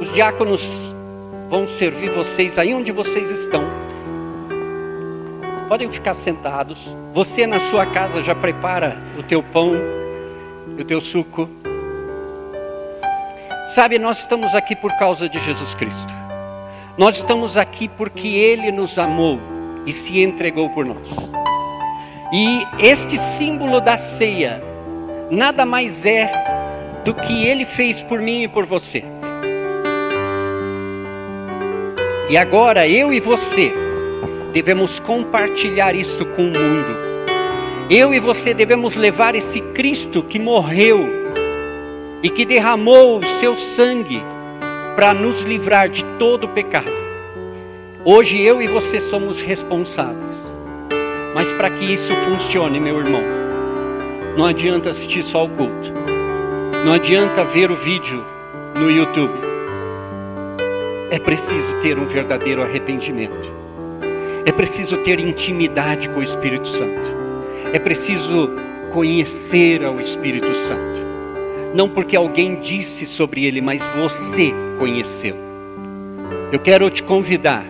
os 0.00 0.12
diáconos 0.12 0.92
vão 1.48 1.68
servir 1.68 2.10
vocês 2.10 2.58
aí 2.58 2.74
onde 2.74 2.90
vocês 2.90 3.30
estão, 3.30 3.62
podem 5.68 5.88
ficar 5.90 6.14
sentados. 6.14 6.92
Você 7.14 7.46
na 7.46 7.60
sua 7.60 7.86
casa 7.86 8.20
já 8.20 8.34
prepara 8.34 8.96
o 9.16 9.22
teu 9.22 9.42
pão, 9.42 9.72
o 10.78 10.84
teu 10.84 11.00
suco. 11.00 11.48
Sabe, 13.66 13.98
nós 13.98 14.18
estamos 14.18 14.54
aqui 14.54 14.74
por 14.74 14.92
causa 14.98 15.28
de 15.28 15.38
Jesus 15.38 15.74
Cristo. 15.74 16.12
Nós 16.98 17.16
estamos 17.16 17.56
aqui 17.56 17.88
porque 17.88 18.28
Ele 18.28 18.72
nos 18.72 18.98
amou 18.98 19.38
e 19.86 19.92
se 19.92 20.20
entregou 20.20 20.68
por 20.70 20.84
nós. 20.84 21.32
E 22.34 22.66
este 22.78 23.18
símbolo 23.18 23.78
da 23.78 23.98
ceia 23.98 24.62
nada 25.30 25.66
mais 25.66 26.06
é 26.06 26.32
do 27.04 27.12
que 27.12 27.44
Ele 27.44 27.66
fez 27.66 28.02
por 28.02 28.20
mim 28.20 28.44
e 28.44 28.48
por 28.48 28.64
você. 28.64 29.04
E 32.30 32.36
agora 32.38 32.88
eu 32.88 33.12
e 33.12 33.20
você 33.20 33.70
devemos 34.50 34.98
compartilhar 34.98 35.94
isso 35.94 36.24
com 36.24 36.44
o 36.44 36.46
mundo. 36.46 36.96
Eu 37.90 38.14
e 38.14 38.18
você 38.18 38.54
devemos 38.54 38.96
levar 38.96 39.34
esse 39.34 39.60
Cristo 39.60 40.22
que 40.22 40.38
morreu 40.38 41.06
e 42.22 42.30
que 42.30 42.46
derramou 42.46 43.18
o 43.18 43.26
seu 43.40 43.58
sangue 43.58 44.22
para 44.96 45.12
nos 45.12 45.42
livrar 45.42 45.90
de 45.90 46.02
todo 46.18 46.44
o 46.44 46.48
pecado. 46.48 46.90
Hoje 48.06 48.40
eu 48.40 48.62
e 48.62 48.66
você 48.66 49.02
somos 49.02 49.42
responsáveis. 49.42 50.51
Mas 51.34 51.52
para 51.52 51.70
que 51.70 51.84
isso 51.84 52.12
funcione, 52.16 52.78
meu 52.78 52.98
irmão, 52.98 53.22
não 54.36 54.46
adianta 54.46 54.90
assistir 54.90 55.22
só 55.22 55.44
o 55.44 55.48
culto. 55.48 55.92
Não 56.84 56.92
adianta 56.92 57.44
ver 57.44 57.70
o 57.70 57.76
vídeo 57.76 58.24
no 58.74 58.90
YouTube. 58.90 59.32
É 61.10 61.18
preciso 61.18 61.80
ter 61.82 61.98
um 61.98 62.06
verdadeiro 62.06 62.62
arrependimento. 62.62 63.50
É 64.44 64.52
preciso 64.52 64.96
ter 64.98 65.20
intimidade 65.20 66.08
com 66.08 66.20
o 66.20 66.22
Espírito 66.22 66.68
Santo. 66.68 67.08
É 67.72 67.78
preciso 67.78 68.50
conhecer 68.92 69.84
ao 69.84 70.00
Espírito 70.00 70.54
Santo 70.54 71.02
não 71.74 71.88
porque 71.88 72.16
alguém 72.16 72.56
disse 72.56 73.06
sobre 73.06 73.44
ele, 73.44 73.60
mas 73.60 73.82
você 73.96 74.52
conheceu. 74.78 75.34
Eu 76.50 76.58
quero 76.58 76.88
te 76.90 77.02
convidar 77.02 77.64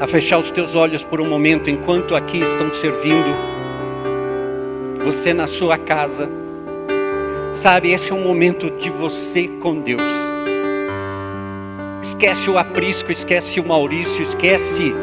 a 0.00 0.06
fechar 0.06 0.38
os 0.38 0.50
teus 0.50 0.74
olhos 0.74 1.02
por 1.02 1.20
um 1.20 1.28
momento 1.28 1.70
enquanto 1.70 2.14
aqui 2.14 2.38
estão 2.38 2.72
servindo 2.72 3.54
você 5.04 5.32
na 5.34 5.46
sua 5.46 5.76
casa. 5.76 6.28
Sabe, 7.56 7.92
esse 7.92 8.10
é 8.10 8.14
um 8.14 8.22
momento 8.22 8.70
de 8.78 8.90
você 8.90 9.48
com 9.60 9.80
Deus. 9.80 10.02
Esquece 12.02 12.50
o 12.50 12.58
aprisco, 12.58 13.12
esquece 13.12 13.60
o 13.60 13.66
Maurício, 13.66 14.22
esquece 14.22 14.94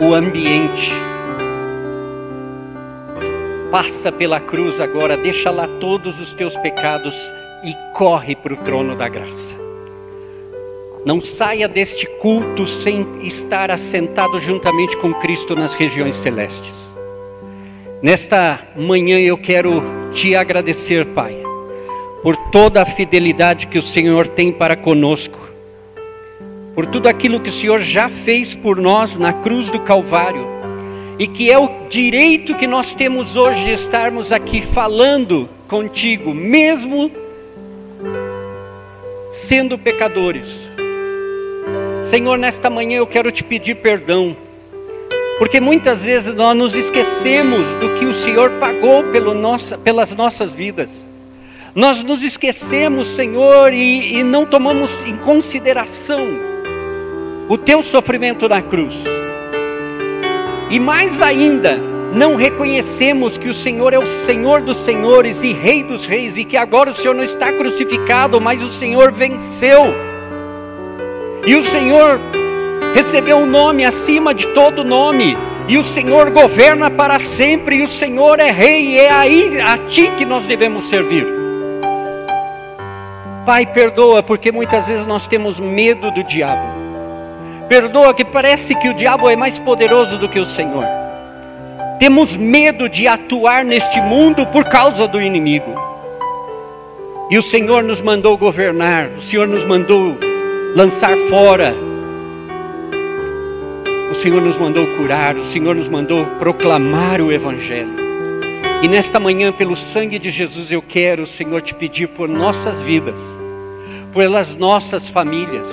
o 0.00 0.14
ambiente 0.14 0.92
passa 3.74 4.12
pela 4.12 4.38
cruz 4.38 4.80
agora, 4.80 5.16
deixa 5.16 5.50
lá 5.50 5.66
todos 5.80 6.20
os 6.20 6.32
teus 6.32 6.56
pecados 6.58 7.32
e 7.64 7.74
corre 7.92 8.36
para 8.36 8.54
o 8.54 8.56
trono 8.58 8.94
da 8.94 9.08
graça. 9.08 9.63
Não 11.04 11.20
saia 11.20 11.68
deste 11.68 12.06
culto 12.06 12.66
sem 12.66 13.06
estar 13.22 13.70
assentado 13.70 14.40
juntamente 14.40 14.96
com 14.96 15.12
Cristo 15.12 15.54
nas 15.54 15.74
regiões 15.74 16.16
celestes. 16.16 16.94
Nesta 18.02 18.60
manhã 18.74 19.18
eu 19.18 19.36
quero 19.36 19.82
te 20.12 20.34
agradecer, 20.34 21.06
Pai, 21.06 21.36
por 22.22 22.36
toda 22.50 22.80
a 22.80 22.86
fidelidade 22.86 23.66
que 23.66 23.78
o 23.78 23.82
Senhor 23.82 24.28
tem 24.28 24.50
para 24.50 24.76
conosco, 24.76 25.38
por 26.74 26.86
tudo 26.86 27.06
aquilo 27.06 27.40
que 27.40 27.50
o 27.50 27.52
Senhor 27.52 27.80
já 27.80 28.08
fez 28.08 28.54
por 28.54 28.76
nós 28.78 29.18
na 29.18 29.32
cruz 29.32 29.68
do 29.68 29.80
Calvário 29.80 30.46
e 31.18 31.26
que 31.26 31.50
é 31.50 31.58
o 31.58 31.68
direito 31.88 32.54
que 32.54 32.66
nós 32.66 32.94
temos 32.94 33.36
hoje 33.36 33.64
de 33.64 33.72
estarmos 33.72 34.32
aqui 34.32 34.62
falando 34.62 35.48
contigo, 35.68 36.34
mesmo 36.34 37.10
sendo 39.32 39.78
pecadores. 39.78 40.63
Senhor, 42.14 42.38
nesta 42.38 42.70
manhã 42.70 42.98
eu 42.98 43.08
quero 43.08 43.32
te 43.32 43.42
pedir 43.42 43.74
perdão, 43.74 44.36
porque 45.36 45.58
muitas 45.60 46.04
vezes 46.04 46.32
nós 46.32 46.56
nos 46.56 46.72
esquecemos 46.72 47.66
do 47.80 47.98
que 47.98 48.04
o 48.04 48.14
Senhor 48.14 48.52
pagou 48.60 49.02
nossa, 49.34 49.76
pelas 49.76 50.14
nossas 50.14 50.54
vidas. 50.54 51.04
Nós 51.74 52.04
nos 52.04 52.22
esquecemos, 52.22 53.08
Senhor, 53.08 53.72
e, 53.72 54.18
e 54.18 54.22
não 54.22 54.46
tomamos 54.46 54.92
em 55.04 55.16
consideração 55.16 56.20
o 57.48 57.58
teu 57.58 57.82
sofrimento 57.82 58.48
na 58.48 58.62
cruz. 58.62 58.94
E 60.70 60.78
mais 60.78 61.20
ainda, 61.20 61.80
não 62.14 62.36
reconhecemos 62.36 63.36
que 63.36 63.48
o 63.48 63.54
Senhor 63.54 63.92
é 63.92 63.98
o 63.98 64.06
Senhor 64.06 64.60
dos 64.60 64.76
senhores 64.84 65.42
e 65.42 65.52
Rei 65.52 65.82
dos 65.82 66.06
reis, 66.06 66.38
e 66.38 66.44
que 66.44 66.56
agora 66.56 66.92
o 66.92 66.94
Senhor 66.94 67.12
não 67.12 67.24
está 67.24 67.52
crucificado, 67.52 68.40
mas 68.40 68.62
o 68.62 68.70
Senhor 68.70 69.10
venceu. 69.10 70.13
E 71.46 71.54
o 71.56 71.62
Senhor 71.62 72.18
recebeu 72.94 73.36
um 73.36 73.46
nome 73.46 73.84
acima 73.84 74.32
de 74.32 74.46
todo 74.48 74.82
nome, 74.82 75.36
e 75.68 75.76
o 75.76 75.84
Senhor 75.84 76.30
governa 76.30 76.90
para 76.90 77.18
sempre, 77.18 77.76
e 77.76 77.82
o 77.82 77.88
Senhor 77.88 78.40
é 78.40 78.50
Rei, 78.50 78.82
e 78.82 78.98
é 78.98 79.10
aí 79.10 79.60
a 79.60 79.76
Ti 79.76 80.10
que 80.16 80.24
nós 80.24 80.44
devemos 80.44 80.84
servir. 80.88 81.26
Pai, 83.44 83.66
perdoa, 83.66 84.22
porque 84.22 84.50
muitas 84.50 84.86
vezes 84.86 85.04
nós 85.04 85.28
temos 85.28 85.60
medo 85.60 86.10
do 86.10 86.24
diabo. 86.24 86.66
Perdoa 87.68 88.14
que 88.14 88.24
parece 88.24 88.74
que 88.74 88.88
o 88.88 88.94
diabo 88.94 89.28
é 89.28 89.36
mais 89.36 89.58
poderoso 89.58 90.16
do 90.16 90.30
que 90.30 90.38
o 90.38 90.46
Senhor. 90.46 90.86
Temos 91.98 92.36
medo 92.38 92.88
de 92.88 93.06
atuar 93.06 93.64
neste 93.66 94.00
mundo 94.00 94.46
por 94.46 94.64
causa 94.64 95.06
do 95.06 95.20
inimigo. 95.20 95.74
E 97.30 97.36
o 97.36 97.42
Senhor 97.42 97.82
nos 97.82 98.00
mandou 98.00 98.36
governar, 98.38 99.08
o 99.18 99.22
Senhor 99.22 99.46
nos 99.46 99.62
mandou 99.62 100.16
lançar 100.74 101.16
fora. 101.30 101.72
O 104.10 104.14
Senhor 104.14 104.42
nos 104.42 104.58
mandou 104.58 104.86
curar, 104.96 105.36
o 105.36 105.44
Senhor 105.44 105.74
nos 105.74 105.88
mandou 105.88 106.24
proclamar 106.38 107.20
o 107.20 107.32
Evangelho. 107.32 107.94
E 108.82 108.88
nesta 108.88 109.18
manhã, 109.18 109.52
pelo 109.52 109.76
sangue 109.76 110.18
de 110.18 110.30
Jesus, 110.30 110.70
eu 110.70 110.82
quero, 110.82 111.26
Senhor, 111.26 111.62
te 111.62 111.74
pedir 111.74 112.08
por 112.08 112.28
nossas 112.28 112.80
vidas, 112.82 113.14
pelas 114.12 114.56
nossas 114.56 115.08
famílias, 115.08 115.66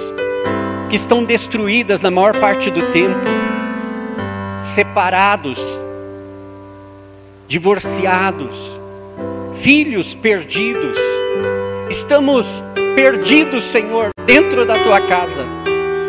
que 0.89 0.95
estão 0.95 1.23
destruídas 1.23 2.01
na 2.01 2.11
maior 2.11 2.39
parte 2.39 2.69
do 2.69 2.91
tempo, 2.93 3.19
separados, 4.75 5.59
divorciados, 7.47 8.55
filhos 9.57 10.15
perdidos. 10.15 10.97
Estamos 11.89 12.47
perdidos, 12.95 13.65
Senhor, 13.65 14.11
dentro 14.33 14.65
da 14.65 14.81
tua 14.81 15.01
casa, 15.01 15.45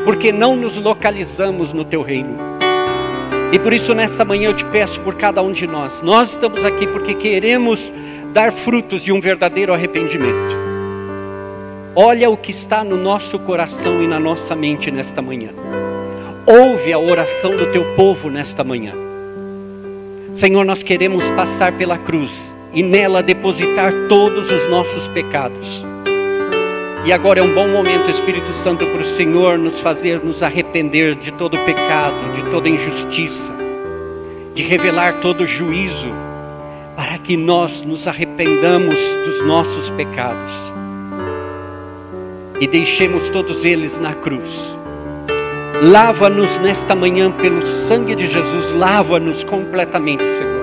porque 0.05 0.31
não 0.31 0.55
nos 0.55 0.77
localizamos 0.77 1.73
no 1.73 1.85
teu 1.85 2.03
reino. 2.03 2.37
E 3.51 3.59
por 3.59 3.73
isso, 3.73 3.93
nesta 3.97 4.25
manhã, 4.25 4.51
eu 4.51 4.55
te 4.55 4.65
peço 4.67 5.01
por 5.01 5.17
cada 5.17 5.43
um 5.43 5.51
de 5.51 5.67
nós. 5.67 6.01
Nós 6.03 6.31
estamos 6.31 6.65
aqui 6.65 6.87
porque 6.87 7.15
queremos 7.15 7.93
dar 8.33 8.53
frutos 8.53 9.03
de 9.03 9.11
um 9.11 9.21
verdadeiro 9.21 9.75
arrependimento. 9.75 10.57
Olha 11.97 12.31
o 12.31 12.37
que 12.37 12.53
está 12.53 12.85
no 12.85 12.97
nosso 12.97 13.41
coração 13.41 14.01
e 14.01 14.07
na 14.07 14.21
nossa 14.21 14.55
mente 14.55 14.89
nesta 14.89 15.21
manhã. 15.21 15.49
Ouve 16.47 16.93
a 16.93 17.01
oração 17.01 17.57
do 17.57 17.73
teu 17.73 17.85
povo 17.97 18.31
nesta 18.31 18.63
manhã. 18.63 18.93
Senhor, 20.37 20.65
nós 20.65 20.85
queremos 20.85 21.29
passar 21.31 21.73
pela 21.73 21.99
cruz 21.99 22.55
e 22.73 22.85
nela 22.85 23.21
depositar 23.21 23.93
todos 24.09 24.49
os 24.49 24.71
nossos 24.71 25.09
pecados. 25.09 25.92
E 27.05 27.13
agora 27.13 27.41
é 27.41 27.43
um 27.43 27.53
bom 27.53 27.67
momento, 27.67 28.09
Espírito 28.09 28.53
Santo, 28.53 28.87
para 28.87 29.01
o 29.01 29.05
Senhor 29.05 29.59
nos 29.59 29.81
fazer 29.81 30.21
nos 30.21 30.41
arrepender 30.41 31.17
de 31.17 31.33
todo 31.33 31.59
pecado, 31.59 32.33
de 32.33 32.49
toda 32.49 32.69
injustiça, 32.69 33.53
de 34.55 34.63
revelar 34.63 35.15
todo 35.15 35.45
juízo, 35.45 36.13
para 36.95 37.19
que 37.19 37.37
nós 37.37 37.83
nos 37.83 38.07
arrependamos 38.07 38.95
dos 39.25 39.45
nossos 39.45 39.91
pecados 39.91 40.73
e 42.61 42.69
deixemos 42.69 43.29
todos 43.31 43.65
eles 43.65 43.99
na 43.99 44.15
cruz. 44.15 44.77
Lava-nos 45.83 46.57
nesta 46.59 46.95
manhã 46.95 47.33
pelo 47.33 47.67
sangue 47.67 48.15
de 48.15 48.27
Jesus, 48.27 48.73
lava-nos 48.75 49.43
completamente, 49.43 50.23
Senhor, 50.23 50.63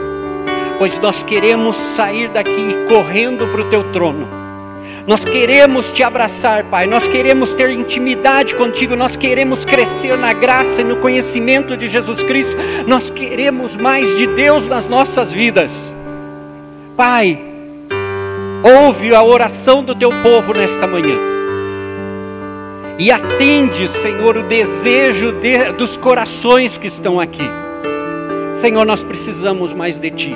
pois 0.77 0.97
nós 0.99 1.21
queremos 1.21 1.75
sair 1.75 2.29
daqui 2.29 2.77
correndo 2.87 3.45
para 3.51 3.61
o 3.61 3.69
teu 3.69 3.83
trono 3.91 4.48
nós 5.10 5.26
queremos 5.26 5.91
te 5.91 6.03
abraçar, 6.03 6.66
Pai. 6.66 6.86
Nós 6.86 7.07
queremos 7.07 7.55
ter 7.55 7.72
intimidade 7.72 8.53
contigo. 8.53 8.95
Nós 8.95 9.16
queremos 9.16 9.66
crescer 9.66 10.16
na 10.16 10.34
graça 10.34 10.82
e 10.82 10.84
no 10.84 10.97
conhecimento 10.97 11.76
de 11.76 11.89
Jesus 11.89 12.22
Cristo. 12.22 12.55
Nós 12.86 13.10
queremos 13.10 13.76
mais 13.76 14.05
de 14.20 14.28
Deus 14.28 14.68
nas 14.68 14.88
nossas 14.88 15.34
vidas. 15.34 15.95
Pai, 16.95 17.39
ouve 18.64 19.16
a 19.16 19.24
oração 19.24 19.84
do 19.84 19.95
teu 19.95 20.12
povo 20.22 20.53
nesta 20.53 20.86
manhã. 20.86 21.18
E 22.99 23.10
atende, 23.10 23.88
Senhor, 23.88 24.38
o 24.38 24.43
desejo 24.43 25.32
de, 25.32 25.72
dos 25.72 25.97
corações 25.97 26.78
que 26.78 26.86
estão 26.86 27.20
aqui. 27.20 27.49
Senhor, 28.62 28.86
nós 28.86 29.03
precisamos 29.03 29.74
mais 29.74 29.97
de 29.97 30.12
Ti. 30.12 30.36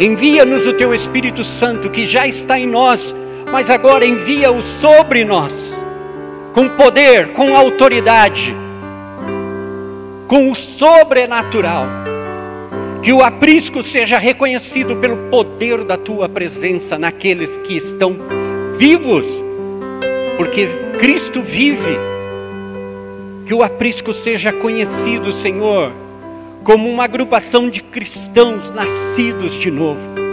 Envia-nos 0.00 0.66
o 0.66 0.72
Teu 0.72 0.92
Espírito 0.92 1.44
Santo 1.44 1.88
que 1.88 2.04
já 2.04 2.26
está 2.26 2.58
em 2.58 2.66
nós 2.66 3.14
mas 3.50 3.70
agora 3.70 4.04
envia-o 4.04 4.62
sobre 4.62 5.24
nós, 5.24 5.52
com 6.52 6.68
poder, 6.68 7.32
com 7.32 7.56
autoridade, 7.56 8.54
com 10.26 10.50
o 10.50 10.54
sobrenatural. 10.54 11.86
Que 13.02 13.12
o 13.12 13.22
aprisco 13.22 13.82
seja 13.82 14.18
reconhecido 14.18 14.96
pelo 14.96 15.28
poder 15.28 15.84
da 15.84 15.96
tua 15.96 16.28
presença 16.28 16.98
naqueles 16.98 17.56
que 17.58 17.76
estão 17.76 18.16
vivos, 18.78 19.26
porque 20.36 20.68
Cristo 20.98 21.42
vive. 21.42 21.98
Que 23.46 23.52
o 23.52 23.62
aprisco 23.62 24.14
seja 24.14 24.50
conhecido, 24.50 25.30
Senhor, 25.34 25.92
como 26.64 26.88
uma 26.88 27.04
agrupação 27.04 27.68
de 27.68 27.82
cristãos 27.82 28.70
nascidos 28.70 29.52
de 29.52 29.70
novo 29.70 30.23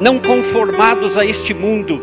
não 0.00 0.18
conformados 0.18 1.16
a 1.16 1.24
este 1.24 1.52
mundo, 1.52 2.00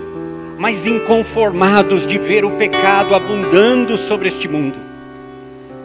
mas 0.58 0.86
inconformados 0.86 2.06
de 2.06 2.18
ver 2.18 2.44
o 2.44 2.52
pecado 2.52 3.16
abundando 3.16 3.98
sobre 3.98 4.28
este 4.28 4.48
mundo. 4.48 4.78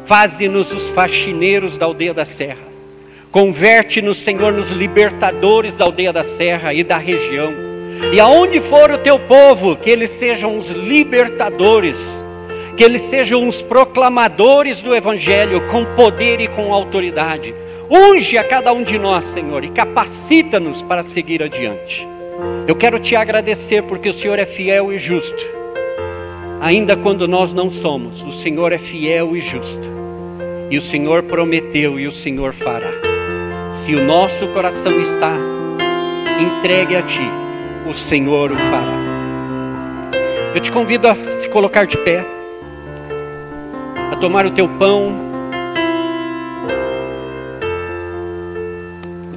Faze-nos 0.07 0.73
os 0.73 0.89
faxineiros 0.89 1.79
da 1.79 1.87
aldeia 1.87 2.13
da 2.13 2.25
serra. 2.25 2.71
Converte-nos, 3.31 4.19
Senhor, 4.19 4.53
nos 4.53 4.71
libertadores 4.71 5.77
da 5.77 5.85
aldeia 5.85 6.13
da 6.13 6.25
serra 6.25 6.75
e 6.75 6.83
da 6.83 6.99
região. 6.99 7.53
E 8.13 8.19
aonde 8.19 8.61
for 8.61 8.91
o 8.91 8.99
teu 8.99 9.19
povo, 9.21 9.77
que 9.77 9.89
eles 9.89 10.11
sejam 10.11 10.59
os 10.59 10.71
libertadores, 10.71 11.97
que 12.77 12.83
eles 12.83 13.03
sejam 13.03 13.47
os 13.47 13.63
proclamadores 13.63 14.83
do 14.83 14.95
Evangelho 14.95 15.61
com 15.69 15.85
poder 15.95 16.41
e 16.41 16.49
com 16.49 16.75
autoridade 16.75 17.55
Unge 17.93 18.39
a 18.39 18.45
cada 18.45 18.73
um 18.73 18.85
de 18.85 18.97
nós, 18.97 19.25
Senhor, 19.25 19.65
e 19.65 19.69
capacita-nos 19.69 20.81
para 20.81 21.03
seguir 21.03 21.43
adiante. 21.43 22.07
Eu 22.65 22.77
quero 22.77 23.01
te 23.01 23.17
agradecer 23.17 23.83
porque 23.83 24.09
o 24.09 24.13
Senhor 24.13 24.39
é 24.39 24.47
fiel 24.47 24.93
e 24.93 24.99
justo. 24.99 25.45
Ainda 26.61 26.95
quando 26.95 27.27
nós 27.27 27.53
não 27.53 27.69
somos, 27.69 28.23
o 28.23 28.31
Senhor 28.31 28.71
é 28.73 28.79
fiel 28.79 29.37
e 29.37 29.41
justo. 29.41 29.91
E 30.71 30.79
o 30.79 30.81
Senhor 30.81 31.25
prometeu 31.25 31.99
e 31.99 32.07
o 32.07 32.13
Senhor 32.13 32.55
fará. 32.55 32.93
Se 33.73 33.93
o 33.93 34.05
nosso 34.05 34.47
coração 34.55 34.93
está 35.01 35.37
entregue 36.41 36.95
a 36.95 37.03
Ti, 37.03 37.29
o 37.91 37.93
Senhor 37.93 38.53
o 38.53 38.57
fará. 38.57 39.01
Eu 40.55 40.61
te 40.61 40.71
convido 40.71 41.09
a 41.09 41.17
se 41.41 41.49
colocar 41.49 41.89
de 41.89 41.97
pé, 41.97 42.25
a 44.13 44.15
tomar 44.15 44.47
o 44.47 44.53
teu 44.53 44.69
pão 44.69 45.30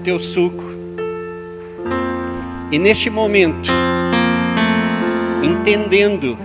teu 0.03 0.19
suco. 0.19 0.63
E 2.71 2.77
neste 2.77 3.09
momento, 3.09 3.69
entendendo 5.41 6.37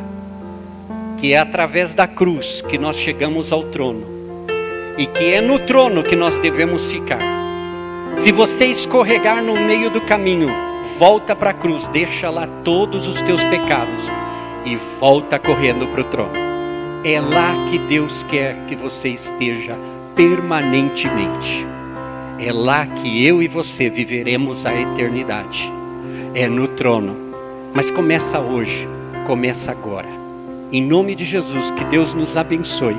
que 1.21 1.33
é 1.33 1.39
através 1.39 1.95
da 1.95 2.07
cruz 2.07 2.63
que 2.63 2.79
nós 2.79 2.97
chegamos 2.97 3.53
ao 3.53 3.65
trono 3.65 4.03
e 4.97 5.07
que 5.07 5.33
é 5.33 5.41
no 5.41 5.59
trono 5.59 6.03
que 6.03 6.15
nós 6.15 6.39
devemos 6.39 6.87
ficar. 6.87 7.21
Se 8.17 8.31
você 8.33 8.67
escorregar 8.67 9.43
no 9.43 9.55
meio 9.55 9.91
do 9.91 10.01
caminho, 10.01 10.49
volta 10.99 11.35
para 11.35 11.51
a 11.51 11.55
cruz, 11.55 11.87
deixa 11.89 12.31
lá 12.31 12.49
todos 12.65 13.07
os 13.07 13.21
teus 13.23 13.43
pecados 13.45 14.05
e 14.65 14.77
volta 15.01 15.39
correndo 15.39 15.87
para 15.89 16.01
o 16.01 16.05
trono. 16.05 16.33
É 17.05 17.21
lá 17.21 17.55
que 17.71 17.79
Deus 17.79 18.25
quer 18.25 18.57
que 18.69 18.75
você 18.75 19.09
esteja 19.11 19.77
permanentemente. 20.17 21.78
É 22.41 22.53
lá 22.53 22.86
que 22.86 23.26
eu 23.26 23.43
e 23.43 23.49
você 23.49 23.91
viveremos 23.91 24.64
a 24.64 24.72
eternidade. 24.72 25.68
É 26.36 26.47
no 26.47 26.68
trono. 26.68 27.16
Mas 27.74 27.91
começa 27.91 28.39
hoje, 28.39 28.86
começa 29.26 29.72
agora. 29.72 30.07
Em 30.70 30.80
nome 30.80 31.16
de 31.16 31.24
Jesus, 31.24 31.72
que 31.72 31.84
Deus 31.86 32.14
nos 32.14 32.36
abençoe 32.36 32.97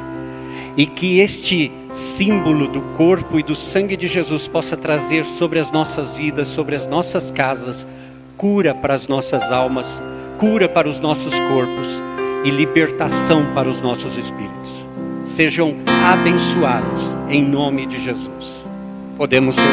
e 0.75 0.85
que 0.85 1.19
este 1.19 1.71
símbolo 1.95 2.67
do 2.67 2.81
corpo 2.97 3.39
e 3.39 3.43
do 3.43 3.55
sangue 3.55 3.95
de 3.95 4.07
Jesus 4.07 4.45
possa 4.45 4.75
trazer 4.75 5.23
sobre 5.23 5.57
as 5.57 5.71
nossas 5.71 6.13
vidas, 6.13 6.47
sobre 6.49 6.75
as 6.75 6.85
nossas 6.85 7.31
casas, 7.31 7.87
cura 8.35 8.75
para 8.75 8.93
as 8.93 9.07
nossas 9.07 9.53
almas, 9.53 9.87
cura 10.37 10.67
para 10.67 10.89
os 10.89 10.99
nossos 10.99 11.33
corpos 11.33 12.03
e 12.43 12.49
libertação 12.49 13.45
para 13.53 13.69
os 13.69 13.81
nossos 13.81 14.17
espíritos. 14.17 14.69
Sejam 15.25 15.75
abençoados 16.05 17.03
em 17.29 17.41
nome 17.41 17.85
de 17.85 17.97
Jesus 17.97 18.58
podemos 19.19 19.53
servir. 19.53 19.69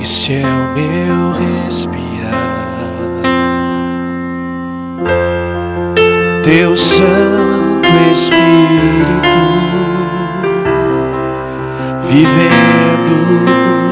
Este 0.00 0.36
é 0.36 0.46
o 0.46 0.72
meu 0.72 1.32
respirar, 1.66 2.32
Teu 6.42 6.74
Santo 6.74 7.88
Espírito 8.10 9.32
vivendo 12.08 13.91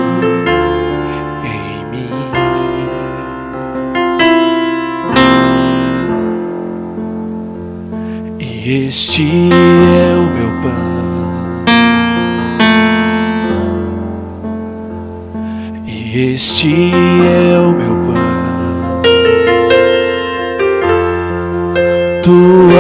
Este 8.73 9.27
é 9.51 10.15
o 10.15 10.31
meu 10.31 10.51
pão, 10.63 11.65
e 15.85 16.35
este 16.35 16.93
é 16.95 17.59
o 17.59 17.73
meu 17.73 17.97
pão. 18.07 19.03
Tu 22.23 22.71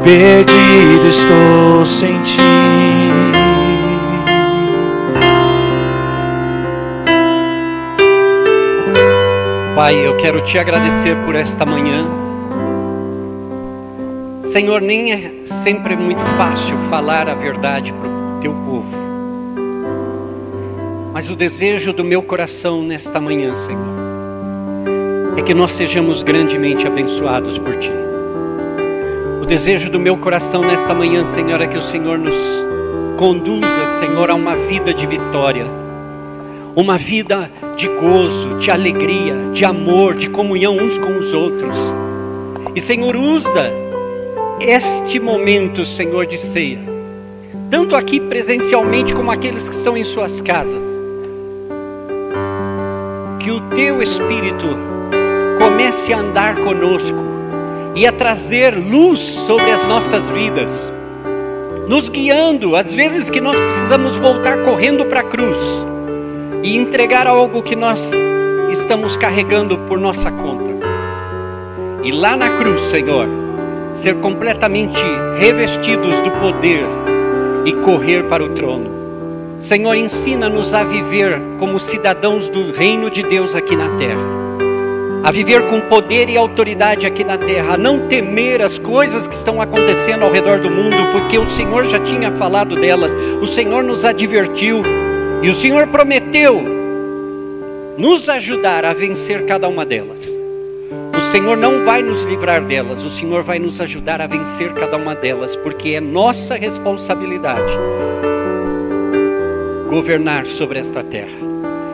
perdido 0.04 1.08
estou 1.10 1.86
sem 1.86 2.22
ti. 2.22 2.38
Pai, 9.76 9.96
eu 9.96 10.16
quero 10.18 10.42
te 10.42 10.58
agradecer 10.58 11.16
por 11.26 11.36
esta 11.36 11.66
manhã. 11.66 12.06
Senhor, 14.46 14.82
nem 14.82 15.37
é 15.68 15.70
sempre 15.70 15.98
muito 15.98 16.24
fácil 16.38 16.78
falar 16.90 17.28
a 17.28 17.36
verdade 17.36 17.92
para 17.92 18.08
o 18.08 18.40
teu 18.40 18.54
povo. 18.54 18.88
Mas 21.14 21.30
o 21.30 21.36
desejo 21.36 21.92
do 21.92 22.06
meu 22.06 22.24
coração 22.24 22.82
nesta 22.84 23.20
manhã, 23.20 23.54
Senhor, 23.54 23.98
é 25.36 25.42
que 25.42 25.54
nós 25.54 25.72
sejamos 25.72 26.24
grandemente 26.24 26.88
abençoados 26.88 27.58
por 27.58 27.76
Ti. 27.80 27.92
O 29.42 29.46
desejo 29.46 29.90
do 29.90 30.00
meu 30.00 30.16
coração 30.16 30.62
nesta 30.62 30.94
manhã, 30.94 31.26
Senhor, 31.36 31.60
é 31.60 31.68
que 31.68 31.78
o 31.78 31.84
Senhor 31.84 32.18
nos 32.18 32.38
conduza, 33.18 34.00
Senhor, 34.00 34.30
a 34.30 34.36
uma 34.36 34.56
vida 34.56 34.94
de 34.94 35.06
vitória, 35.06 35.66
uma 36.78 36.98
vida 36.98 37.52
de 37.76 37.90
gozo, 37.90 38.58
de 38.58 38.72
alegria, 38.72 39.36
de 39.52 39.66
amor, 39.66 40.16
de 40.16 40.30
comunhão 40.30 40.78
uns 40.78 40.98
com 40.98 41.18
os 41.18 41.34
outros. 41.34 41.78
E, 42.74 42.80
Senhor, 42.80 43.18
usa 43.18 43.87
este 44.60 45.20
momento, 45.20 45.86
Senhor, 45.86 46.26
de 46.26 46.38
ceia, 46.38 46.80
tanto 47.70 47.96
aqui 47.96 48.20
presencialmente 48.20 49.14
como 49.14 49.30
aqueles 49.30 49.70
que 49.70 49.76
estão 49.76 49.96
em 49.96 50.04
suas 50.04 50.42
casas. 50.42 50.84
Que 53.40 53.52
o 53.52 53.62
teu 53.70 54.02
Espírito 54.02 54.66
comece 55.60 56.12
a 56.12 56.20
andar 56.20 56.56
conosco 56.56 57.24
e 57.96 58.08
a 58.08 58.12
trazer 58.12 58.76
luz 58.76 59.20
sobre 59.20 59.70
as 59.70 59.88
nossas 59.88 60.28
vidas, 60.32 60.72
nos 61.88 62.10
guiando, 62.10 62.76
às 62.76 62.92
vezes 62.92 63.30
que 63.30 63.40
nós 63.40 63.56
precisamos 63.56 64.16
voltar 64.16 64.64
correndo 64.64 65.06
para 65.06 65.20
a 65.20 65.24
cruz 65.24 65.58
e 66.64 66.76
entregar 66.76 67.28
algo 67.28 67.62
que 67.62 67.76
nós 67.76 68.02
estamos 68.72 69.16
carregando 69.16 69.78
por 69.88 70.00
nossa 70.00 70.32
conta. 70.32 70.66
E 72.04 72.12
lá 72.12 72.36
na 72.36 72.58
cruz, 72.58 72.82
Senhor, 72.90 73.47
ser 73.98 74.16
completamente 74.16 75.04
revestidos 75.38 76.20
do 76.22 76.32
poder 76.40 76.86
e 77.66 77.74
correr 77.74 78.24
para 78.24 78.44
o 78.44 78.50
trono. 78.50 78.98
Senhor, 79.60 79.96
ensina-nos 79.96 80.74
a 80.74 80.84
viver 80.84 81.42
como 81.60 81.80
cidadãos 81.80 82.48
do 82.48 82.72
reino 82.72 83.10
de 83.10 83.24
Deus 83.24 83.56
aqui 83.56 83.76
na 83.76 83.90
terra. 83.98 84.38
A 85.24 85.32
viver 85.32 85.68
com 85.68 85.82
poder 85.82 86.30
e 86.30 86.38
autoridade 86.38 87.06
aqui 87.06 87.24
na 87.24 87.38
terra, 87.38 87.74
a 87.74 87.78
não 87.78 88.08
temer 88.08 88.62
as 88.62 88.80
coisas 88.80 89.28
que 89.28 89.36
estão 89.36 89.62
acontecendo 89.62 90.24
ao 90.24 90.32
redor 90.32 90.60
do 90.60 90.70
mundo, 90.70 90.96
porque 91.12 91.38
o 91.38 91.50
Senhor 91.50 91.86
já 91.88 92.00
tinha 92.00 92.32
falado 92.34 92.76
delas, 92.76 93.12
o 93.42 93.48
Senhor 93.48 93.84
nos 93.84 94.06
advertiu 94.06 94.84
e 95.42 95.50
o 95.50 95.56
Senhor 95.56 95.88
prometeu 95.88 96.64
nos 97.98 98.30
ajudar 98.30 98.86
a 98.86 98.94
vencer 98.94 99.46
cada 99.46 99.68
uma 99.68 99.84
delas. 99.84 100.37
Senhor 101.32 101.58
não 101.58 101.84
vai 101.84 102.02
nos 102.02 102.24
livrar 102.24 102.62
delas, 102.62 103.04
o 103.04 103.12
Senhor 103.12 103.44
vai 103.44 103.60
nos 103.60 103.82
ajudar 103.82 104.22
a 104.22 104.28
vencer 104.28 104.74
cada 104.74 104.96
uma 104.96 105.14
delas, 105.14 105.58
porque 105.58 105.90
é 105.90 106.00
nossa 106.00 106.56
responsabilidade 106.56 107.74
governar 109.90 110.46
sobre 110.46 110.80
esta 110.80 111.04
terra. 111.04 111.36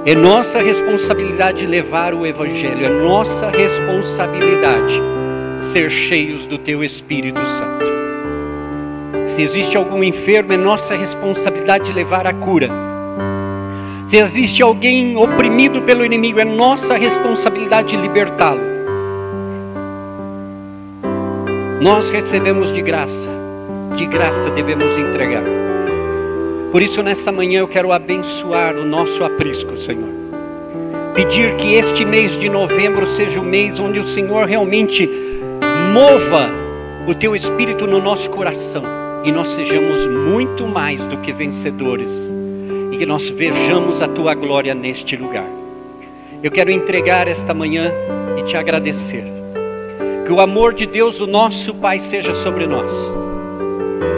É 0.06 0.14
nossa 0.14 0.60
responsabilidade 0.60 1.66
levar 1.66 2.14
o 2.14 2.28
Evangelho, 2.28 2.86
é 2.86 2.90
nossa 2.90 3.50
responsabilidade 3.50 5.02
ser 5.62 5.90
cheios 5.90 6.46
do 6.46 6.60
Teu 6.60 6.84
Espírito 6.84 7.40
Santo. 7.40 7.86
Se 9.30 9.42
existe 9.42 9.76
algum 9.76 10.04
enfermo, 10.04 10.54
é 10.54 10.58
nossa 10.58 10.96
responsabilidade 10.96 11.92
levar 11.92 12.28
a 12.28 12.34
cura. 12.34 12.70
Se 14.08 14.18
existe 14.18 14.62
alguém 14.62 15.18
oprimido 15.18 15.82
pelo 15.82 16.06
inimigo, 16.06 16.40
é 16.40 16.46
nossa 16.46 16.96
responsabilidade 16.96 17.98
libertá-lo. 17.98 18.73
Nós 21.84 22.10
recebemos 22.10 22.72
de 22.72 22.82
graça, 22.82 23.30
de 23.98 24.06
graça 24.06 24.50
devemos 24.52 24.98
entregar. 24.98 25.44
Por 26.72 26.82
isso, 26.82 27.04
nesta 27.04 27.30
manhã, 27.30 27.60
eu 27.60 27.68
quero 27.68 27.92
abençoar 27.92 28.78
o 28.78 28.86
nosso 28.86 29.22
aprisco, 29.22 29.78
Senhor. 29.78 30.08
Pedir 31.14 31.58
que 31.58 31.74
este 31.74 32.06
mês 32.06 32.40
de 32.40 32.48
novembro 32.48 33.06
seja 33.06 33.38
o 33.42 33.44
mês 33.44 33.80
onde 33.80 34.00
o 34.00 34.06
Senhor 34.06 34.46
realmente 34.46 35.10
mova 35.92 36.50
o 37.06 37.14
teu 37.14 37.36
espírito 37.36 37.86
no 37.86 38.02
nosso 38.02 38.30
coração 38.30 38.86
e 39.26 39.30
nós 39.34 39.50
sejamos 39.50 40.08
muito 40.08 40.66
mais 40.66 41.02
do 41.02 41.18
que 41.18 41.34
vencedores 41.34 42.14
e 42.94 42.98
que 42.98 43.06
nós 43.06 43.30
vejamos 43.30 44.02
a 44.02 44.08
tua 44.08 44.34
glória 44.34 44.74
neste 44.74 45.18
lugar. 45.18 45.50
Eu 46.42 46.50
quero 46.50 46.72
entregar 46.72 47.28
esta 47.28 47.54
manhã 47.54 47.92
e 48.40 48.44
te 48.44 48.56
agradecer. 48.56 49.43
O 50.34 50.42
amor 50.42 50.74
de 50.74 50.88
Deus, 50.88 51.22
o 51.22 51.28
nosso 51.28 51.76
Pai, 51.76 52.00
seja 52.00 52.34
sobre 52.34 52.66
nós. 52.66 52.92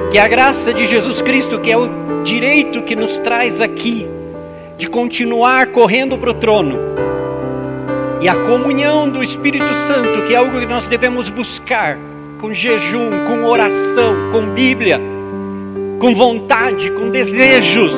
Que 0.09 0.17
a 0.17 0.25
graça 0.29 0.73
de 0.73 0.85
Jesus 0.85 1.21
Cristo, 1.21 1.59
que 1.59 1.69
é 1.69 1.77
o 1.77 1.89
direito 2.23 2.83
que 2.83 2.95
nos 2.95 3.17
traz 3.17 3.59
aqui, 3.59 4.07
de 4.77 4.87
continuar 4.87 5.67
correndo 5.73 6.17
para 6.17 6.31
o 6.31 6.33
trono, 6.33 6.77
e 8.21 8.29
a 8.29 8.33
comunhão 8.33 9.09
do 9.09 9.21
Espírito 9.21 9.73
Santo, 9.87 10.25
que 10.25 10.33
é 10.33 10.37
algo 10.37 10.57
que 10.57 10.65
nós 10.65 10.87
devemos 10.87 11.27
buscar 11.27 11.97
com 12.39 12.53
jejum, 12.53 13.09
com 13.27 13.43
oração, 13.43 14.15
com 14.31 14.53
Bíblia, 14.53 15.01
com 15.99 16.15
vontade, 16.15 16.91
com 16.91 17.09
desejos. 17.09 17.91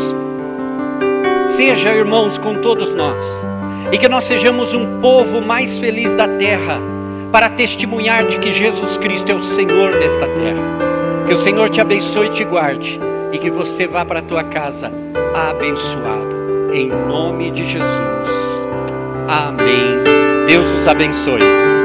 Seja, 1.50 1.94
irmãos, 1.94 2.40
com 2.40 2.56
todos 2.56 2.92
nós, 2.96 3.24
e 3.92 3.98
que 4.00 4.10
nós 4.10 4.24
sejamos 4.24 4.74
um 4.74 5.00
povo 5.02 5.40
mais 5.40 5.78
feliz 5.78 6.16
da 6.16 6.28
terra, 6.28 6.97
para 7.32 7.50
testemunhar 7.50 8.26
de 8.26 8.38
que 8.40 8.52
Jesus 8.52 8.98
Cristo 8.98 9.32
é 9.32 9.36
o 9.36 9.44
Senhor 9.44 9.92
desta 9.92 10.26
terra. 10.28 11.26
Que 11.28 11.34
o 11.34 11.38
Senhor 11.38 11.70
te 11.70 11.82
abençoe 11.82 12.28
e 12.28 12.32
te 12.32 12.44
guarde, 12.44 13.00
e 13.32 13.38
que 13.38 13.50
você 13.50 13.86
vá 13.86 14.06
para 14.06 14.20
a 14.20 14.24
tua 14.24 14.44
casa 14.44 14.92
abençoado, 15.34 16.72
em 16.74 16.88
nome 16.88 17.52
de 17.52 17.66
Jesus. 17.66 18.68
Amém. 19.28 20.04
Deus 20.48 20.66
os 20.80 20.88
abençoe. 20.88 21.77